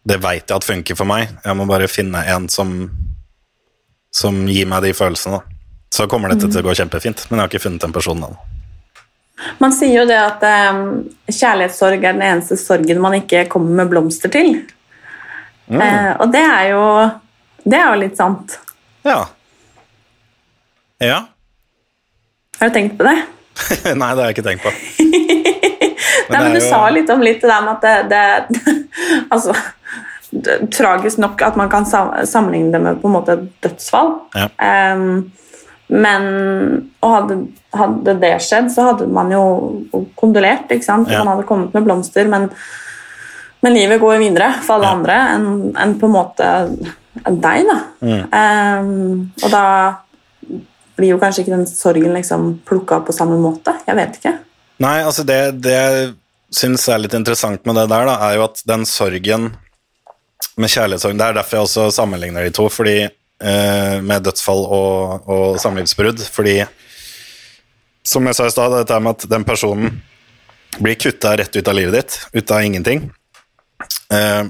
Det 0.03 0.17
veit 0.17 0.49
jeg 0.49 0.57
at 0.57 0.65
funker 0.65 0.97
for 0.97 1.07
meg. 1.07 1.29
Jeg 1.45 1.57
må 1.57 1.67
bare 1.69 1.89
finne 1.89 2.25
en 2.33 2.49
som 2.49 2.91
som 4.11 4.43
gir 4.49 4.67
meg 4.71 4.83
de 4.83 4.93
følelsene. 4.97 5.39
da. 5.41 5.59
Så 5.91 6.07
kommer 6.11 6.31
dette 6.31 6.49
til 6.51 6.63
å 6.63 6.67
gå 6.69 6.75
kjempefint, 6.79 7.25
men 7.31 7.39
jeg 7.39 7.43
har 7.45 7.51
ikke 7.53 7.63
funnet 7.65 7.83
den 7.83 7.93
personen 7.95 8.29
ennå. 8.29 8.39
Man 9.59 9.73
sier 9.73 10.03
jo 10.03 10.07
det 10.09 10.19
at 10.21 10.43
um, 10.75 10.81
kjærlighetssorg 11.33 12.03
er 12.05 12.13
den 12.19 12.23
eneste 12.27 12.59
sorgen 12.61 13.01
man 13.01 13.15
ikke 13.17 13.47
kommer 13.49 13.81
med 13.81 13.89
blomster 13.93 14.29
til. 14.33 14.53
Eh, 15.71 16.11
og 16.19 16.33
det 16.35 16.43
er 16.43 16.65
jo 16.73 16.81
Det 17.63 17.77
er 17.79 17.93
jo 17.95 17.99
litt 18.01 18.17
sant. 18.19 18.57
Ja. 19.07 19.21
Ja. 21.01 21.19
Har 22.59 22.69
du 22.69 22.75
tenkt 22.75 22.97
på 22.99 23.07
det? 23.07 23.17
Nei, 24.01 24.09
det 24.15 24.21
har 24.21 24.27
jeg 24.31 24.37
ikke 24.37 24.47
tenkt 24.49 24.65
på. 24.67 24.73
Nei, 26.31 26.41
men 26.43 26.53
Du 26.55 26.61
jo- 26.61 26.69
sa 26.69 26.83
litt 26.93 27.11
om 27.11 27.23
litt 27.25 27.41
det 27.43 27.51
der 27.51 27.65
med 27.65 27.79
at 27.79 28.11
det, 28.11 28.21
det 28.55 28.75
Altså 29.35 29.55
Tragisk 30.71 31.19
nok 31.19 31.43
at 31.43 31.57
man 31.59 31.71
kan 31.73 31.87
sammenligne 31.87 32.73
det 32.73 32.81
med 32.85 33.01
på 33.03 33.09
en 33.11 33.15
måte 33.17 33.35
et 33.35 33.47
dødsfall. 33.65 34.13
Ja. 34.39 34.49
Um, 34.95 35.33
men 35.91 36.27
og 37.03 37.15
hadde, 37.17 37.39
hadde 37.75 38.15
det 38.23 38.37
skjedd, 38.47 38.69
så 38.71 38.85
hadde 38.93 39.09
man 39.11 39.33
jo 39.35 39.43
kondolert. 40.21 40.71
ikke 40.71 40.87
sant? 40.87 41.11
Ja. 41.11 41.25
Man 41.25 41.35
hadde 41.35 41.49
kommet 41.49 41.75
med 41.75 41.89
blomster, 41.89 42.29
men, 42.31 42.47
men 43.65 43.75
livet 43.75 43.99
går 44.01 44.21
videre 44.23 44.53
for 44.63 44.77
alle 44.79 44.87
Ja. 44.87 44.95
andre 44.95 45.17
enn 45.35 45.49
en 45.75 45.97
på 45.99 46.07
en 46.07 46.15
måte 46.15 46.53
deg. 47.27 47.67
da. 47.67 47.81
Mm. 48.01 48.23
Um, 48.31 49.33
og 49.43 49.51
da 49.51 49.65
blir 51.01 51.15
jo 51.15 51.19
kanskje 51.19 51.43
ikke 51.43 51.57
den 51.57 51.67
sorgen 51.67 52.15
liksom 52.15 52.61
plukka 52.69 53.01
på 53.03 53.13
samme 53.17 53.41
måte. 53.41 53.75
Jeg 53.89 53.99
vet 53.99 54.21
ikke. 54.21 54.37
Nei, 54.81 55.01
altså 55.03 55.25
det, 55.27 55.41
det 55.65 55.75
jeg 55.75 56.15
syns 56.55 56.87
er 56.89 57.03
litt 57.03 57.15
interessant 57.15 57.67
med 57.67 57.77
det 57.77 57.89
der, 57.91 58.07
da, 58.09 58.15
er 58.29 58.39
jo 58.39 58.47
at 58.47 58.63
den 58.69 58.87
sorgen 58.89 59.51
med 60.61 60.71
kjærlighetssorg 60.73 61.17
Det 61.19 61.27
er 61.27 61.39
derfor 61.39 61.57
jeg 61.57 61.69
også 61.69 61.89
sammenligner 61.95 62.47
de 62.47 62.53
to, 62.55 62.69
fordi 62.73 62.99
eh, 63.07 63.97
med 64.05 64.25
dødsfall 64.27 64.65
og, 64.67 65.29
og 65.31 65.61
samlivsbrudd. 65.63 66.23
Fordi, 66.33 66.59
som 68.07 68.29
jeg 68.29 68.39
sa 68.39 68.49
i 68.49 68.55
stad, 68.55 68.77
dette 68.79 69.01
med 69.01 69.17
at 69.17 69.29
den 69.31 69.47
personen 69.49 70.01
blir 70.79 70.99
kutta 71.01 71.35
rett 71.39 71.57
ut 71.57 71.69
av 71.69 71.77
livet 71.77 71.97
ditt, 71.99 72.19
ut 72.37 72.55
av 72.55 72.65
ingenting. 72.65 73.09
Eh, 74.13 74.45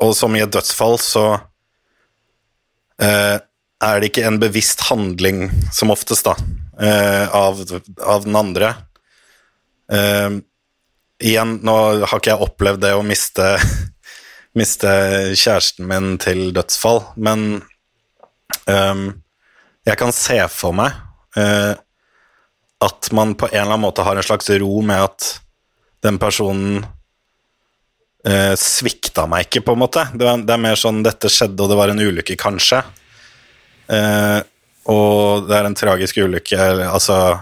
og 0.00 0.16
som 0.16 0.34
i 0.36 0.42
et 0.42 0.52
dødsfall 0.52 0.96
så 1.02 1.24
eh, 3.02 3.38
er 3.80 4.00
det 4.00 4.10
ikke 4.10 4.26
en 4.28 4.40
bevisst 4.40 4.84
handling, 4.90 5.48
som 5.72 5.92
oftest, 5.92 6.26
da, 6.28 6.36
eh, 6.80 7.26
av, 7.36 7.60
av 8.00 8.26
den 8.26 8.36
andre. 8.36 8.74
Eh, 9.92 10.40
igjen, 11.20 11.58
nå 11.64 11.76
har 12.04 12.18
ikke 12.18 12.32
jeg 12.32 12.48
opplevd 12.48 12.84
det 12.84 12.94
å 12.96 13.06
miste, 13.06 13.54
miste 14.58 14.90
kjæresten 15.38 15.86
min 15.86 16.16
til 16.22 16.50
dødsfall, 16.54 17.04
men 17.16 17.60
um, 18.66 19.04
jeg 19.86 19.98
kan 20.00 20.12
se 20.14 20.38
for 20.52 20.74
meg 20.76 20.96
uh, 21.38 21.74
at 22.80 23.10
man 23.16 23.36
på 23.38 23.48
en 23.50 23.54
eller 23.54 23.76
annen 23.76 23.84
måte 23.84 24.04
har 24.06 24.16
en 24.16 24.26
slags 24.26 24.50
ro 24.62 24.80
med 24.86 25.04
at 25.04 25.28
den 26.04 26.18
personen 26.20 26.80
uh, 28.26 28.54
svikta 28.58 29.26
meg 29.30 29.48
ikke, 29.48 29.64
på 29.66 29.76
en 29.76 29.82
måte. 29.84 30.06
Det 30.14 30.26
er, 30.26 30.46
det 30.46 30.56
er 30.56 30.64
mer 30.64 30.80
sånn 30.80 31.02
'dette 31.04 31.30
skjedde, 31.30 31.60
og 31.62 31.70
det 31.70 31.78
var 31.78 31.92
en 31.92 32.02
ulykke', 32.02 32.38
kanskje. 32.40 32.82
Uh, 33.90 34.40
og 34.90 35.46
det 35.48 35.58
er 35.58 35.68
en 35.68 35.76
tragisk 35.76 36.22
ulykke, 36.22 36.58
altså 36.88 37.38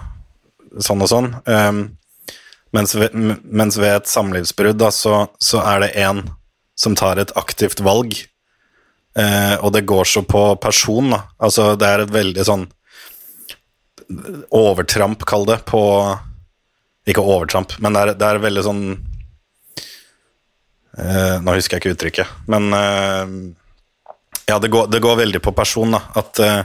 sånn 0.83 1.01
og 1.05 1.09
sånn. 1.09 1.29
Um, 1.47 1.79
mens, 2.75 2.93
ved, 2.99 3.15
mens 3.15 3.79
ved 3.79 3.95
et 3.95 4.11
samlivsbrudd, 4.11 4.77
da, 4.81 4.91
så, 4.93 5.23
så 5.41 5.63
er 5.63 5.85
det 5.85 5.93
en 6.03 6.25
som 6.79 6.95
tar 6.95 7.19
et 7.19 7.31
aktivt 7.39 7.81
valg, 7.83 8.15
eh, 9.19 9.55
og 9.59 9.73
det 9.75 9.87
går 9.89 10.07
så 10.07 10.23
på 10.23 10.43
person, 10.63 11.11
da. 11.11 11.23
Altså, 11.43 11.73
det 11.79 11.87
er 11.87 12.05
et 12.05 12.13
veldig 12.15 12.45
sånn 12.47 12.67
overtramp, 14.55 15.25
kall 15.29 15.45
det, 15.49 15.61
på 15.69 15.81
Ikke 17.09 17.21
overtramp, 17.21 17.75
men 17.81 17.93
det 17.93 18.01
er, 18.01 18.11
det 18.17 18.25
er 18.27 18.41
veldig 18.41 18.63
sånn 18.65 18.81
eh, 20.97 21.35
Nå 21.41 21.55
husker 21.57 21.77
jeg 21.77 21.83
ikke 21.83 21.93
uttrykket, 21.95 22.33
men 22.49 22.73
eh, 22.75 23.35
ja, 24.49 24.57
det 24.57 24.71
går, 24.73 24.89
det 24.89 25.01
går 25.03 25.19
veldig 25.21 25.41
på 25.45 25.53
person, 25.57 25.93
da. 25.93 26.01
At, 26.17 26.41
eh, 26.41 26.63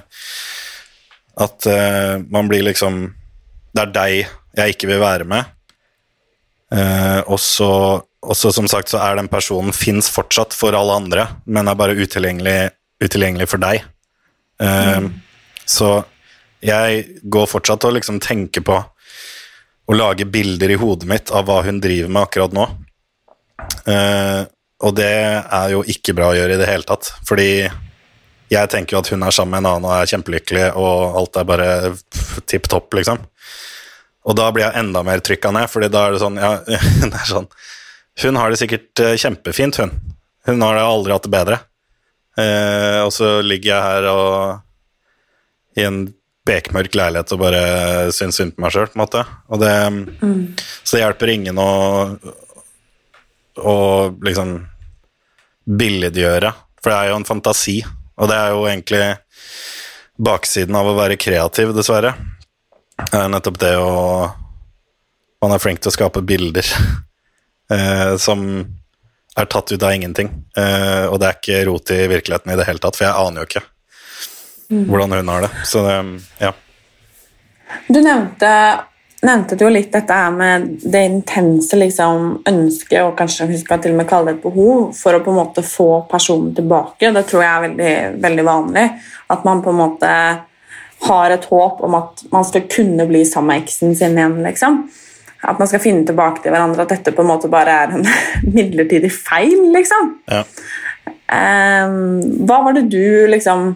at 1.45 1.69
eh, 1.69 2.15
man 2.33 2.49
blir 2.49 2.65
liksom 2.65 3.03
Det 3.75 3.83
er 3.83 3.93
deg 3.93 4.15
jeg 4.55 4.77
ikke 4.77 4.87
vil 4.93 5.01
være 5.03 5.27
med. 5.27 5.54
Eh, 6.75 7.21
og 7.27 7.39
så 7.43 7.71
og 8.25 8.33
så 8.33 8.49
som 8.57 8.65
sagt 8.71 8.89
så 8.89 9.03
er 9.05 9.19
den 9.19 9.29
personen 9.29 9.75
fins 9.77 10.07
fortsatt 10.09 10.55
for 10.57 10.73
alle 10.73 10.95
andre, 10.97 11.27
men 11.45 11.69
er 11.69 11.77
bare 11.77 11.93
utilgjengelig, 11.93 12.71
utilgjengelig 13.05 13.51
for 13.53 13.61
deg. 13.61 13.85
Eh, 14.65 15.11
Så 15.67 16.05
jeg 16.65 17.05
går 17.25 17.47
fortsatt 17.49 17.85
og 17.89 17.95
liksom 17.97 18.21
tenker 18.21 18.65
på 18.65 18.77
å 19.85 19.97
lage 19.97 20.27
bilder 20.29 20.73
i 20.73 20.79
hodet 20.81 21.09
mitt 21.09 21.33
av 21.33 21.47
hva 21.49 21.63
hun 21.65 21.81
driver 21.81 22.13
med 22.13 22.27
akkurat 22.27 22.57
nå. 22.57 22.67
Uh, 23.89 24.45
og 24.85 24.93
det 24.97 25.09
er 25.09 25.73
jo 25.73 25.83
ikke 25.89 26.15
bra 26.17 26.31
å 26.33 26.37
gjøre 26.37 26.57
i 26.57 26.61
det 26.61 26.69
hele 26.69 26.85
tatt, 26.89 27.11
fordi 27.25 27.65
jeg 28.53 28.71
tenker 28.73 28.97
jo 28.97 29.01
at 29.01 29.11
hun 29.13 29.25
er 29.25 29.33
sammen 29.33 29.55
med 29.57 29.65
en 29.65 29.71
annen 29.71 29.89
og 29.89 29.95
er 29.97 30.11
kjempelykkelig, 30.11 30.67
og 30.77 31.19
alt 31.21 31.39
er 31.41 31.49
bare 31.49 31.69
tipp 32.51 32.69
topp, 32.69 32.93
liksom. 32.99 33.23
Og 34.25 34.37
da 34.39 34.49
blir 34.55 34.65
jeg 34.67 34.81
enda 34.81 35.03
mer 35.05 35.21
trykka 35.25 35.53
ned, 35.53 35.69
fordi 35.73 35.91
da 35.93 36.07
er 36.07 36.15
det 36.15 36.23
sånn, 36.23 36.41
ja, 36.41 36.57
det 37.05 37.13
er 37.13 37.29
sånn 37.29 37.49
Hun 38.25 38.39
har 38.41 38.51
det 38.53 38.61
sikkert 38.61 39.01
eh, 39.03 39.17
kjempefint, 39.21 39.81
hun. 39.83 39.95
Hun 40.47 40.63
har 40.63 40.77
det 40.79 40.85
aldri 40.87 41.15
hatt 41.15 41.25
det 41.27 41.33
bedre. 41.35 41.59
Eh, 42.39 43.01
og 43.05 43.11
så 43.15 43.39
ligger 43.43 43.73
jeg 43.73 43.89
her 43.89 44.09
og 44.11 45.79
i 45.79 45.87
en 45.87 46.05
bekmørk 46.47 46.95
leilighet 46.95 47.33
og 47.35 47.41
bare 47.41 47.63
syns 48.15 48.39
synd 48.39 48.55
på 48.55 48.63
meg 48.63 48.75
sjøl, 48.75 48.91
på 48.93 48.99
en 48.99 49.03
måte. 49.03 49.25
Og 49.49 49.63
det, 49.63 49.73
Så 50.85 50.97
det 50.97 51.03
hjelper 51.03 51.33
ingen 51.33 51.59
å, 51.59 51.71
å 53.59 53.77
liksom 54.23 54.55
billedgjøre, 55.65 56.53
for 56.83 56.93
det 56.93 56.99
er 56.99 57.11
jo 57.11 57.19
en 57.19 57.29
fantasi. 57.29 57.79
Og 58.21 58.31
det 58.31 58.37
er 58.39 58.53
jo 58.53 58.67
egentlig 58.69 59.03
baksiden 60.23 60.77
av 60.79 60.87
å 60.93 60.97
være 60.99 61.19
kreativ, 61.19 61.73
dessverre. 61.75 62.13
Det 62.99 63.19
er 63.19 63.31
nettopp 63.33 63.59
det 63.59 63.75
å 63.79 63.93
Man 65.43 65.53
er 65.53 65.61
flink 65.61 65.83
til 65.83 65.91
å 65.91 65.95
skape 65.95 66.23
bilder 66.25 66.65
eh, 67.75 68.15
som 68.17 68.47
er 69.37 69.49
tatt 69.51 69.73
ut 69.75 69.83
av 69.83 69.93
ingenting. 69.93 70.31
Eh, 70.57 71.05
og 71.11 71.19
det 71.21 71.29
er 71.29 71.39
ikke 71.39 71.65
rot 71.69 71.91
i 71.93 72.05
virkeligheten 72.09 72.55
i 72.55 72.57
det 72.57 72.65
hele 72.69 72.81
tatt, 72.81 72.97
for 72.97 73.05
jeg 73.05 73.19
aner 73.19 73.43
jo 73.43 73.49
ikke 73.51 73.65
hvordan 74.89 75.13
hun 75.13 75.29
har 75.29 75.45
det. 75.45 75.51
Så 75.69 75.83
det, 75.85 75.97
ja. 76.39 76.53
Du 77.89 78.01
nevnte, 78.01 78.51
nevnte 79.23 79.59
jo 79.61 79.69
litt 79.73 79.93
dette 79.93 80.17
her 80.17 80.33
med 80.33 80.71
det 80.81 81.03
intense 81.11 81.77
liksom, 81.77 82.31
ønsket, 82.49 83.03
og 83.03 83.17
kanskje 83.19 83.51
vi 83.51 83.61
skal 83.61 83.83
til 83.83 83.95
og 83.95 84.01
med 84.01 84.09
kalle 84.11 84.33
det 84.33 84.39
et 84.39 84.47
behov, 84.47 84.95
for 84.97 85.17
å 85.17 85.23
på 85.25 85.35
en 85.35 85.41
måte 85.43 85.67
få 85.67 85.89
personen 86.11 86.55
tilbake. 86.57 87.13
Det 87.15 87.27
tror 87.29 87.45
jeg 87.45 87.53
er 87.53 87.65
veldig, 87.69 87.95
veldig 88.25 88.49
vanlig. 88.49 88.89
At 89.35 89.47
man 89.47 89.63
på 89.65 89.75
en 89.75 89.81
måte 89.83 90.11
har 91.05 91.35
et 91.35 91.47
håp 91.51 91.83
om 91.85 91.97
at 91.99 92.25
man 92.33 92.45
skal 92.47 92.67
kunne 92.71 93.07
bli 93.09 93.25
sammen 93.29 93.53
med 93.53 93.65
eksen 93.65 93.95
sin 93.97 94.19
igjen. 94.19 94.43
liksom. 94.43 94.85
at 95.45 95.59
man 95.59 95.69
skal 95.69 95.81
finne 95.85 96.07
tilbake 96.09 96.41
til 96.41 96.55
hverandre, 96.55 96.87
at 96.87 96.93
dette 96.95 97.13
på 97.13 97.21
en 97.21 97.29
måte 97.29 97.51
bare 97.53 97.73
er 97.83 97.91
en 97.93 98.07
midlertidig 98.57 99.11
feil, 99.13 99.59
liksom. 99.75 100.15
Ja. 100.31 100.45
Um, 101.29 102.47
hva 102.49 102.63
var 102.65 102.77
det 102.77 102.87
du 102.93 103.27
liksom 103.29 103.75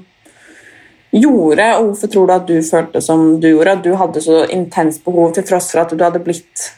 gjorde, 1.13 1.67
og 1.77 1.91
hvorfor 1.91 2.13
tror 2.13 2.29
du 2.29 2.33
at 2.35 2.49
du 2.49 2.57
følte 2.65 3.03
som 3.05 3.35
du 3.41 3.51
gjorde? 3.51 3.77
At 3.77 3.85
du 3.85 3.93
hadde 4.01 4.25
så 4.25 4.45
intenst 4.49 5.05
behov, 5.05 5.35
til 5.37 5.45
tross 5.49 5.69
for 5.73 5.85
at 5.85 5.93
du 5.93 6.05
hadde 6.05 6.25
blitt 6.25 6.71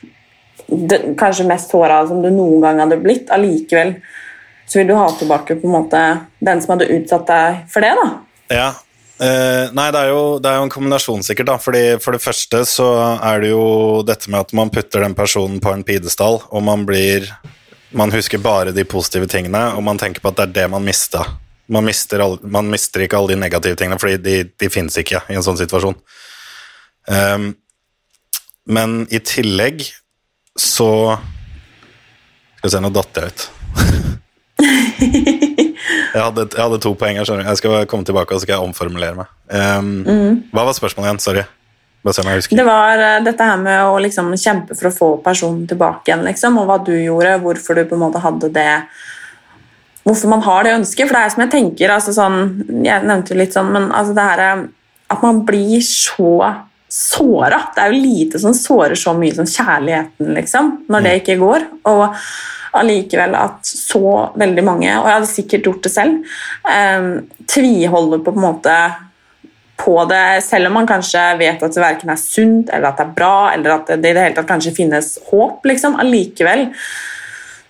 det, 0.70 1.00
kanskje 1.18 1.48
mest 1.48 1.70
såra 1.70 2.02
som 2.06 2.22
du 2.22 2.30
noen 2.30 2.60
gang 2.62 2.82
hadde 2.82 3.00
blitt. 3.02 3.30
Allikevel 3.34 3.96
så 4.70 4.78
vil 4.78 4.90
du 4.90 4.94
ha 4.94 5.08
tilbake 5.18 5.56
på 5.58 5.66
en 5.66 5.74
måte 5.74 6.02
den 6.38 6.62
som 6.62 6.76
hadde 6.76 6.90
utsatt 6.94 7.26
deg 7.30 7.64
for 7.70 7.86
det, 7.86 7.90
da. 7.98 8.10
Ja, 8.50 8.68
Uh, 9.20 9.68
nei, 9.76 9.90
det 9.92 10.00
er, 10.00 10.14
jo, 10.14 10.20
det 10.40 10.48
er, 10.48 10.54
jo, 10.56 10.64
en 10.64 10.72
kombinasjon, 10.72 11.20
sikkert. 11.26 11.50
da, 11.50 11.58
fordi 11.60 11.82
For 12.00 12.16
det 12.16 12.22
første 12.24 12.62
så 12.64 12.86
er 13.20 13.42
det 13.42 13.50
jo 13.50 13.64
dette 14.08 14.30
med 14.32 14.46
at 14.46 14.54
man 14.56 14.70
putter 14.72 15.04
den 15.04 15.16
personen 15.18 15.60
på 15.60 15.74
en 15.74 15.84
pidestall, 15.84 16.40
og 16.48 16.62
man 16.64 16.86
blir 16.88 17.28
Man 17.92 18.12
husker 18.14 18.38
bare 18.38 18.72
de 18.72 18.84
positive 18.86 19.26
tingene, 19.26 19.74
og 19.74 19.82
man 19.82 19.98
tenker 19.98 20.20
på 20.22 20.28
at 20.30 20.36
det 20.38 20.44
er 20.44 20.52
det 20.60 20.68
man 20.70 20.84
mista. 20.86 21.24
Man 21.66 21.84
mister, 21.84 22.38
man 22.42 22.70
mister 22.70 23.00
ikke 23.02 23.16
alle 23.18 23.34
de 23.34 23.40
negative 23.40 23.76
tingene, 23.76 23.98
fordi 23.98 24.16
de, 24.22 24.44
de 24.58 24.68
fins 24.70 24.96
ikke 24.96 25.20
i 25.26 25.34
en 25.34 25.42
sånn 25.42 25.58
situasjon. 25.58 25.94
Um, 27.10 27.54
men 28.70 29.06
i 29.10 29.18
tillegg 29.18 29.82
så 30.58 31.18
Skal 32.60 32.68
vi 32.68 32.72
se, 32.74 32.80
nå 32.84 32.90
datt 32.92 33.16
jeg 33.16 33.32
ut. 33.32 33.40
Jeg 36.14 36.22
hadde, 36.22 36.46
jeg 36.50 36.62
hadde, 36.62 36.80
to 36.82 36.92
poeng 36.98 37.18
du. 37.20 37.32
Jeg 37.40 37.60
skal 37.60 37.86
komme 37.90 38.06
tilbake 38.08 38.34
og 38.34 38.40
så 38.40 38.46
skal 38.46 38.56
jeg 38.56 38.68
omformulere 38.68 39.18
meg. 39.22 39.32
Um, 39.50 39.90
mm. 40.06 40.36
Hva 40.54 40.66
var 40.68 40.76
spørsmålet 40.76 41.10
igjen? 41.10 41.22
Sorry. 41.22 41.46
Det 42.56 42.64
var 42.64 42.96
uh, 42.96 43.20
dette 43.24 43.44
her 43.44 43.60
med 43.60 43.84
å 43.84 43.98
liksom, 44.00 44.32
kjempe 44.40 44.76
for 44.78 44.88
å 44.88 44.94
få 44.94 45.08
personen 45.24 45.66
tilbake 45.68 46.08
igjen, 46.08 46.24
liksom, 46.24 46.56
og 46.56 46.70
hva 46.70 46.78
du 46.86 46.94
gjorde, 46.96 47.34
hvorfor 47.42 47.76
du 47.76 47.84
på 47.90 47.98
en 47.98 48.04
måte 48.06 48.22
hadde 48.24 48.52
det 48.56 48.72
Hvorfor 50.00 50.30
man 50.32 50.40
har 50.40 50.64
det 50.64 50.70
ønsket. 50.78 51.10
For 51.10 51.12
det 51.12 51.20
er 51.20 51.32
som 51.34 51.42
jeg 51.44 51.50
tenker 51.52 51.90
altså, 51.92 52.14
sånn, 52.16 52.38
Jeg 52.86 53.04
nevnte 53.04 53.34
jo 53.34 53.36
litt 53.36 53.52
sånn, 53.52 53.68
men 53.74 53.90
altså, 53.92 54.14
det 54.16 54.24
her 54.30 54.42
uh, 54.46 54.62
at 55.10 55.24
man 55.26 55.42
blir 55.44 55.82
så 55.84 56.30
såra. 56.90 57.60
Det 57.74 57.82
er 57.82 57.92
jo 57.92 58.00
lite 58.02 58.40
som 58.42 58.54
sårer 58.56 58.98
så 58.98 59.14
mye 59.16 59.34
som 59.36 59.48
kjærligheten, 59.48 60.32
liksom, 60.36 60.72
når 60.90 61.06
det 61.06 61.12
mm. 61.12 61.20
ikke 61.22 61.38
går. 61.42 61.68
Og 61.90 62.16
allikevel 62.80 63.34
at 63.34 63.66
så 63.66 64.30
veldig 64.38 64.64
mange, 64.66 64.90
og 64.98 65.06
jeg 65.06 65.16
hadde 65.16 65.30
sikkert 65.30 65.68
gjort 65.68 65.86
det 65.86 65.94
selv, 65.94 66.34
eh, 66.70 67.06
tviholder 67.50 68.24
på, 68.24 68.30
på, 68.30 68.38
en 68.38 68.46
måte 68.46 68.76
på 69.80 69.96
det, 70.10 70.42
selv 70.44 70.68
om 70.68 70.76
man 70.78 70.88
kanskje 70.88 71.22
vet 71.40 71.62
at 71.62 71.74
det 71.74 71.82
verken 71.82 72.12
er 72.12 72.20
sunt 72.20 72.70
eller 72.70 72.90
at 72.90 73.00
det 73.00 73.06
er 73.06 73.14
bra, 73.16 73.36
eller 73.54 73.76
at 73.78 73.94
det 73.94 74.12
i 74.12 74.16
det 74.16 74.26
hele 74.26 74.36
tatt 74.36 74.50
kanskje 74.50 74.74
finnes 74.76 75.14
håp. 75.30 75.64
liksom, 75.66 75.96
Allikevel 76.00 76.68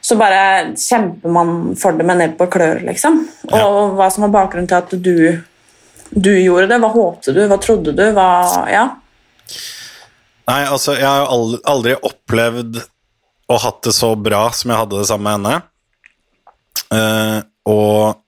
så 0.01 0.17
bare 0.17 0.73
kjemper 0.81 1.29
man 1.29 1.77
for 1.79 1.97
det 1.97 2.07
med 2.09 2.19
nebb 2.23 2.41
og 2.41 2.49
klør, 2.53 2.81
liksom. 2.87 3.21
Og 3.51 3.59
ja. 3.61 3.69
hva 3.99 4.09
som 4.13 4.25
var 4.27 4.33
bakgrunnen 4.39 4.69
til 4.71 4.79
at 4.79 4.95
du, 4.97 5.17
du 6.11 6.33
gjorde 6.41 6.71
det, 6.71 6.81
hva 6.81 6.91
håpte 6.95 7.35
du, 7.37 7.43
hva 7.51 7.61
trodde 7.61 7.95
du, 7.97 8.07
hva 8.17 8.31
Ja. 8.73 8.89
Nei, 10.51 10.63
altså, 10.67 10.97
jeg 10.99 11.07
har 11.07 11.25
jo 11.25 11.61
aldri 11.69 11.95
opplevd 11.95 12.81
og 13.51 13.63
hatt 13.65 13.85
det 13.87 13.95
så 13.95 14.15
bra 14.19 14.45
som 14.55 14.73
jeg 14.73 14.81
hadde 14.81 14.99
det 14.99 15.07
sammen 15.11 15.27
med 15.27 15.37
henne. 15.39 15.63
Uh, 16.91 17.39
og 17.71 18.21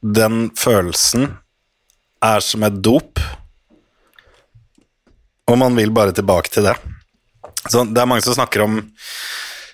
den 0.00 0.48
følelsen 0.56 1.28
er 2.24 2.44
som 2.44 2.64
et 2.64 2.80
dop, 2.84 3.20
og 5.50 5.58
man 5.60 5.76
vil 5.76 5.92
bare 5.92 6.14
tilbake 6.16 6.52
til 6.52 6.68
det. 6.68 6.76
Så 7.66 7.84
det 7.88 8.00
er 8.00 8.08
mange 8.08 8.24
som 8.24 8.36
snakker 8.36 8.64
om 8.64 8.78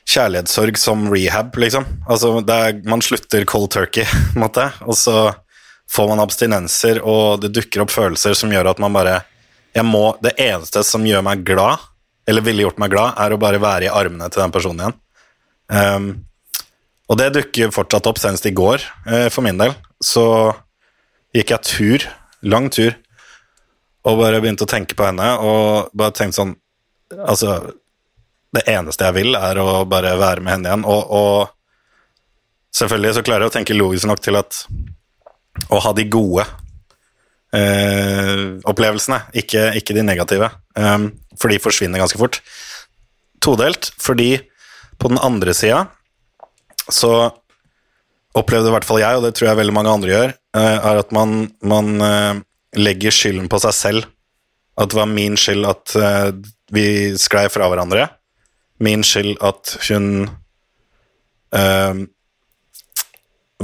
kjærlighetssorg 0.06 0.78
som 0.78 1.06
rehab, 1.10 1.56
liksom. 1.58 1.86
Altså, 2.08 2.38
er, 2.40 2.80
man 2.88 3.02
slutter 3.04 3.46
cold 3.48 3.70
turkey, 3.74 4.06
på 4.32 4.38
en 4.38 4.46
måte, 4.46 4.70
og 4.86 4.98
så 4.98 5.30
får 5.90 6.10
man 6.10 6.22
abstinenser, 6.22 7.02
og 7.06 7.42
det 7.42 7.54
dukker 7.54 7.84
opp 7.84 7.94
følelser 7.94 8.34
som 8.38 8.50
gjør 8.54 8.72
at 8.72 8.82
man 8.82 8.94
bare 8.94 9.20
jeg 9.76 9.84
må, 9.84 10.16
Det 10.24 10.32
eneste 10.40 10.82
som 10.86 11.04
gjør 11.04 11.24
meg 11.26 11.44
glad, 11.46 11.82
eller 12.26 12.44
ville 12.44 12.64
gjort 12.64 12.80
meg 12.80 12.94
glad, 12.94 13.16
er 13.20 13.34
å 13.34 13.40
bare 13.40 13.60
være 13.62 13.88
i 13.88 13.92
armene 13.92 14.28
til 14.32 14.42
den 14.42 14.54
personen 14.54 14.82
igjen. 14.82 15.00
Um, 15.68 16.06
og 17.06 17.18
det 17.20 17.32
dukker 17.36 17.74
fortsatt 17.74 18.08
opp, 18.08 18.18
senest 18.18 18.48
i 18.48 18.54
går, 18.56 18.82
uh, 19.06 19.28
for 19.30 19.44
min 19.46 19.60
del. 19.60 19.76
Så 20.02 20.24
gikk 21.36 21.52
jeg 21.52 21.68
tur, 21.68 22.06
lang 22.42 22.70
tur, 22.72 22.96
og 24.06 24.22
bare 24.22 24.40
begynte 24.40 24.66
å 24.66 24.70
tenke 24.70 24.96
på 24.96 25.06
henne, 25.06 25.34
og 25.42 25.92
bare 25.96 26.16
tenkte 26.16 26.42
sånn 26.42 26.56
Altså, 27.06 27.60
det 28.50 28.64
eneste 28.66 29.06
jeg 29.06 29.14
vil, 29.14 29.36
er 29.38 29.60
å 29.62 29.84
bare 29.86 30.16
være 30.18 30.42
med 30.42 30.56
henne 30.56 30.72
igjen, 30.72 30.86
og, 30.90 31.12
og 31.14 32.74
selvfølgelig 32.74 33.12
så 33.14 33.22
klarer 33.22 33.46
jeg 33.46 33.52
å 33.52 33.54
tenke 33.54 33.76
logisk 33.76 34.10
nok 34.10 34.24
til 34.24 34.38
at 34.40 34.58
å 35.70 35.78
ha 35.84 35.92
de 35.94 36.08
gode 36.10 36.42
eh, 37.56 38.42
opplevelsene, 38.68 39.22
ikke, 39.36 39.70
ikke, 39.80 39.96
de 39.96 40.04
negative. 40.04 40.50
Um, 40.76 41.10
for 41.40 41.52
de 41.52 41.60
forsvinner 41.62 42.02
ganske 42.02 42.20
fort. 42.20 42.40
Todelt, 43.44 43.90
fordi 44.00 44.36
på 45.00 45.10
den 45.12 45.20
andre 45.20 45.54
sida 45.56 45.86
så 46.92 47.30
opplevde 48.36 48.70
i 48.70 48.74
hvert 48.74 48.86
fall 48.86 49.00
jeg, 49.00 49.16
og 49.16 49.24
det 49.24 49.32
tror 49.36 49.50
jeg 49.50 49.60
veldig 49.60 49.74
mange 49.74 49.92
andre 49.92 50.12
gjør, 50.12 50.34
eh, 50.58 50.76
er 50.90 51.00
at 51.00 51.14
man, 51.16 51.48
man 51.64 52.04
eh, 52.04 52.42
legger 52.76 53.14
skylden 53.14 53.48
på 53.52 53.60
seg 53.64 53.76
selv. 53.76 54.12
At 54.76 54.92
det 54.92 54.98
var 54.98 55.08
min 55.08 55.38
skyld 55.40 55.64
at 55.64 55.94
vi 56.74 57.14
sklei 57.16 57.46
fra 57.48 57.68
hverandre. 57.70 58.10
Min 58.84 59.04
skyld 59.06 59.38
at 59.40 59.72
hun 59.88 60.26
uh, 61.56 62.02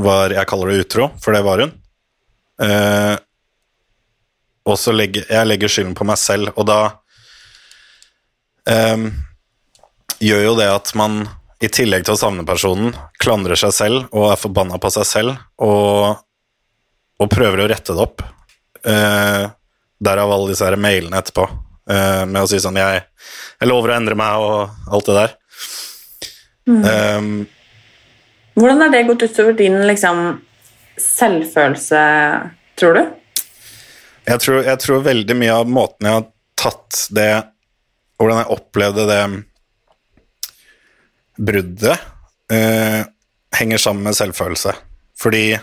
var 0.01 0.33
Jeg 0.33 0.49
kaller 0.49 0.73
det 0.73 0.87
utro, 0.87 1.11
for 1.21 1.37
det 1.37 1.43
var 1.45 1.61
hun. 1.61 1.75
Uh, 2.63 3.21
og 4.69 4.79
så 4.79 4.95
legger 4.95 5.27
jeg 5.31 5.49
legger 5.49 5.71
skylden 5.71 5.95
på 5.99 6.07
meg 6.07 6.19
selv, 6.21 6.53
og 6.57 6.67
da 6.69 6.81
um, 8.95 9.09
gjør 10.23 10.45
jo 10.47 10.59
det 10.59 10.69
at 10.71 10.93
man 10.99 11.25
i 11.63 11.71
tillegg 11.71 12.07
til 12.07 12.17
å 12.17 12.19
savne 12.19 12.45
personen, 12.47 12.95
klandrer 13.23 13.59
seg 13.59 13.75
selv 13.75 14.07
og 14.11 14.33
er 14.33 14.41
forbanna 14.41 14.79
på 14.83 14.91
seg 14.91 15.07
selv 15.07 15.35
og, 15.63 16.23
og 17.23 17.31
prøver 17.31 17.63
å 17.63 17.69
rette 17.71 17.95
det 17.95 18.03
opp. 18.03 18.25
Uh, 18.83 19.47
derav 20.03 20.33
alle 20.35 20.51
disse 20.51 20.67
her 20.67 20.75
mailene 20.75 21.21
etterpå 21.23 21.45
uh, 21.47 22.25
med 22.27 22.41
å 22.41 22.49
si 22.51 22.59
sånn 22.63 22.81
jeg, 22.81 23.05
jeg, 23.61 23.69
lover 23.71 23.93
å 23.93 23.99
endre 24.01 24.19
meg 24.19 24.43
og 24.43 24.95
alt 24.95 25.11
det 25.11 25.19
der. 25.21 25.37
Mm. 26.67 26.83
Um, 26.83 27.31
Hvordan 28.59 28.83
har 28.85 28.91
det 28.93 29.07
gått 29.09 29.23
utover 29.25 29.55
din 29.59 29.79
liksom, 29.87 30.25
selvfølelse, 31.01 32.03
tror 32.79 32.99
du? 32.99 33.05
Jeg 34.25 34.41
tror, 34.41 34.63
jeg 34.63 34.79
tror, 34.79 35.03
veldig 35.03 35.37
mye 35.39 35.55
av 35.63 35.71
måten 35.71 36.07
jeg 36.07 36.21
har 36.21 36.29
tatt 36.59 37.07
det 37.15 37.31
Hvordan 38.21 38.39
jeg 38.39 38.55
opplevde 38.55 39.05
det 39.09 39.23
bruddet, 41.43 41.99
eh, 42.53 43.01
henger 43.57 43.81
sammen 43.83 44.05
med 44.07 44.15
selvfølelse. 44.15 44.75
Fordi 45.19 45.59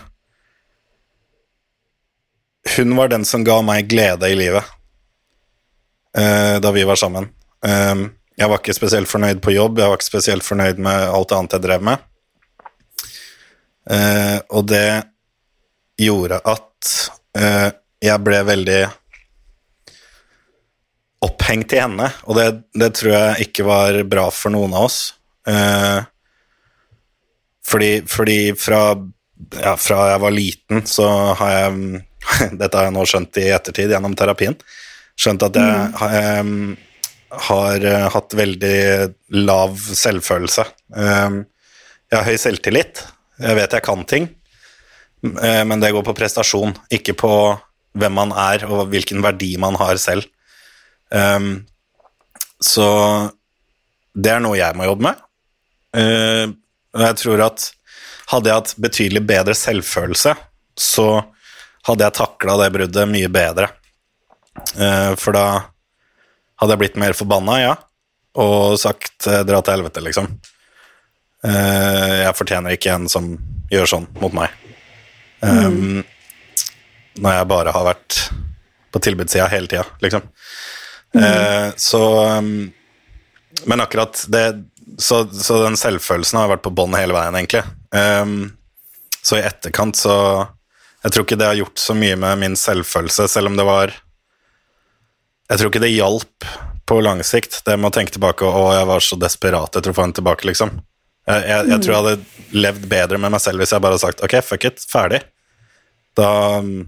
hun 2.76 2.96
var 2.96 3.08
den 3.08 3.24
som 3.24 3.46
ga 3.46 3.62
meg 3.64 3.88
glede 3.88 4.28
i 4.28 4.36
livet 4.36 4.64
eh, 6.18 6.60
da 6.60 6.74
vi 6.74 6.84
var 6.84 7.00
sammen. 7.00 7.30
Eh, 7.64 8.04
jeg 8.36 8.48
var 8.52 8.60
ikke 8.60 8.76
spesielt 8.76 9.08
fornøyd 9.08 9.40
på 9.40 9.56
jobb, 9.56 9.80
jeg 9.80 9.88
var 9.88 9.96
ikke 9.96 10.10
spesielt 10.10 10.44
fornøyd 10.44 10.84
med 10.84 11.08
alt 11.08 11.32
annet 11.36 11.56
jeg 11.56 11.64
drev 11.64 11.88
med. 11.88 12.06
Eh, 13.90 14.38
og 14.52 14.68
det 14.68 15.02
gjorde 16.00 16.42
at 16.44 16.92
eh, 17.40 17.70
jeg 18.00 18.24
ble 18.24 18.40
veldig 18.48 18.80
opphengt 21.20 21.74
i 21.76 21.80
henne, 21.82 22.08
og 22.24 22.38
det, 22.38 22.46
det, 22.72 22.92
tror 22.96 23.12
jeg 23.12 23.48
ikke 23.48 23.66
var 23.68 23.98
bra 24.08 24.28
for 24.32 24.52
noen 24.54 24.72
av 24.76 24.86
oss. 24.88 25.00
Eh, 25.48 26.00
fordi, 27.70 27.90
fordi 28.08 28.38
fra, 28.56 28.82
ja, 29.60 29.74
fra, 29.76 29.98
jeg 30.14 30.22
var 30.24 30.36
liten, 30.36 30.86
så 30.88 31.10
har 31.40 31.56
jeg 31.56 32.06
Dette 32.60 32.76
har 32.76 32.86
jeg 32.86 32.92
nå 32.92 33.02
skjønt 33.08 33.38
i 33.40 33.46
ettertid 33.48 33.92
gjennom 33.94 34.12
terapien. 34.16 34.56
Skjønt 35.20 35.44
at 35.46 35.56
jeg 35.56 36.42
mm. 36.44 36.66
eh, 36.76 37.38
har 37.48 37.86
hatt 38.12 38.36
veldig 38.36 38.80
lav 39.40 39.78
selvfølelse. 39.80 40.66
Eh, 40.96 41.38
jeg 42.10 42.18
har 42.18 42.28
høy 42.28 42.36
selvtillit. 42.42 43.00
Jeg 43.40 43.56
vet 43.56 43.76
jeg 43.76 43.84
kan 43.86 44.04
ting, 44.08 44.28
eh, 45.24 45.62
men 45.64 45.80
det 45.80 45.92
går 45.96 46.04
på 46.04 46.16
prestasjon, 46.16 46.74
ikke 46.92 47.16
på 47.16 47.32
hvem 47.98 48.14
man 48.14 48.34
er, 48.36 48.64
og 48.68 48.90
hvilken 48.92 49.22
verdi 49.24 49.54
man 49.60 49.78
har 49.80 49.98
selv. 50.02 50.28
Um, 51.10 51.66
så 52.62 52.86
det 54.14 54.34
er 54.34 54.42
noe 54.44 54.58
jeg 54.58 54.76
må 54.78 54.86
jobbe 54.86 55.08
med. 55.08 55.26
Uh, 55.96 56.54
og 56.94 57.04
jeg 57.06 57.18
tror 57.22 57.44
at 57.48 57.66
hadde 58.30 58.50
jeg 58.50 58.60
hatt 58.60 58.76
betydelig 58.78 59.22
bedre 59.26 59.56
selvfølelse, 59.58 60.36
så 60.78 61.08
hadde 61.88 62.06
jeg 62.06 62.18
takla 62.18 62.56
det 62.60 62.70
bruddet 62.76 63.10
mye 63.10 63.30
bedre. 63.32 63.70
Uh, 64.76 65.16
for 65.18 65.34
da 65.34 65.46
hadde 66.60 66.74
jeg 66.74 66.82
blitt 66.82 67.00
mer 67.00 67.16
forbanna, 67.16 67.56
ja. 67.62 67.74
og 68.36 68.76
sagt 68.78 69.26
eh, 69.26 69.40
'dra 69.48 69.62
til 69.64 69.78
helvete', 69.78 70.02
liksom. 70.04 70.26
Uh, 71.40 72.26
jeg 72.26 72.36
fortjener 72.36 72.76
ikke 72.76 72.92
en 72.92 73.08
som 73.08 73.30
gjør 73.72 73.88
sånn 73.88 74.06
mot 74.20 74.34
meg. 74.36 74.52
Um, 75.40 76.02
Når 77.20 77.36
jeg 77.36 77.50
bare 77.50 77.74
har 77.74 77.86
vært 77.86 78.20
på 78.90 79.02
tilbudssida 79.04 79.48
hele 79.52 79.70
tida, 79.70 79.84
liksom. 80.02 80.24
Eh, 81.14 81.68
så 81.76 82.02
um, 82.38 82.72
Men 83.66 83.80
akkurat 83.80 84.24
det 84.28 84.64
så, 84.98 85.26
så 85.26 85.62
den 85.64 85.76
selvfølelsen 85.78 86.38
har 86.38 86.50
vært 86.50 86.64
på 86.64 86.72
bånn 86.74 86.94
hele 86.98 87.14
veien, 87.14 87.36
egentlig. 87.38 87.62
Um, 87.94 88.52
så 89.22 89.38
i 89.38 89.44
etterkant 89.44 89.98
så 89.98 90.14
Jeg 91.04 91.12
tror 91.12 91.24
ikke 91.24 91.38
det 91.40 91.48
har 91.48 91.58
gjort 91.58 91.80
så 91.80 91.94
mye 91.96 92.16
med 92.18 92.38
min 92.40 92.56
selvfølelse, 92.58 93.28
selv 93.28 93.50
om 93.50 93.58
det 93.58 93.66
var 93.68 93.94
Jeg 95.50 95.58
tror 95.58 95.70
ikke 95.70 95.82
det 95.82 95.92
hjalp 95.94 96.48
på 96.90 97.00
lang 97.04 97.22
sikt, 97.22 97.60
det 97.66 97.76
med 97.78 97.92
å 97.92 97.94
tenke 97.94 98.16
tilbake 98.16 98.42
og 98.46 98.56
å, 98.56 98.70
jeg 98.74 98.86
var 98.88 99.04
så 99.04 99.18
desperat 99.20 99.76
etter 99.78 99.92
å 99.92 99.94
få 99.94 100.02
henne 100.02 100.16
tilbake, 100.18 100.48
liksom. 100.48 100.72
Jeg, 101.28 101.44
jeg, 101.46 101.66
jeg 101.70 101.82
tror 101.84 101.92
jeg 101.92 102.00
hadde 102.00 102.56
levd 102.64 102.86
bedre 102.90 103.20
med 103.22 103.30
meg 103.30 103.42
selv 103.44 103.62
hvis 103.62 103.70
jeg 103.70 103.82
bare 103.84 103.94
hadde 103.94 104.02
sagt 104.08 104.24
ok, 104.26 104.34
fuck 104.42 104.66
it, 104.66 104.82
ferdig. 104.90 105.20
Da 106.18 106.30
um, 106.58 106.80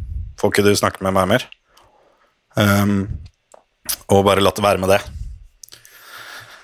får 0.43 0.53
ikke 0.53 0.67
du 0.67 0.73
snakke 0.79 1.05
med 1.07 1.15
meg 1.17 1.29
mer. 1.31 1.49
Um, 2.59 2.97
og 4.13 4.25
bare 4.27 4.43
latt 4.45 4.59
det 4.59 4.67
være 4.67 4.83
med 4.83 4.93
det. 4.93 5.01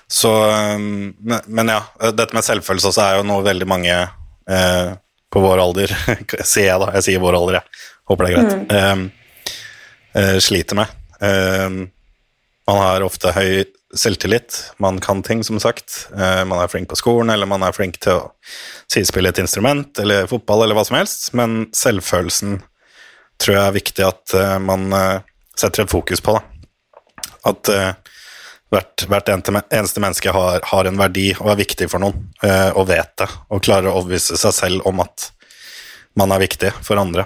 Så 0.09 0.29
um, 0.29 1.13
men, 1.17 1.45
men 1.47 1.71
ja, 1.73 1.81
dette 2.11 2.35
med 2.35 2.45
selvfølelse 2.45 2.91
også 2.91 3.05
er 3.05 3.19
jo 3.19 3.27
noe 3.29 3.45
veldig 3.45 3.67
mange 3.69 3.95
uh, 3.95 4.91
på 5.29 5.41
vår 5.43 5.61
alder 5.61 5.93
Sier 6.51 6.71
jeg, 6.71 6.81
da. 6.81 6.91
Jeg 6.97 7.05
sier 7.05 7.23
vår 7.23 7.37
alder, 7.37 7.59
jeg. 7.59 7.81
Håper 8.09 8.25
det 8.25 8.29
er 8.29 8.37
greit. 8.37 8.77
Um, 8.77 9.05
uh, 10.17 10.37
sliter 10.43 10.83
med. 10.83 10.95
Man 12.69 12.77
har 12.79 13.03
ofte 13.03 13.31
høy 13.33 13.65
selvtillit. 13.95 14.73
Man 14.77 14.99
kan 14.99 15.23
ting, 15.23 15.43
som 15.43 15.59
sagt. 15.59 16.09
Eh, 16.13 16.45
man 16.45 16.61
er 16.61 16.67
flink 16.67 16.89
på 16.89 16.97
skolen, 16.99 17.29
eller 17.33 17.49
man 17.49 17.63
er 17.65 17.75
flink 17.75 17.97
til 18.03 18.19
å 18.19 18.31
sidespille 18.91 19.31
et 19.31 19.41
instrument, 19.41 19.89
eller 19.99 20.29
fotball, 20.29 20.63
eller 20.65 20.77
hva 20.77 20.85
som 20.85 20.99
helst. 20.99 21.31
Men 21.37 21.67
selvfølelsen 21.75 22.59
tror 23.39 23.55
jeg 23.55 23.65
er 23.65 23.75
viktig 23.75 24.05
at 24.05 24.35
eh, 24.37 24.55
man 24.63 24.93
eh, 24.95 25.25
setter 25.57 25.85
et 25.85 25.91
fokus 25.91 26.21
på. 26.23 26.35
Da. 26.35 27.31
At 27.49 27.71
eh, 27.73 27.89
hvert, 28.69 29.07
hvert 29.09 29.31
eneste 29.33 30.03
menneske 30.03 30.33
har, 30.35 30.61
har 30.71 30.89
en 30.89 30.99
verdi 30.99 31.31
og 31.39 31.53
er 31.53 31.63
viktig 31.63 31.87
for 31.89 32.03
noen, 32.03 32.27
og 32.77 32.83
vet 32.85 33.15
det. 33.17 33.25
Og 33.49 33.63
klarer 33.65 33.89
å 33.89 33.95
overbevise 33.97 34.37
seg 34.37 34.53
selv 34.53 34.85
om 34.85 35.01
at 35.01 35.31
man 36.19 36.29
er 36.35 36.43
viktig 36.43 36.69
for 36.85 37.01
andre. 37.01 37.25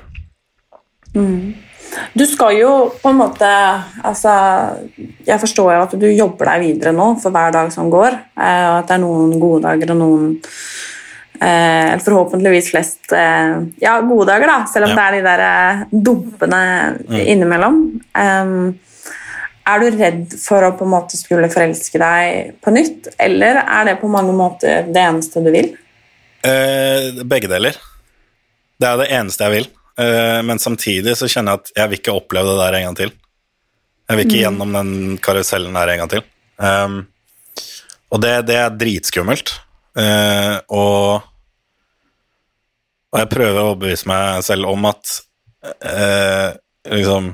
Du 1.11 2.23
skal 2.29 2.55
jo 2.55 2.71
på 3.01 3.11
en 3.11 3.19
måte 3.19 3.49
altså, 4.07 4.31
Jeg 5.27 5.37
forstår 5.43 5.75
jo 5.75 5.81
at 5.83 5.97
du 5.99 6.07
jobber 6.07 6.49
deg 6.53 6.63
videre 6.63 6.95
nå 6.95 7.09
for 7.21 7.35
hver 7.35 7.51
dag 7.53 7.75
som 7.75 7.91
går. 7.91 8.15
Og 8.39 8.71
at 8.79 8.87
det 8.87 8.95
er 8.95 9.03
noen 9.03 9.35
gode 9.35 9.65
dager 9.67 9.91
og 9.93 9.99
noen 9.99 10.31
eh, 11.41 11.93
Forhåpentligvis 12.03 12.71
flest 12.71 13.13
eh, 13.15 13.59
ja, 13.81 13.97
gode 14.01 14.29
dager, 14.31 14.47
da, 14.47 14.57
selv 14.71 14.89
om 14.89 14.93
Ja. 14.93 14.95
det 14.95 15.05
er 15.05 15.17
de 15.17 15.21
der 15.27 15.45
eh, 15.47 15.83
dumpene 16.09 16.63
innimellom. 17.23 17.79
Um, 18.17 18.79
er 19.63 19.79
du 19.79 19.95
redd 19.95 20.33
for 20.41 20.65
å 20.67 20.73
på 20.75 20.83
en 20.83 20.91
måte 20.91 21.15
skulle 21.15 21.47
forelske 21.51 21.99
deg 22.01 22.57
på 22.63 22.73
nytt, 22.75 23.13
eller 23.17 23.61
er 23.63 23.85
det 23.87 23.99
på 24.01 24.11
mange 24.11 24.35
måter 24.35 24.89
det 24.91 25.05
eneste 25.07 25.43
du 25.43 25.51
vil? 25.55 25.71
Eh, 26.43 27.23
begge 27.23 27.47
deler. 27.47 27.77
Det 28.75 28.89
er 28.89 28.99
det 28.99 29.11
eneste 29.15 29.47
jeg 29.47 29.53
vil. 29.61 29.69
Eh, 30.03 30.41
men 30.43 30.59
samtidig 30.59 31.15
så 31.15 31.29
kjenner 31.31 31.55
jeg 31.55 31.61
at 31.63 31.71
jeg 31.77 31.91
vil 31.91 32.01
ikke 32.01 32.17
oppleve 32.17 32.51
det 32.51 32.59
der 32.59 32.79
en 32.79 32.87
gang 32.89 32.99
til. 32.99 33.13
Jeg 34.09 34.19
vil 34.19 34.27
ikke 34.27 34.41
gjennom 34.41 34.73
den 34.75 35.17
karusellen 35.23 35.77
der 35.79 35.93
en 35.93 36.01
gang 36.03 36.11
til. 36.11 36.23
Um, 36.59 36.97
og 38.11 38.19
det, 38.21 38.33
det 38.49 38.57
er 38.59 38.75
dritskummelt. 38.75 39.55
Eh, 39.93 40.55
og, 40.73 41.21
og 43.13 43.21
jeg 43.21 43.29
prøver 43.29 43.59
å 43.61 43.69
overbevise 43.71 44.09
meg 44.09 44.41
selv 44.45 44.71
om 44.71 44.87
at 44.89 45.17
uh, 45.85 46.49
liksom 46.89 47.27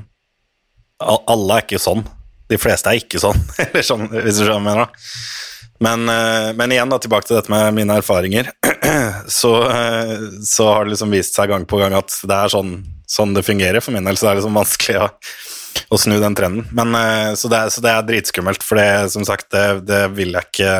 Alle 1.00 1.56
er 1.56 1.64
ikke 1.64 1.80
sånn. 1.80 2.02
De 2.50 2.58
fleste 2.60 2.90
er 2.90 3.00
ikke 3.00 3.22
sånn, 3.22 3.38
eller 3.64 3.86
sånn 3.86 4.10
hvis 4.12 4.42
du 4.42 4.44
skjønner 4.44 4.52
hva 4.52 4.60
jeg 4.60 4.66
mener. 4.66 5.14
Men, 5.80 6.04
uh, 6.12 6.50
men 6.58 6.74
igjen 6.76 6.92
da, 6.92 6.98
tilbake 7.00 7.30
til 7.30 7.38
dette 7.38 7.52
med 7.52 7.72
mine 7.78 7.96
erfaringer, 8.02 8.50
så, 9.40 9.54
så 10.44 10.66
har 10.68 10.84
det 10.84 10.92
liksom 10.92 11.16
vist 11.16 11.38
seg 11.38 11.48
gang 11.48 11.64
på 11.64 11.80
gang 11.80 11.96
at 11.96 12.12
det 12.28 12.36
er 12.36 12.52
sånn, 12.52 12.74
sånn 13.08 13.32
det 13.32 13.46
fungerer 13.46 13.80
for 13.80 13.96
min 13.96 14.04
del, 14.04 14.20
så 14.20 14.28
det 14.28 14.34
er 14.34 14.40
liksom 14.42 14.60
vanskelig 14.60 14.98
å, 15.00 15.08
å 15.88 16.00
snu 16.04 16.18
den 16.20 16.36
trenden. 16.36 16.68
Men, 16.76 16.92
så, 17.40 17.48
det 17.48 17.62
så 17.72 17.80
det 17.80 17.94
er 17.94 18.04
dritskummelt, 18.10 18.66
for 18.66 18.82
det, 18.82 18.90
som 19.16 19.24
sagt, 19.24 19.48
det, 19.56 19.86
det 19.88 20.02
vil 20.18 20.36
jeg 20.36 20.50
ikke 20.52 20.74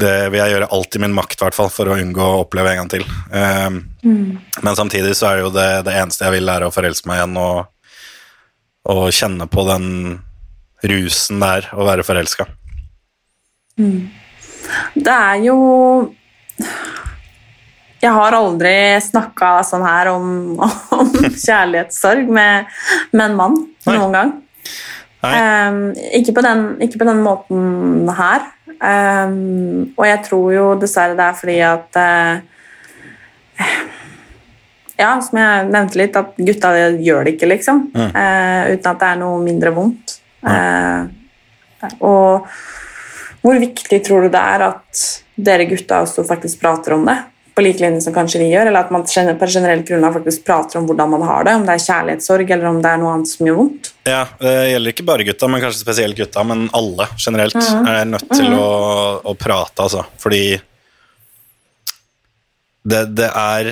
Det 0.00 0.14
vil 0.32 0.40
jeg 0.40 0.50
gjøre 0.56 0.68
alt 0.74 0.96
i 0.96 1.00
min 1.04 1.12
makt, 1.14 1.38
hvert 1.38 1.54
fall, 1.54 1.68
for 1.70 1.86
å 1.86 1.96
unngå 2.00 2.24
å 2.24 2.40
oppleve 2.42 2.72
en 2.72 2.80
gang 2.82 2.90
til. 2.90 3.04
Eh, 3.30 3.76
Men 4.64 4.76
samtidig 4.78 5.14
så 5.14 5.28
er 5.30 5.36
det 5.38 5.44
jo 5.44 5.52
det, 5.54 5.68
det 5.86 5.94
eneste 6.00 6.26
jeg 6.26 6.34
vil, 6.40 6.50
er 6.50 6.66
å 6.66 6.72
forelske 6.74 7.06
meg 7.10 7.20
igjen 7.20 7.36
og, 7.38 7.66
og 8.90 9.04
kjenne 9.14 9.46
på 9.50 9.64
den 9.70 9.86
rusen 10.84 11.40
det 11.40 11.50
er 11.60 11.70
å 11.78 11.86
være 11.86 12.04
forelska. 12.04 12.46
Det 14.94 15.14
er 15.14 15.40
jo 15.46 15.56
Jeg 18.04 18.12
har 18.12 18.36
aldri 18.36 18.74
snakka 19.00 19.62
sånn 19.64 19.84
her 19.86 20.10
om, 20.12 20.58
om 20.98 21.12
kjærlighetssorg 21.24 22.28
med, 22.28 22.66
med 23.14 23.30
en 23.30 23.38
mann 23.38 23.56
Nei. 23.86 23.94
noen 23.96 24.12
gang. 24.18 24.34
Ehm, 25.24 25.78
ikke, 26.18 26.34
på 26.36 26.42
den, 26.44 26.66
ikke 26.84 27.00
på 27.00 27.08
den 27.08 27.22
måten 27.24 28.10
her. 28.18 28.44
Ehm, 28.82 29.94
og 29.96 30.06
jeg 30.08 30.22
tror 30.26 30.46
jo 30.54 30.66
dessverre 30.80 31.16
det 31.18 31.26
er 31.26 31.38
fordi 31.38 31.58
at 31.66 31.98
uh, 32.00 32.34
Ja, 34.94 35.10
som 35.18 35.38
jeg 35.40 35.68
nevnte 35.74 35.98
litt, 35.98 36.16
at 36.16 36.36
gutta 36.38 36.70
gjør 37.02 37.26
det 37.26 37.32
ikke, 37.34 37.48
liksom. 37.50 37.80
Eh, 37.98 38.74
uten 38.76 38.90
at 38.92 39.00
det 39.00 39.08
er 39.08 39.16
noe 39.18 39.40
mindre 39.42 39.72
vondt. 39.74 40.12
Eh, 40.46 41.00
og 41.98 42.46
hvor 43.42 43.58
viktig 43.58 43.98
tror 44.06 44.22
du 44.22 44.30
det 44.30 44.42
er 44.54 44.62
at 44.68 45.02
dere 45.34 45.66
gutta 45.66 45.98
også 46.04 46.22
faktisk 46.28 46.62
prater 46.62 46.94
om 46.94 47.02
det? 47.10 47.16
På 47.54 47.62
like 47.62 47.78
linje 47.78 48.00
som 48.02 48.14
kanskje 48.14 48.40
vi 48.42 48.48
gjør, 48.50 48.66
eller 48.66 48.82
at 48.82 48.90
man 48.90 49.04
på 49.06 49.46
generelt 49.46 49.86
grunnlag 49.86 50.16
faktisk 50.16 50.42
prater 50.46 50.80
om 50.80 50.88
hvordan 50.88 51.12
man 51.12 51.22
har 51.22 51.44
det, 51.46 51.54
om 51.54 51.66
det 51.66 51.76
er 51.76 51.84
kjærlighetssorg 51.84 52.50
eller 52.50 52.66
om 52.66 52.80
det 52.82 52.90
er 52.90 52.98
noe 52.98 53.12
annet 53.14 53.30
som 53.30 53.46
gjør 53.46 53.58
vondt? 53.60 53.90
Ja, 54.08 54.24
det 54.40 54.54
gjelder 54.72 54.94
ikke 54.94 55.06
bare 55.06 55.26
gutta, 55.28 55.50
men 55.50 55.62
kanskje 55.62 55.84
spesielt 55.84 56.18
gutta, 56.18 56.42
men 56.50 56.66
alle 56.74 57.06
generelt 57.14 57.58
er 57.60 58.02
nødt 58.10 58.26
til 58.34 58.56
å, 58.58 58.66
å 59.22 59.36
prate, 59.38 59.86
altså. 59.86 60.02
Fordi 60.18 60.42
det, 62.84 63.04
det 63.16 63.30
er 63.30 63.70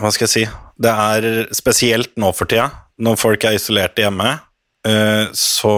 Hva 0.00 0.10
skal 0.14 0.26
jeg 0.26 0.32
si? 0.32 0.46
Det 0.80 0.90
er 0.90 1.52
spesielt 1.54 2.16
nå 2.18 2.32
for 2.34 2.50
tida, 2.50 2.70
når 3.04 3.20
folk 3.20 3.44
er 3.44 3.58
isolerte 3.58 4.02
hjemme, 4.02 4.32
eh, 4.86 5.26
så 5.34 5.74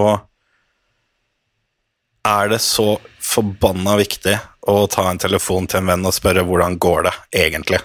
er 2.27 2.51
det 2.53 2.61
så 2.65 2.95
forbanna 3.23 3.97
viktig 4.01 4.37
å 4.67 4.87
ta 4.91 5.09
en 5.11 5.19
telefon 5.23 5.67
til 5.71 5.81
en 5.83 5.91
venn 5.93 6.07
og 6.09 6.15
spørre 6.17 6.45
hvordan 6.47 6.79
går 6.83 7.07
det 7.09 7.15
egentlig. 7.47 7.81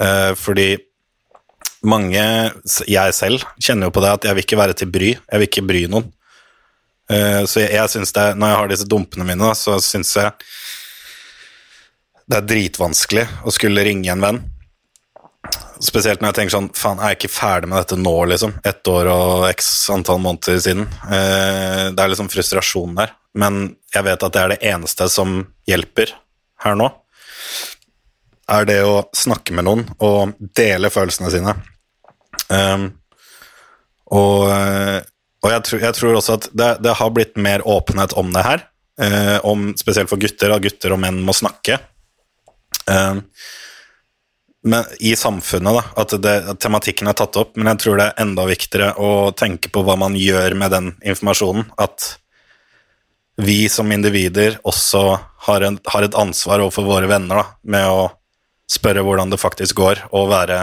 Eh, 0.00 0.32
fordi 0.38 0.68
mange, 1.88 2.22
jeg 2.90 3.14
selv, 3.14 3.44
kjenner 3.62 3.88
jo 3.88 3.94
på 3.94 4.02
det 4.02 4.12
at 4.16 4.28
jeg 4.28 4.34
vil 4.38 4.46
ikke 4.46 4.58
være 4.60 4.76
til 4.78 4.90
bry. 4.90 5.12
Jeg 5.14 5.38
vil 5.42 5.48
ikke 5.48 5.66
bry 5.68 5.82
noen. 5.90 6.08
Eh, 7.10 7.42
Så 7.46 7.62
jeg, 7.62 7.72
jeg 7.72 7.88
synes 7.88 8.12
det, 8.12 8.36
Når 8.36 8.48
jeg 8.50 8.56
har 8.60 8.68
disse 8.68 8.88
dumpene 8.88 9.24
mine, 9.24 9.54
så 9.56 9.78
syns 9.80 10.14
jeg 10.16 10.32
det 12.28 12.36
er 12.36 12.44
dritvanskelig 12.44 13.22
å 13.48 13.52
skulle 13.56 13.80
ringe 13.86 14.10
en 14.12 14.20
venn. 14.20 14.38
Spesielt 15.80 16.20
når 16.20 16.28
jeg 16.28 16.36
tenker 16.36 16.52
sånn 16.58 16.66
Faen, 16.76 16.98
er 17.00 17.14
jeg 17.14 17.20
ikke 17.22 17.30
ferdig 17.32 17.70
med 17.70 17.78
dette 17.80 17.96
nå, 17.96 18.12
liksom? 18.28 18.52
Ett 18.68 18.84
år 18.90 19.08
og 19.08 19.46
x 19.48 19.70
antall 19.94 20.20
måneder 20.20 20.58
siden. 20.60 20.84
Eh, 21.08 21.88
Det 21.94 22.02
er 22.04 22.12
liksom 22.12 22.28
frustrasjon 22.28 22.98
der. 22.98 23.14
Men 23.38 23.76
jeg 23.94 24.06
vet 24.06 24.24
at 24.24 24.34
det 24.34 24.42
er 24.42 24.54
det 24.54 24.62
eneste 24.72 25.08
som 25.12 25.40
hjelper 25.68 26.14
her 26.64 26.78
nå. 26.78 26.88
Er 28.48 28.64
det 28.68 28.80
å 28.82 29.02
snakke 29.16 29.54
med 29.54 29.68
noen 29.68 29.84
og 30.02 30.34
dele 30.56 30.90
følelsene 30.90 31.30
sine. 31.32 31.54
Um, 32.48 32.88
og 34.16 34.48
eh, 34.48 35.00
og 35.38 35.52
jeg, 35.52 35.64
tror, 35.66 35.82
jeg 35.86 35.94
tror 35.94 36.18
også 36.18 36.34
at 36.38 36.48
det, 36.50 36.72
det 36.82 36.96
har 36.98 37.14
blitt 37.14 37.38
mer 37.38 37.62
åpenhet 37.68 38.14
om 38.18 38.32
det 38.34 38.42
her. 38.42 38.64
Eh, 39.00 39.36
om, 39.46 39.70
spesielt 39.78 40.10
for 40.10 40.18
gutter, 40.18 40.50
at 40.50 40.64
gutter 40.64 40.94
og 40.94 41.00
menn 41.02 41.20
må 41.22 41.34
snakke. 41.36 41.78
Um, 42.90 43.22
men 44.66 44.88
i 45.04 45.12
samfunnet, 45.16 45.76
da, 45.78 45.84
at, 46.02 46.14
det, 46.24 46.34
at 46.52 46.58
tematikken 46.60 47.10
er 47.10 47.16
tatt 47.18 47.38
opp. 47.38 47.54
Men 47.54 47.70
jeg 47.72 47.84
tror 47.84 48.00
det 48.00 48.08
er 48.08 48.24
enda 48.24 48.48
viktigere 48.48 48.90
å 48.98 49.30
tenke 49.38 49.70
på 49.70 49.84
hva 49.86 49.94
man 50.00 50.18
gjør 50.18 50.58
med 50.58 50.74
den 50.74 50.90
informasjonen. 51.06 51.70
At 51.78 52.16
vi 53.38 53.68
som 53.70 53.92
individer 53.94 54.58
også 54.66 55.02
har, 55.46 55.62
en, 55.62 55.78
har 55.86 56.04
et 56.04 56.16
ansvar 56.18 56.62
overfor 56.64 56.86
våre 56.88 57.10
venner 57.10 57.38
da, 57.38 57.44
med 57.70 57.86
å 57.86 58.08
spørre 58.68 59.04
hvordan 59.06 59.30
det 59.30 59.40
faktisk 59.40 59.78
går, 59.78 60.02
og 60.10 60.30
være 60.32 60.58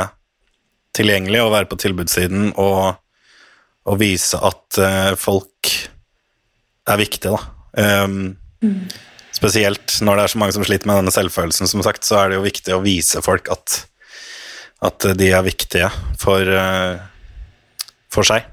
tilgjengelig 0.96 1.42
og 1.44 1.54
være 1.54 1.70
på 1.72 1.80
tilbudssiden 1.82 2.52
og, 2.62 2.98
og 3.88 4.00
vise 4.00 4.40
at 4.40 4.80
uh, 4.80 5.14
folk 5.20 5.72
er 6.86 7.02
viktige, 7.02 7.36
da. 7.36 8.06
Um, 8.06 8.36
Spesielt 9.36 9.98
når 10.06 10.16
det 10.16 10.24
er 10.24 10.32
så 10.32 10.40
mange 10.40 10.56
som 10.56 10.64
sliter 10.64 10.88
med 10.88 11.02
denne 11.02 11.12
selvfølelsen, 11.12 11.68
som 11.68 11.82
sagt, 11.84 12.06
så 12.08 12.22
er 12.22 12.32
det 12.32 12.38
jo 12.38 12.46
viktig 12.46 12.76
å 12.76 12.84
vise 12.86 13.20
folk 13.24 13.50
at, 13.52 13.82
at 14.88 15.08
de 15.20 15.28
er 15.28 15.44
viktige 15.44 15.90
for, 16.22 16.48
uh, 16.48 17.00
for 18.12 18.28
seg. 18.28 18.48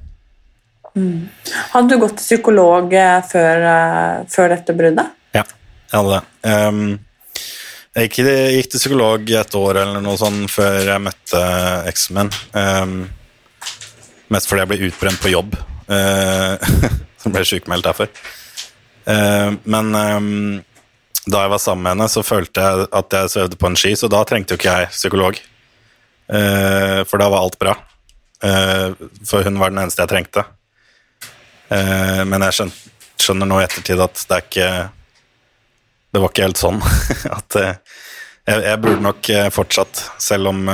Hadde 0.93 1.88
du 1.88 2.01
gått 2.03 2.18
til 2.20 2.26
psykolog 2.26 2.93
eh, 2.93 3.22
før, 3.24 3.64
eh, 3.64 4.16
før 4.28 4.53
dette 4.53 4.74
bruddet? 4.76 5.14
Ja, 5.32 5.45
jeg 5.88 5.97
hadde 5.97 6.18
det. 6.18 6.53
Um, 6.53 6.82
jeg 7.93 8.09
gikk, 8.09 8.18
gikk 8.57 8.68
til 8.72 8.82
psykolog 8.82 9.32
et 9.40 9.57
år 9.57 9.80
eller 9.82 10.05
noe 10.05 10.20
sånt 10.20 10.53
før 10.53 10.78
jeg 10.84 11.05
møtte 11.05 11.43
eksen 11.88 12.18
min. 12.18 12.32
Um, 12.57 12.95
mest 14.32 14.49
fordi 14.49 14.64
jeg 14.64 14.70
ble 14.72 14.90
utbrent 14.90 15.24
på 15.24 15.32
jobb. 15.32 15.57
Uh, 15.88 16.61
så 17.20 17.32
ble 17.32 17.45
jeg 17.45 17.55
sykemeldt 17.55 17.88
derfor. 17.88 18.12
Uh, 19.09 19.57
men 19.64 19.93
um, 19.97 20.30
da 21.24 21.45
jeg 21.47 21.55
var 21.57 21.61
sammen 21.62 21.86
med 21.86 21.97
henne, 21.97 22.12
så 22.12 22.24
følte 22.26 22.64
jeg 22.64 22.88
at 23.01 23.16
jeg 23.16 23.32
svevde 23.32 23.61
på 23.61 23.70
en 23.70 23.80
ski, 23.80 23.97
så 23.97 24.12
da 24.12 24.24
trengte 24.28 24.57
jo 24.57 24.61
ikke 24.61 24.80
jeg 24.80 24.93
psykolog. 24.93 25.40
Uh, 26.32 27.01
for 27.09 27.16
da 27.20 27.32
var 27.32 27.47
alt 27.47 27.61
bra. 27.61 27.78
For 28.43 29.47
hun 29.47 29.61
var 29.61 29.70
den 29.70 29.84
eneste 29.84 30.03
jeg 30.03 30.11
trengte. 30.11 30.43
Uh, 31.73 32.23
men 32.29 32.43
jeg 32.49 32.68
skjønner, 33.23 33.49
nå 33.49 33.61
i 33.61 33.64
ettertid 33.64 34.01
at 34.03 34.25
det 34.29 34.37
er 34.37 34.45
ikke 34.45 34.70
Det 36.12 36.20
var 36.20 36.33
ikke 36.33 36.45
helt 36.45 36.61
sånn. 36.61 36.81
at 37.39 37.57
uh, 37.57 37.70
jeg, 38.45 38.64
jeg, 38.66 38.81
burde 38.83 39.05
nok 39.07 39.31
uh, 39.33 39.47
fortsatt, 39.55 40.03
selv 40.20 40.51
om, 40.51 40.66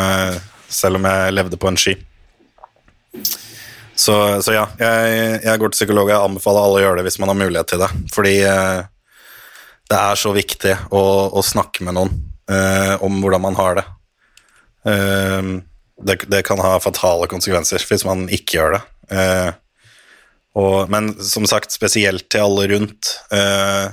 selv 0.72 0.98
om 0.98 1.06
jeg 1.06 1.34
levde 1.36 1.60
på 1.60 1.68
en 1.70 1.78
sky. 1.78 1.94
Så, 3.98 4.14
så 4.42 4.54
ja, 4.54 4.64
jeg, 4.80 5.12
jeg, 5.44 5.60
går 5.60 5.70
til 5.70 5.82
psykolog. 5.82 6.10
Jeg 6.10 6.22
anbefaler 6.22 6.64
alle 6.64 6.80
å 6.80 6.82
gjøre 6.82 6.98
det 7.00 7.06
hvis 7.08 7.20
man 7.22 7.30
har 7.32 7.38
mulighet 7.38 7.70
til 7.70 7.82
det. 7.82 7.90
Fordi 8.14 8.34
det 9.88 10.00
er 10.00 10.20
så 10.20 10.32
viktig 10.34 10.74
å, 10.94 11.02
å 11.34 11.44
snakke 11.44 11.86
med 11.86 11.98
noen 11.98 12.18
om 13.04 13.18
hvordan 13.20 13.42
man 13.44 13.58
har 13.58 13.76
det. 13.76 13.84
det. 16.08 16.16
Det 16.30 16.40
kan 16.46 16.62
ha 16.64 16.78
fatale 16.80 17.28
konsekvenser 17.28 17.82
hvis 17.84 18.06
man 18.08 18.24
ikke 18.32 18.60
gjør 18.60 18.78
det. 18.78 18.82
Og, 20.56 20.88
men 20.90 21.12
som 21.22 21.46
sagt, 21.48 21.74
spesielt 21.74 22.28
til 22.32 22.46
alle 22.46 22.68
rundt 22.72 23.10
eh, 23.34 23.90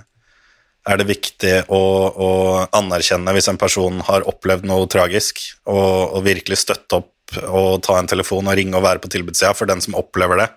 er 0.85 1.01
det 1.01 1.07
viktig 1.09 1.55
å, 1.73 1.81
å, 2.09 2.29
anerkjenne 2.77 3.33
hvis 3.35 3.49
en 3.51 3.59
person 3.59 3.99
har 4.07 4.25
opplevd 4.29 4.67
noe 4.69 4.87
tragisk, 4.91 5.41
og, 5.65 6.15
og, 6.15 6.21
virkelig 6.25 6.61
støtte 6.61 7.01
opp 7.01 7.11
og 7.49 7.81
ta 7.83 7.97
en 7.97 8.09
telefon 8.09 8.47
og 8.47 8.55
ringe 8.57 8.77
og 8.77 8.85
være 8.85 9.01
på 9.01 9.09
tilbudssida. 9.11 9.55
For 9.57 9.69
den 9.69 9.81
som 9.81 9.97
opplever 9.97 10.43
det, 10.43 10.49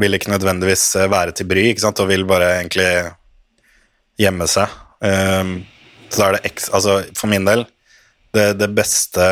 vil 0.00 0.16
ikke 0.16 0.32
nødvendigvis 0.32 0.88
eh, 1.00 1.10
være 1.12 1.36
til 1.36 1.48
bry, 1.50 1.70
ikke 1.70 1.84
sant? 1.84 2.02
og 2.02 2.10
vil 2.10 2.26
bare 2.28 2.56
egentlig 2.58 2.90
gjemme 4.20 4.48
seg. 4.48 4.72
Um, 5.04 5.58
så 6.08 6.24
er 6.24 6.36
det 6.36 6.46
ekstra 6.48 6.78
altså 6.78 6.92
For 7.18 7.28
min 7.28 7.44
del, 7.44 7.66
det, 8.32 8.46
det 8.56 8.70
beste, 8.72 9.26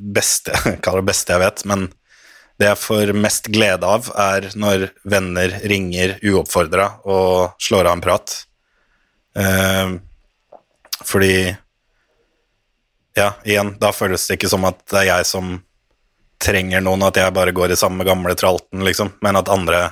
beste 0.00 0.50
Jeg 0.72 0.80
kaller 0.82 1.04
det 1.04 1.10
beste 1.12 1.36
jeg 1.36 1.44
vet, 1.44 1.62
men 1.70 1.86
det 2.58 2.66
jeg 2.66 2.80
får 2.82 3.12
mest 3.14 3.48
glede 3.54 3.86
av, 3.86 4.08
er 4.18 4.48
når 4.58 4.88
venner 5.06 5.54
ringer 5.70 6.16
uoppfordra 6.26 6.88
og 7.06 7.54
slår 7.62 7.86
av 7.86 7.96
en 7.96 8.04
prat. 8.04 8.36
Eh, 9.38 9.96
fordi 11.06 11.56
Ja, 13.18 13.32
igjen, 13.42 13.72
da 13.82 13.90
føles 13.90 14.28
det 14.28 14.36
ikke 14.36 14.50
som 14.50 14.62
at 14.68 14.78
det 14.92 15.00
er 15.00 15.08
jeg 15.08 15.26
som 15.26 15.56
trenger 16.38 16.84
noen, 16.84 17.02
at 17.02 17.16
jeg 17.18 17.34
bare 17.34 17.50
går 17.50 17.72
i 17.74 17.78
samme 17.78 18.04
gamle 18.06 18.36
tralten, 18.38 18.84
liksom, 18.86 19.10
men 19.26 19.38
at 19.40 19.50
andre 19.50 19.88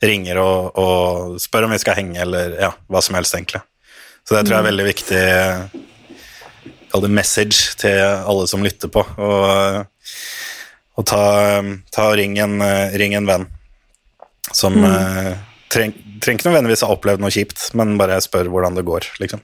ringer 0.00 0.40
og, 0.40 0.70
og 0.80 1.34
spør 1.42 1.66
om 1.66 1.74
vi 1.74 1.80
skal 1.82 1.98
henge, 1.98 2.16
eller 2.24 2.56
ja, 2.56 2.70
hva 2.88 3.02
som 3.04 3.18
helst, 3.18 3.36
egentlig. 3.36 3.60
Så 4.24 4.32
det 4.32 4.46
tror 4.46 4.56
jeg 4.56 4.62
er 4.62 4.70
veldig 4.70 4.86
viktig 4.88 5.24
Kall 6.94 7.02
det 7.02 7.10
message 7.10 7.74
til 7.80 7.98
alle 7.98 8.46
som 8.46 8.62
lytter 8.62 8.86
på. 8.94 9.02
Og 9.02 9.84
og 10.94 11.06
ta, 11.10 11.24
ta 11.90 12.08
og 12.12 12.16
ring, 12.20 12.38
en, 12.38 12.60
ring 12.94 13.16
en 13.18 13.26
venn 13.26 13.48
som 14.52 14.76
mm. 14.76 14.84
uh, 14.84 15.32
treng, 15.72 15.94
trenger 16.22 16.40
ikke 16.40 16.50
nødvendigvis 16.50 16.84
ha 16.84 16.92
opplevd 16.94 17.24
noe 17.24 17.32
kjipt, 17.34 17.66
men 17.78 17.96
bare 18.00 18.20
spør 18.22 18.50
hvordan 18.52 18.78
det 18.78 18.86
går, 18.86 19.08
liksom. 19.22 19.42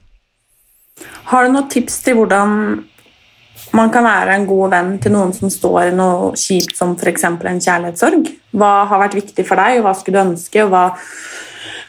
Har 1.31 1.45
du 1.45 1.53
noen 1.53 1.69
tips 1.71 2.01
til 2.05 2.17
hvordan 2.19 2.55
man 3.77 3.91
kan 3.93 4.03
være 4.03 4.35
en 4.35 4.47
god 4.49 4.73
venn 4.73 4.91
til 5.01 5.13
noen 5.15 5.31
som 5.35 5.51
står 5.53 5.91
i 5.91 5.95
noe 5.95 6.31
kjipt 6.39 6.75
som 6.77 6.95
f.eks. 6.97 7.25
en 7.27 7.61
kjærlighetssorg? 7.63 8.31
Hva 8.57 8.71
har 8.89 9.03
vært 9.05 9.17
viktig 9.17 9.45
for 9.47 9.59
deg, 9.61 9.79
og 9.79 9.87
hva 9.87 9.95
skulle 9.97 10.19
du 10.19 10.31
ønske, 10.33 10.65
og 10.65 10.73
hva 10.73 10.85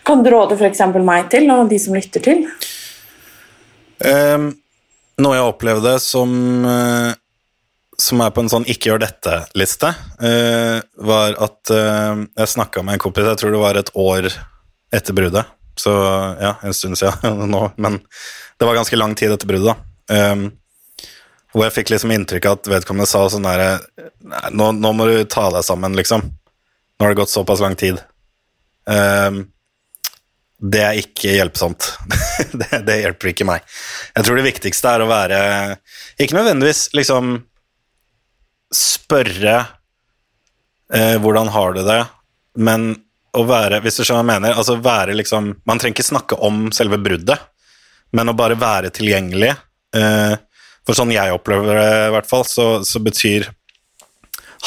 kan 0.07 0.23
du 0.23 0.31
råde 0.33 0.59
f.eks. 0.59 0.85
meg 1.03 1.31
til, 1.33 1.51
og 1.55 1.71
de 1.71 1.81
som 1.83 1.97
lytter 1.97 2.25
til? 2.25 2.47
Um, 4.03 4.49
noe 5.23 5.37
jeg 5.37 5.51
opplevde 5.53 5.97
som 6.03 6.33
uh, 6.67 7.13
som 7.99 8.23
er 8.25 8.33
på 8.33 8.43
en 8.43 8.51
sånn 8.51 8.65
'ikke 8.67 8.93
gjør 8.93 9.03
dette'-liste, 9.03 9.93
uh, 10.23 10.79
var 10.97 11.37
at 11.37 11.73
uh, 11.75 12.25
jeg 12.39 12.55
snakka 12.55 12.83
med 12.83 12.97
en 12.97 13.05
kompis, 13.05 13.29
jeg 13.29 13.41
tror 13.41 13.53
det 13.53 13.63
var 13.63 13.79
et 13.79 13.93
år 13.95 14.31
etter 14.93 15.17
bruddet. 15.17 15.47
Så 15.77 15.93
ja, 16.41 16.57
en 16.63 16.75
stund 16.77 16.99
siden 17.01 17.47
nå, 17.55 17.63
men 17.77 18.01
det 18.59 18.69
var 18.69 18.77
ganske 18.77 18.97
lang 18.97 19.15
tid 19.19 19.33
etter 19.33 19.49
bruddet, 19.49 19.73
da. 19.73 20.33
Um, 20.33 20.51
hvor 21.53 21.67
jeg 21.67 21.77
fikk 21.77 21.93
liksom 21.93 22.13
inntrykk 22.15 22.49
av 22.49 22.59
at 22.59 22.69
vedkommende 22.73 23.09
sa 23.09 23.27
sånn 23.29 23.45
derre 23.45 23.83
nå, 24.57 24.71
nå, 24.73 24.93
må 24.97 25.07
du 25.09 25.19
ta 25.29 25.51
deg 25.53 25.65
sammen, 25.67 25.97
liksom. 25.99 26.25
Nå 26.25 27.05
har 27.05 27.13
det 27.13 27.21
gått 27.21 27.33
såpass 27.33 27.61
lang 27.61 27.77
tid. 27.77 28.01
Um, 28.89 29.45
det 30.63 30.83
er 30.87 31.01
ikke 31.01 31.35
hjelpsomt. 31.35 31.91
det, 32.61 32.83
det, 32.87 33.01
hjelper 33.03 33.33
ikke 33.33 33.49
meg. 33.49 33.65
Jeg 34.15 34.27
tror 34.27 34.39
det 34.39 34.47
viktigste 34.47 34.93
er 34.95 35.03
å 35.03 35.11
være 35.11 35.39
Ikke 36.23 36.37
nødvendigvis 36.39 36.89
liksom 36.97 37.35
spørre 38.73 39.57
eh, 40.93 41.17
hvordan 41.23 41.51
har 41.53 41.77
du 41.77 41.83
det, 41.87 42.03
men 42.61 42.93
å 43.33 43.47
være 43.49 43.79
Hvis 43.81 43.97
du 43.97 44.03
skjønner 44.05 44.21
hva 44.21 44.35
jeg 44.35 44.43
mener, 44.43 44.59
altså 44.61 44.75
være 44.85 45.15
liksom 45.17 45.47
Man 45.65 45.79
trenger 45.81 45.97
ikke 45.97 46.05
snakke 46.05 46.37
om 46.45 46.67
selve 46.77 46.99
bruddet, 47.01 47.41
men 48.13 48.29
å 48.29 48.35
bare 48.37 48.59
være 48.61 48.91
tilgjengelig. 48.93 49.55
Eh, 49.97 50.35
for 50.85 50.99
sånn 50.99 51.15
jeg 51.15 51.33
opplever 51.33 51.79
det, 51.79 51.91
i 52.11 52.13
hvert 52.13 52.29
fall, 52.29 52.45
så, 52.45 52.67
så, 52.85 53.01
betyr 53.01 53.49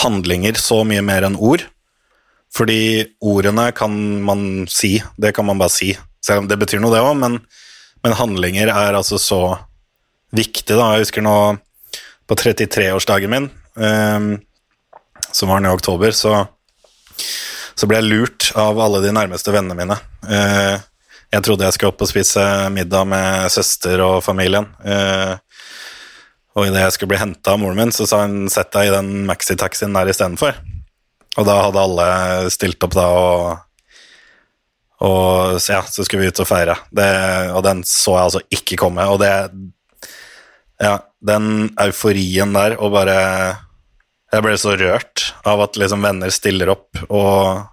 handlinger 0.02 0.58
så 0.58 0.80
mye 0.88 1.04
mer 1.06 1.28
enn 1.28 1.38
ord. 1.38 1.66
Fordi 2.56 3.06
ordene 3.20 3.68
kan 3.76 3.94
man 4.26 4.66
si, 4.72 4.96
det 5.22 5.36
kan 5.36 5.46
man 5.46 5.62
bare 5.62 5.76
si. 5.76 5.92
Selv 6.26 6.46
om 6.46 6.50
det 6.50 6.58
betyr 6.62 6.82
noe, 6.82 6.94
det 6.96 7.04
òg, 7.04 7.14
men, 7.20 7.38
men, 8.02 8.18
handlinger 8.18 8.72
er 8.72 8.98
altså 8.98 9.20
så 9.22 9.42
viktig, 10.36 10.74
da. 10.74 10.96
Jeg 10.96 11.06
husker 11.06 11.26
nå 11.26 11.36
på 12.26 12.38
33-årsdagen 12.40 13.30
min, 13.30 13.52
um, 13.76 14.36
som 15.32 15.52
var 15.52 15.62
nå 15.62 15.72
i 15.72 15.78
oktober, 15.78 16.16
så, 16.16 16.46
så, 17.76 17.88
ble 17.88 18.00
jeg 18.00 18.10
lurt 18.10 18.52
av 18.60 18.80
alle 18.80 19.02
de 19.04 19.14
nærmeste 19.16 19.54
vennene 19.56 19.78
mine. 19.78 19.98
Uh, 20.26 20.80
jeg 21.34 21.44
trodde 21.44 21.68
jeg 21.68 21.76
skulle 21.76 21.92
opp 21.92 22.06
og 22.06 22.12
spise 22.12 22.46
middag 22.72 23.10
med 23.12 23.52
søster 23.52 24.04
og 24.06 24.22
familien. 24.24 24.70
Uh, 24.86 25.36
og 26.56 26.70
idet 26.70 26.86
jeg 26.86 26.96
skulle 26.96 27.12
bli 27.12 27.20
henta 27.20 27.56
av 27.56 27.60
moren 27.60 27.82
min, 27.82 27.92
så 27.92 28.08
sa 28.08 28.22
hun 28.24 28.48
'sett 28.48 28.72
deg 28.72 28.88
i 28.88 28.96
den 28.96 29.26
maxitaxien 29.28 29.96
der 29.96 30.08
istedenfor'. 30.08 30.62
Og 31.36 31.44
da 31.44 31.56
hadde 31.66 31.82
alle 31.84 32.10
stilt 32.54 32.84
opp 32.88 32.96
da 32.96 33.08
og 33.12 33.66
og 35.04 35.60
ja, 35.60 35.82
så 35.84 36.06
skulle 36.06 36.24
vi 36.24 36.32
ut 36.32 36.40
og 36.40 36.48
feire. 36.48 36.78
Det, 36.96 37.08
og 37.52 37.64
den 37.66 37.84
så 37.84 38.16
jeg 38.16 38.28
altså 38.30 38.42
ikke 38.50 38.80
komme. 38.80 39.08
Og 39.12 39.20
det 39.24 39.34
Ja, 40.76 41.00
den 41.24 41.70
euforien 41.80 42.52
der 42.52 42.74
og 42.84 42.92
bare 42.92 43.20
jeg 44.36 44.44
ble 44.46 44.56
så 44.60 44.76
rørt 44.80 45.30
av 45.48 45.64
at 45.64 45.78
liksom 45.80 46.04
venner 46.04 46.34
stiller 46.34 46.74
opp, 46.74 47.06
og 47.08 47.64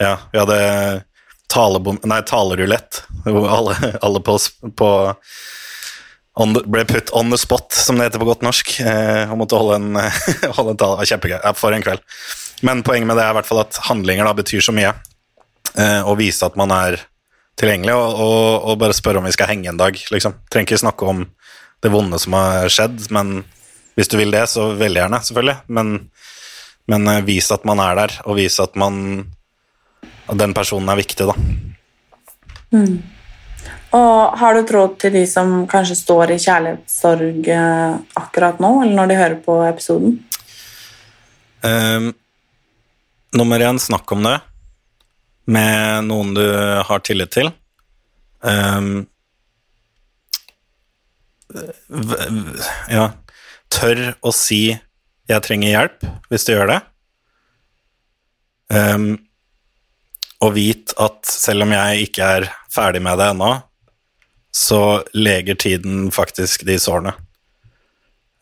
ja, 0.00 0.16
vi 0.32 0.40
hadde 0.40 0.58
talebom... 1.52 2.00
Nei, 2.08 2.20
talerulett, 2.26 3.04
hvor 3.26 3.48
alle, 3.52 3.76
alle 4.04 4.22
på, 4.24 4.36
på 4.76 4.90
the, 6.34 6.62
ble 6.66 6.84
put 6.88 7.12
on 7.14 7.30
the 7.30 7.38
spot, 7.40 7.72
som 7.76 7.98
det 7.98 8.08
heter 8.08 8.22
på 8.22 8.28
godt 8.28 8.44
norsk, 8.46 8.74
eh, 8.82 9.30
og 9.30 9.38
måtte 9.44 9.60
holde 9.60 9.78
en, 9.80 10.00
holde 10.58 10.74
en 10.74 10.80
tale. 10.80 11.06
Kjempegøy. 11.08 11.38
For 11.58 11.76
en 11.76 11.84
kveld. 11.84 12.02
Men 12.66 12.82
poenget 12.86 13.10
med 13.10 13.18
det 13.20 13.26
er 13.26 13.34
i 13.34 13.38
hvert 13.38 13.48
fall 13.48 13.62
at 13.62 13.80
handlinger 13.88 14.26
da 14.26 14.34
betyr 14.36 14.64
så 14.64 14.74
mye. 14.74 14.94
Eh, 15.74 16.00
å 16.06 16.16
vise 16.18 16.46
at 16.46 16.58
man 16.58 16.74
er 16.74 16.98
tilgjengelig, 17.60 17.94
og, 17.94 18.18
og, 18.18 18.46
og, 18.70 18.78
bare 18.82 18.96
spørre 18.96 19.20
om 19.20 19.28
vi 19.28 19.34
skal 19.34 19.52
henge 19.52 19.70
en 19.70 19.80
dag. 19.80 19.98
liksom. 20.10 20.40
Trenger 20.50 20.72
ikke 20.72 20.84
snakke 20.86 21.10
om 21.10 21.26
det 21.84 21.92
vonde 21.92 22.18
som 22.18 22.34
har 22.34 22.70
skjedd, 22.72 23.06
men 23.14 23.44
hvis 23.94 24.10
du 24.10 24.18
vil 24.18 24.34
det, 24.34 24.46
så 24.50 24.70
veldig 24.74 25.02
gjerne, 25.02 25.20
selvfølgelig. 25.26 25.56
Men, 25.76 25.94
men 26.90 27.10
uh, 27.10 27.20
vis 27.26 27.50
at 27.54 27.66
man 27.68 27.82
er 27.84 27.98
der, 28.02 28.16
og 28.24 28.38
vis 28.40 28.60
at 28.62 28.76
man 28.80 29.30
At 30.24 30.38
den 30.40 30.54
personen 30.56 30.88
er 30.88 30.96
viktig, 30.96 31.26
da. 31.28 31.34
Mm. 32.72 33.02
Og 33.92 34.38
har 34.40 34.54
du 34.54 34.60
et 34.62 34.70
råd 34.72 34.94
til 35.02 35.12
de 35.12 35.26
som 35.28 35.66
kanskje 35.68 35.98
står 35.98 36.32
i 36.32 36.38
kjærlighetssorg 36.40 37.50
uh, 37.52 37.98
akkurat 38.16 38.62
nå, 38.62 38.70
eller 38.82 38.96
når 38.96 39.10
de 39.10 39.18
hører 39.18 39.36
på 39.44 39.58
episoden? 39.68 40.16
Um, 41.60 42.08
nummer 43.36 43.60
én, 43.60 43.78
snakk 43.78 44.16
om 44.16 44.24
det. 44.24 44.38
med 45.44 46.06
noen 46.08 46.34
du 46.34 46.44
har 46.88 47.02
tillit 47.04 47.34
til. 47.36 47.50
Um, 48.40 49.06
ja, 52.90 53.10
tør 53.74 54.14
å 54.22 54.32
si 54.34 54.78
'jeg 55.28 55.42
trenger 55.42 55.70
hjelp' 55.74 56.08
hvis 56.30 56.44
du 56.46 56.52
gjør 56.54 56.70
det. 56.70 56.80
Um, 58.74 59.18
og 60.44 60.54
vit 60.56 60.92
at 61.00 61.24
selv 61.26 61.64
om 61.64 61.72
jeg 61.72 62.08
ikke 62.08 62.30
er 62.38 62.48
ferdig 62.72 63.02
med 63.02 63.18
det 63.18 63.30
ennå, 63.32 63.52
så 64.54 65.02
leger 65.14 65.56
tiden 65.58 66.10
faktisk 66.14 66.64
de 66.68 66.76
sårene. 66.78 67.14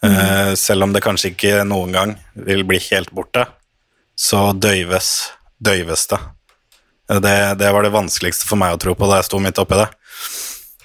Eh, 0.02 0.54
selv 0.54 0.82
om 0.82 0.92
det 0.92 1.02
kanskje 1.04 1.30
ikke 1.30 1.62
noen 1.64 1.94
gang 1.94 2.14
vil 2.34 2.64
bli 2.66 2.80
helt 2.90 3.12
borte, 3.14 3.46
så 4.18 4.50
døyves, 4.52 5.30
døyves 5.62 6.08
det. 6.10 6.18
Eh, 7.08 7.20
det. 7.22 7.36
Det 7.62 7.70
var 7.72 7.86
det 7.86 7.94
vanskeligste 7.94 8.48
for 8.48 8.60
meg 8.60 8.74
å 8.74 8.82
tro 8.82 8.96
på 8.98 9.08
da 9.08 9.20
jeg 9.20 9.30
sto 9.30 9.40
midt 9.42 9.62
oppi 9.62 9.78
det. 9.78 9.88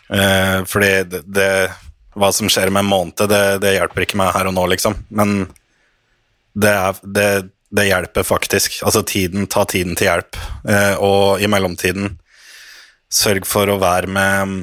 Uh, 0.07 0.63
fordi 0.63 0.91
det, 1.11 1.19
det 1.35 1.51
Hva 2.17 2.31
som 2.33 2.49
skjer 2.49 2.71
med 2.73 2.85
en 2.85 2.91
måned, 2.91 3.27
det, 3.29 3.43
det 3.63 3.75
hjelper 3.75 4.05
ikke 4.05 4.19
meg 4.19 4.33
her 4.35 4.49
og 4.49 4.55
nå, 4.57 4.65
liksom. 4.73 4.97
Men 5.13 5.35
det, 6.57 6.71
er, 6.73 7.01
det, 7.03 7.27
det 7.69 7.89
hjelper 7.89 8.25
faktisk. 8.25 8.79
Altså 8.87 9.03
tiden, 9.05 9.45
ta 9.51 9.65
tiden 9.69 9.97
til 9.97 10.09
hjelp. 10.09 10.39
Eh, 10.67 10.95
og 11.03 11.43
i 11.43 11.49
mellomtiden, 11.51 12.15
sørg 13.13 13.45
for 13.47 13.69
å 13.71 13.79
være 13.81 14.09
med 14.11 14.57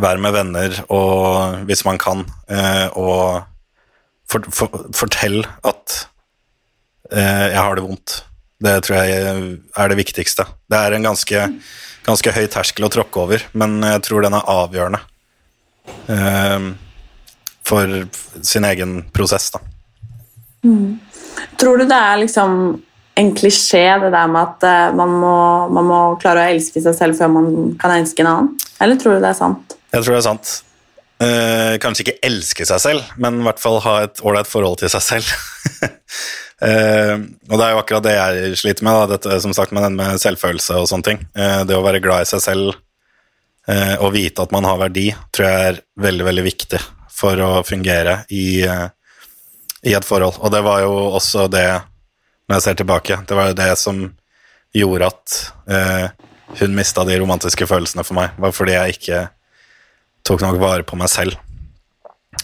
være 0.00 0.20
med 0.20 0.34
venner 0.36 0.74
og 0.92 1.62
hvis 1.68 1.84
man 1.86 1.98
kan, 2.00 2.26
eh, 2.52 2.86
og 3.00 3.40
for, 4.30 4.44
for, 4.54 4.90
fortell 4.94 5.40
at 5.66 5.94
eh, 7.10 7.46
jeg 7.50 7.58
har 7.58 7.78
det 7.78 7.86
vondt. 7.86 8.18
Det 8.60 8.74
tror 8.84 8.98
jeg 9.00 9.54
er 9.72 9.90
det 9.90 9.98
viktigste. 9.98 10.44
Det 10.68 10.78
er 10.78 10.94
en 10.94 11.08
ganske, 11.08 11.46
ganske 12.06 12.34
høy 12.36 12.44
terskel 12.52 12.86
å 12.86 12.92
tråkke 12.92 13.24
over, 13.24 13.46
men 13.56 13.80
jeg 13.88 14.04
tror 14.06 14.26
den 14.26 14.36
er 14.36 14.52
avgjørende 14.52 15.00
for 17.70 17.92
sin 18.42 18.64
egen 18.66 18.96
prosess, 19.14 19.50
da. 19.54 19.60
Tror 21.60 21.80
du 21.80 21.84
det 21.88 21.96
er 21.96 22.20
liksom 22.20 22.56
en 23.20 23.30
klisjé, 23.36 23.84
det 24.00 24.10
der 24.14 24.30
med 24.30 24.40
at 24.42 24.66
eh, 24.66 24.96
man 24.96 25.12
må, 25.22 25.36
man 25.74 25.86
må 25.88 26.00
klare 26.22 26.44
å 26.44 26.54
elske 26.54 26.82
seg 26.82 26.96
selv 26.96 27.18
før 27.18 27.32
man 27.34 27.48
kan 27.80 27.94
elske 27.98 28.24
en 28.24 28.30
annen? 28.32 28.50
Eller 28.80 29.00
tror 29.00 29.16
du 29.16 29.24
det 29.24 29.32
er 29.32 29.38
sant? 29.38 29.76
Jeg 29.90 30.04
tror 30.04 30.14
det 30.14 30.20
er 30.20 30.28
sant. 30.28 30.52
Eh, 31.20 31.74
kanskje 31.82 32.06
ikke 32.06 32.20
elske 32.30 32.66
seg 32.68 32.80
selv, 32.80 33.08
men 33.20 33.42
i 33.42 33.44
hvert 33.44 33.60
fall 33.60 33.80
ha 33.84 33.96
et 34.06 34.22
ålreit 34.24 34.48
forhold 34.48 34.80
til 34.82 34.92
seg 34.92 35.06
selv. 35.12 35.34
Eh, 36.60 37.14
og 37.48 37.54
det 37.56 37.64
er 37.64 37.70
jo 37.72 37.78
akkurat 37.80 38.04
det 38.04 38.10
jeg 38.12 38.56
sliter 38.60 38.84
med, 38.84 38.92
da, 38.92 39.14
dette 39.14 39.38
som 39.40 39.54
sagt 39.56 39.70
med 39.72 39.80
den 39.80 39.94
med 39.96 40.20
selvfølelse 40.20 40.74
og 40.76 40.90
sånne 40.90 41.06
ting. 41.06 41.22
Eh, 41.32 41.62
det 41.64 41.72
å 41.72 41.80
være 41.80 42.02
glad 42.04 42.26
i 42.26 42.28
seg 42.28 42.42
selv 42.44 42.74
eh, 43.70 43.94
og 44.00 44.14
vite 44.16 44.44
at 44.44 44.54
man 44.54 44.66
har 44.68 44.80
verdi, 44.80 45.10
tror 45.30 45.46
jeg 45.46 45.68
er 45.68 45.82
veldig, 46.00 46.26
veldig 46.30 46.46
viktig 46.46 46.80
for 47.20 47.40
å 47.44 47.50
fungere 47.66 48.22
i, 48.32 48.62
eh, 48.66 48.88
i 49.86 49.94
et 49.96 50.06
forhold. 50.06 50.40
Og 50.40 50.52
det 50.54 50.62
var 50.66 50.82
jo 50.84 50.94
også 51.18 51.46
det, 51.52 51.68
når 52.48 52.58
jeg 52.58 52.66
ser 52.66 52.80
tilbake, 52.80 53.20
det 53.28 53.38
var 53.38 53.50
jo 53.50 53.60
det 53.60 53.70
som 53.78 54.02
gjorde 54.76 55.10
at 55.10 55.36
eh, 55.70 56.06
hun 56.60 56.74
mista 56.74 57.04
de 57.06 57.18
romantiske 57.20 57.66
følelsene 57.70 58.04
for 58.06 58.18
meg, 58.18 58.34
var 58.38 58.54
fordi 58.54 58.76
jeg 58.76 58.98
ikke 58.98 59.20
tok 60.26 60.42
nok 60.44 60.58
vare 60.62 60.86
på 60.86 60.98
meg 61.00 61.10
selv 61.10 61.38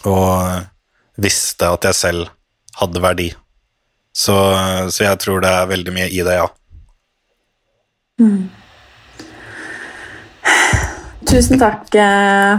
og 0.06 0.66
visste 1.22 1.68
at 1.72 1.86
jeg 1.88 1.96
selv 1.96 2.30
hadde 2.80 3.02
verdi. 3.02 3.30
Så, 4.16 4.34
så 4.92 5.04
jeg 5.04 5.20
tror 5.22 5.42
det 5.44 5.50
er 5.52 5.72
veldig 5.72 5.94
mye 5.96 6.08
i 6.08 6.22
det, 6.24 6.38
ja. 6.40 6.48
Tusen 11.24 11.58
takk, 11.58 11.88
eh, 11.94 12.58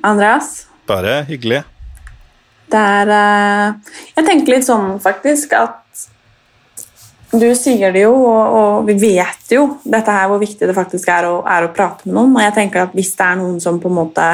Andreas. 0.00 0.66
Bare 0.88 1.22
hyggelig. 1.28 1.62
Det 2.72 2.80
er 2.80 3.12
eh, 3.12 3.94
Jeg 4.16 4.26
tenker 4.26 4.54
litt 4.54 4.66
sånn 4.66 4.96
faktisk 5.02 5.52
at 5.58 5.78
du 7.32 7.48
sier 7.56 7.94
det 7.94 8.02
jo, 8.04 8.12
og, 8.12 8.56
og 8.56 8.88
vi 8.90 8.96
vet 9.00 9.54
jo 9.54 9.64
dette 9.84 10.12
her 10.12 10.28
hvor 10.28 10.40
viktig 10.40 10.68
det 10.68 10.76
faktisk 10.76 11.08
er 11.08 11.28
å, 11.30 11.38
er 11.48 11.64
å 11.64 11.72
prate 11.72 12.04
med 12.04 12.16
noen. 12.18 12.36
Og 12.36 12.44
jeg 12.44 12.56
tenker 12.58 12.84
at 12.84 12.96
hvis 12.96 13.14
det 13.16 13.24
er 13.24 13.38
noen 13.40 13.60
som 13.62 13.80
på 13.80 13.88
en 13.88 13.98
måte 14.02 14.26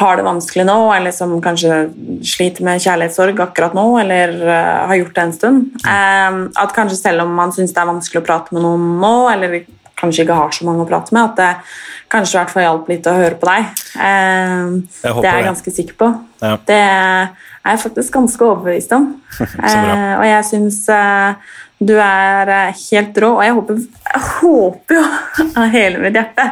har 0.00 0.16
det 0.16 0.24
vanskelig 0.24 0.64
nå, 0.64 0.78
eller 0.96 1.12
som 1.12 1.34
kanskje 1.44 1.82
sliter 2.24 2.64
med 2.64 2.80
kjærlighetssorg 2.80 3.42
akkurat 3.44 3.76
nå, 3.76 3.84
eller 4.00 4.32
uh, 4.46 4.86
har 4.88 4.96
gjort 4.96 5.18
det 5.18 5.26
en 5.26 5.36
stund, 5.36 5.66
Um, 5.90 6.38
at 6.60 6.72
kanskje 6.76 6.96
selv 6.96 7.24
om 7.24 7.32
man 7.34 7.52
syns 7.52 7.72
det 7.74 7.80
er 7.82 7.88
vanskelig 7.88 8.20
å 8.20 8.24
prate 8.24 8.54
med 8.54 8.62
noen 8.64 8.84
nå, 9.02 9.12
eller 9.32 9.54
kanskje 10.00 10.24
ikke 10.24 10.40
har 10.40 10.56
så 10.56 10.66
mange 10.68 10.84
å 10.84 10.88
prate 10.88 11.14
med, 11.16 11.30
at 11.30 11.38
det 11.40 12.10
kanskje 12.10 12.36
i 12.36 12.40
hvert 12.40 12.52
fall 12.54 12.66
hjalp 12.66 12.90
litt 12.90 13.06
å 13.06 13.16
høre 13.16 13.38
på 13.38 13.48
deg. 13.50 13.70
Eh, 14.08 14.74
det 15.04 15.30
er 15.30 15.40
jeg 15.40 15.48
ganske 15.50 15.74
sikker 15.76 15.98
på. 16.00 16.10
Ja. 16.42 16.56
Det 16.66 16.82
er 16.82 17.74
jeg 17.74 17.82
faktisk 17.84 18.18
ganske 18.18 18.52
overbevist 18.52 18.94
om. 18.96 19.12
Eh, 19.70 20.12
og 20.16 20.24
jeg 20.26 20.44
syns 20.48 20.78
eh, 20.92 21.50
du 21.80 21.94
er 21.96 22.50
eh, 22.52 22.80
helt 22.90 23.18
rå, 23.22 23.30
og 23.38 23.44
jeg 23.44 23.54
håper, 23.56 23.78
jeg 24.04 24.22
håper 24.26 24.98
jo 24.98 25.04
av 25.62 25.70
hele 25.72 26.02
mitt 26.02 26.18
hjerte 26.18 26.46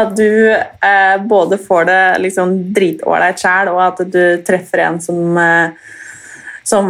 at 0.00 0.14
du 0.16 0.28
eh, 0.48 1.16
både 1.28 1.58
får 1.60 1.88
det 1.90 2.04
liksom 2.24 2.54
dritålreit 2.76 3.42
sjæl, 3.42 3.72
og 3.74 3.82
at 3.90 4.00
du 4.08 4.22
treffer 4.46 4.86
en 4.86 4.96
som, 5.04 5.36
eh, 5.36 5.92
som 6.64 6.88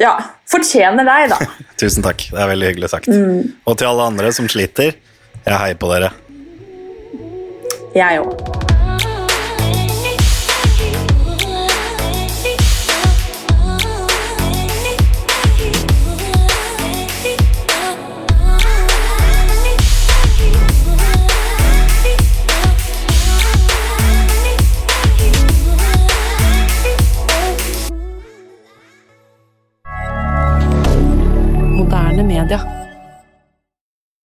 ja, 0.00 0.14
fortjener 0.48 1.04
deg, 1.04 1.34
da. 1.34 1.40
Tusen 1.80 2.06
takk. 2.06 2.30
Det 2.32 2.40
er 2.40 2.52
veldig 2.54 2.72
hyggelig 2.72 2.92
sagt. 2.94 3.12
Og 3.12 3.76
til 3.76 3.90
alle 3.90 4.08
andre 4.08 4.32
som 4.32 4.48
sliter, 4.48 4.96
jeg 5.54 5.60
heier 5.64 5.78
på 5.80 5.92
dere. 5.92 6.10
Jeg 7.96 8.20
òg. 8.20 8.77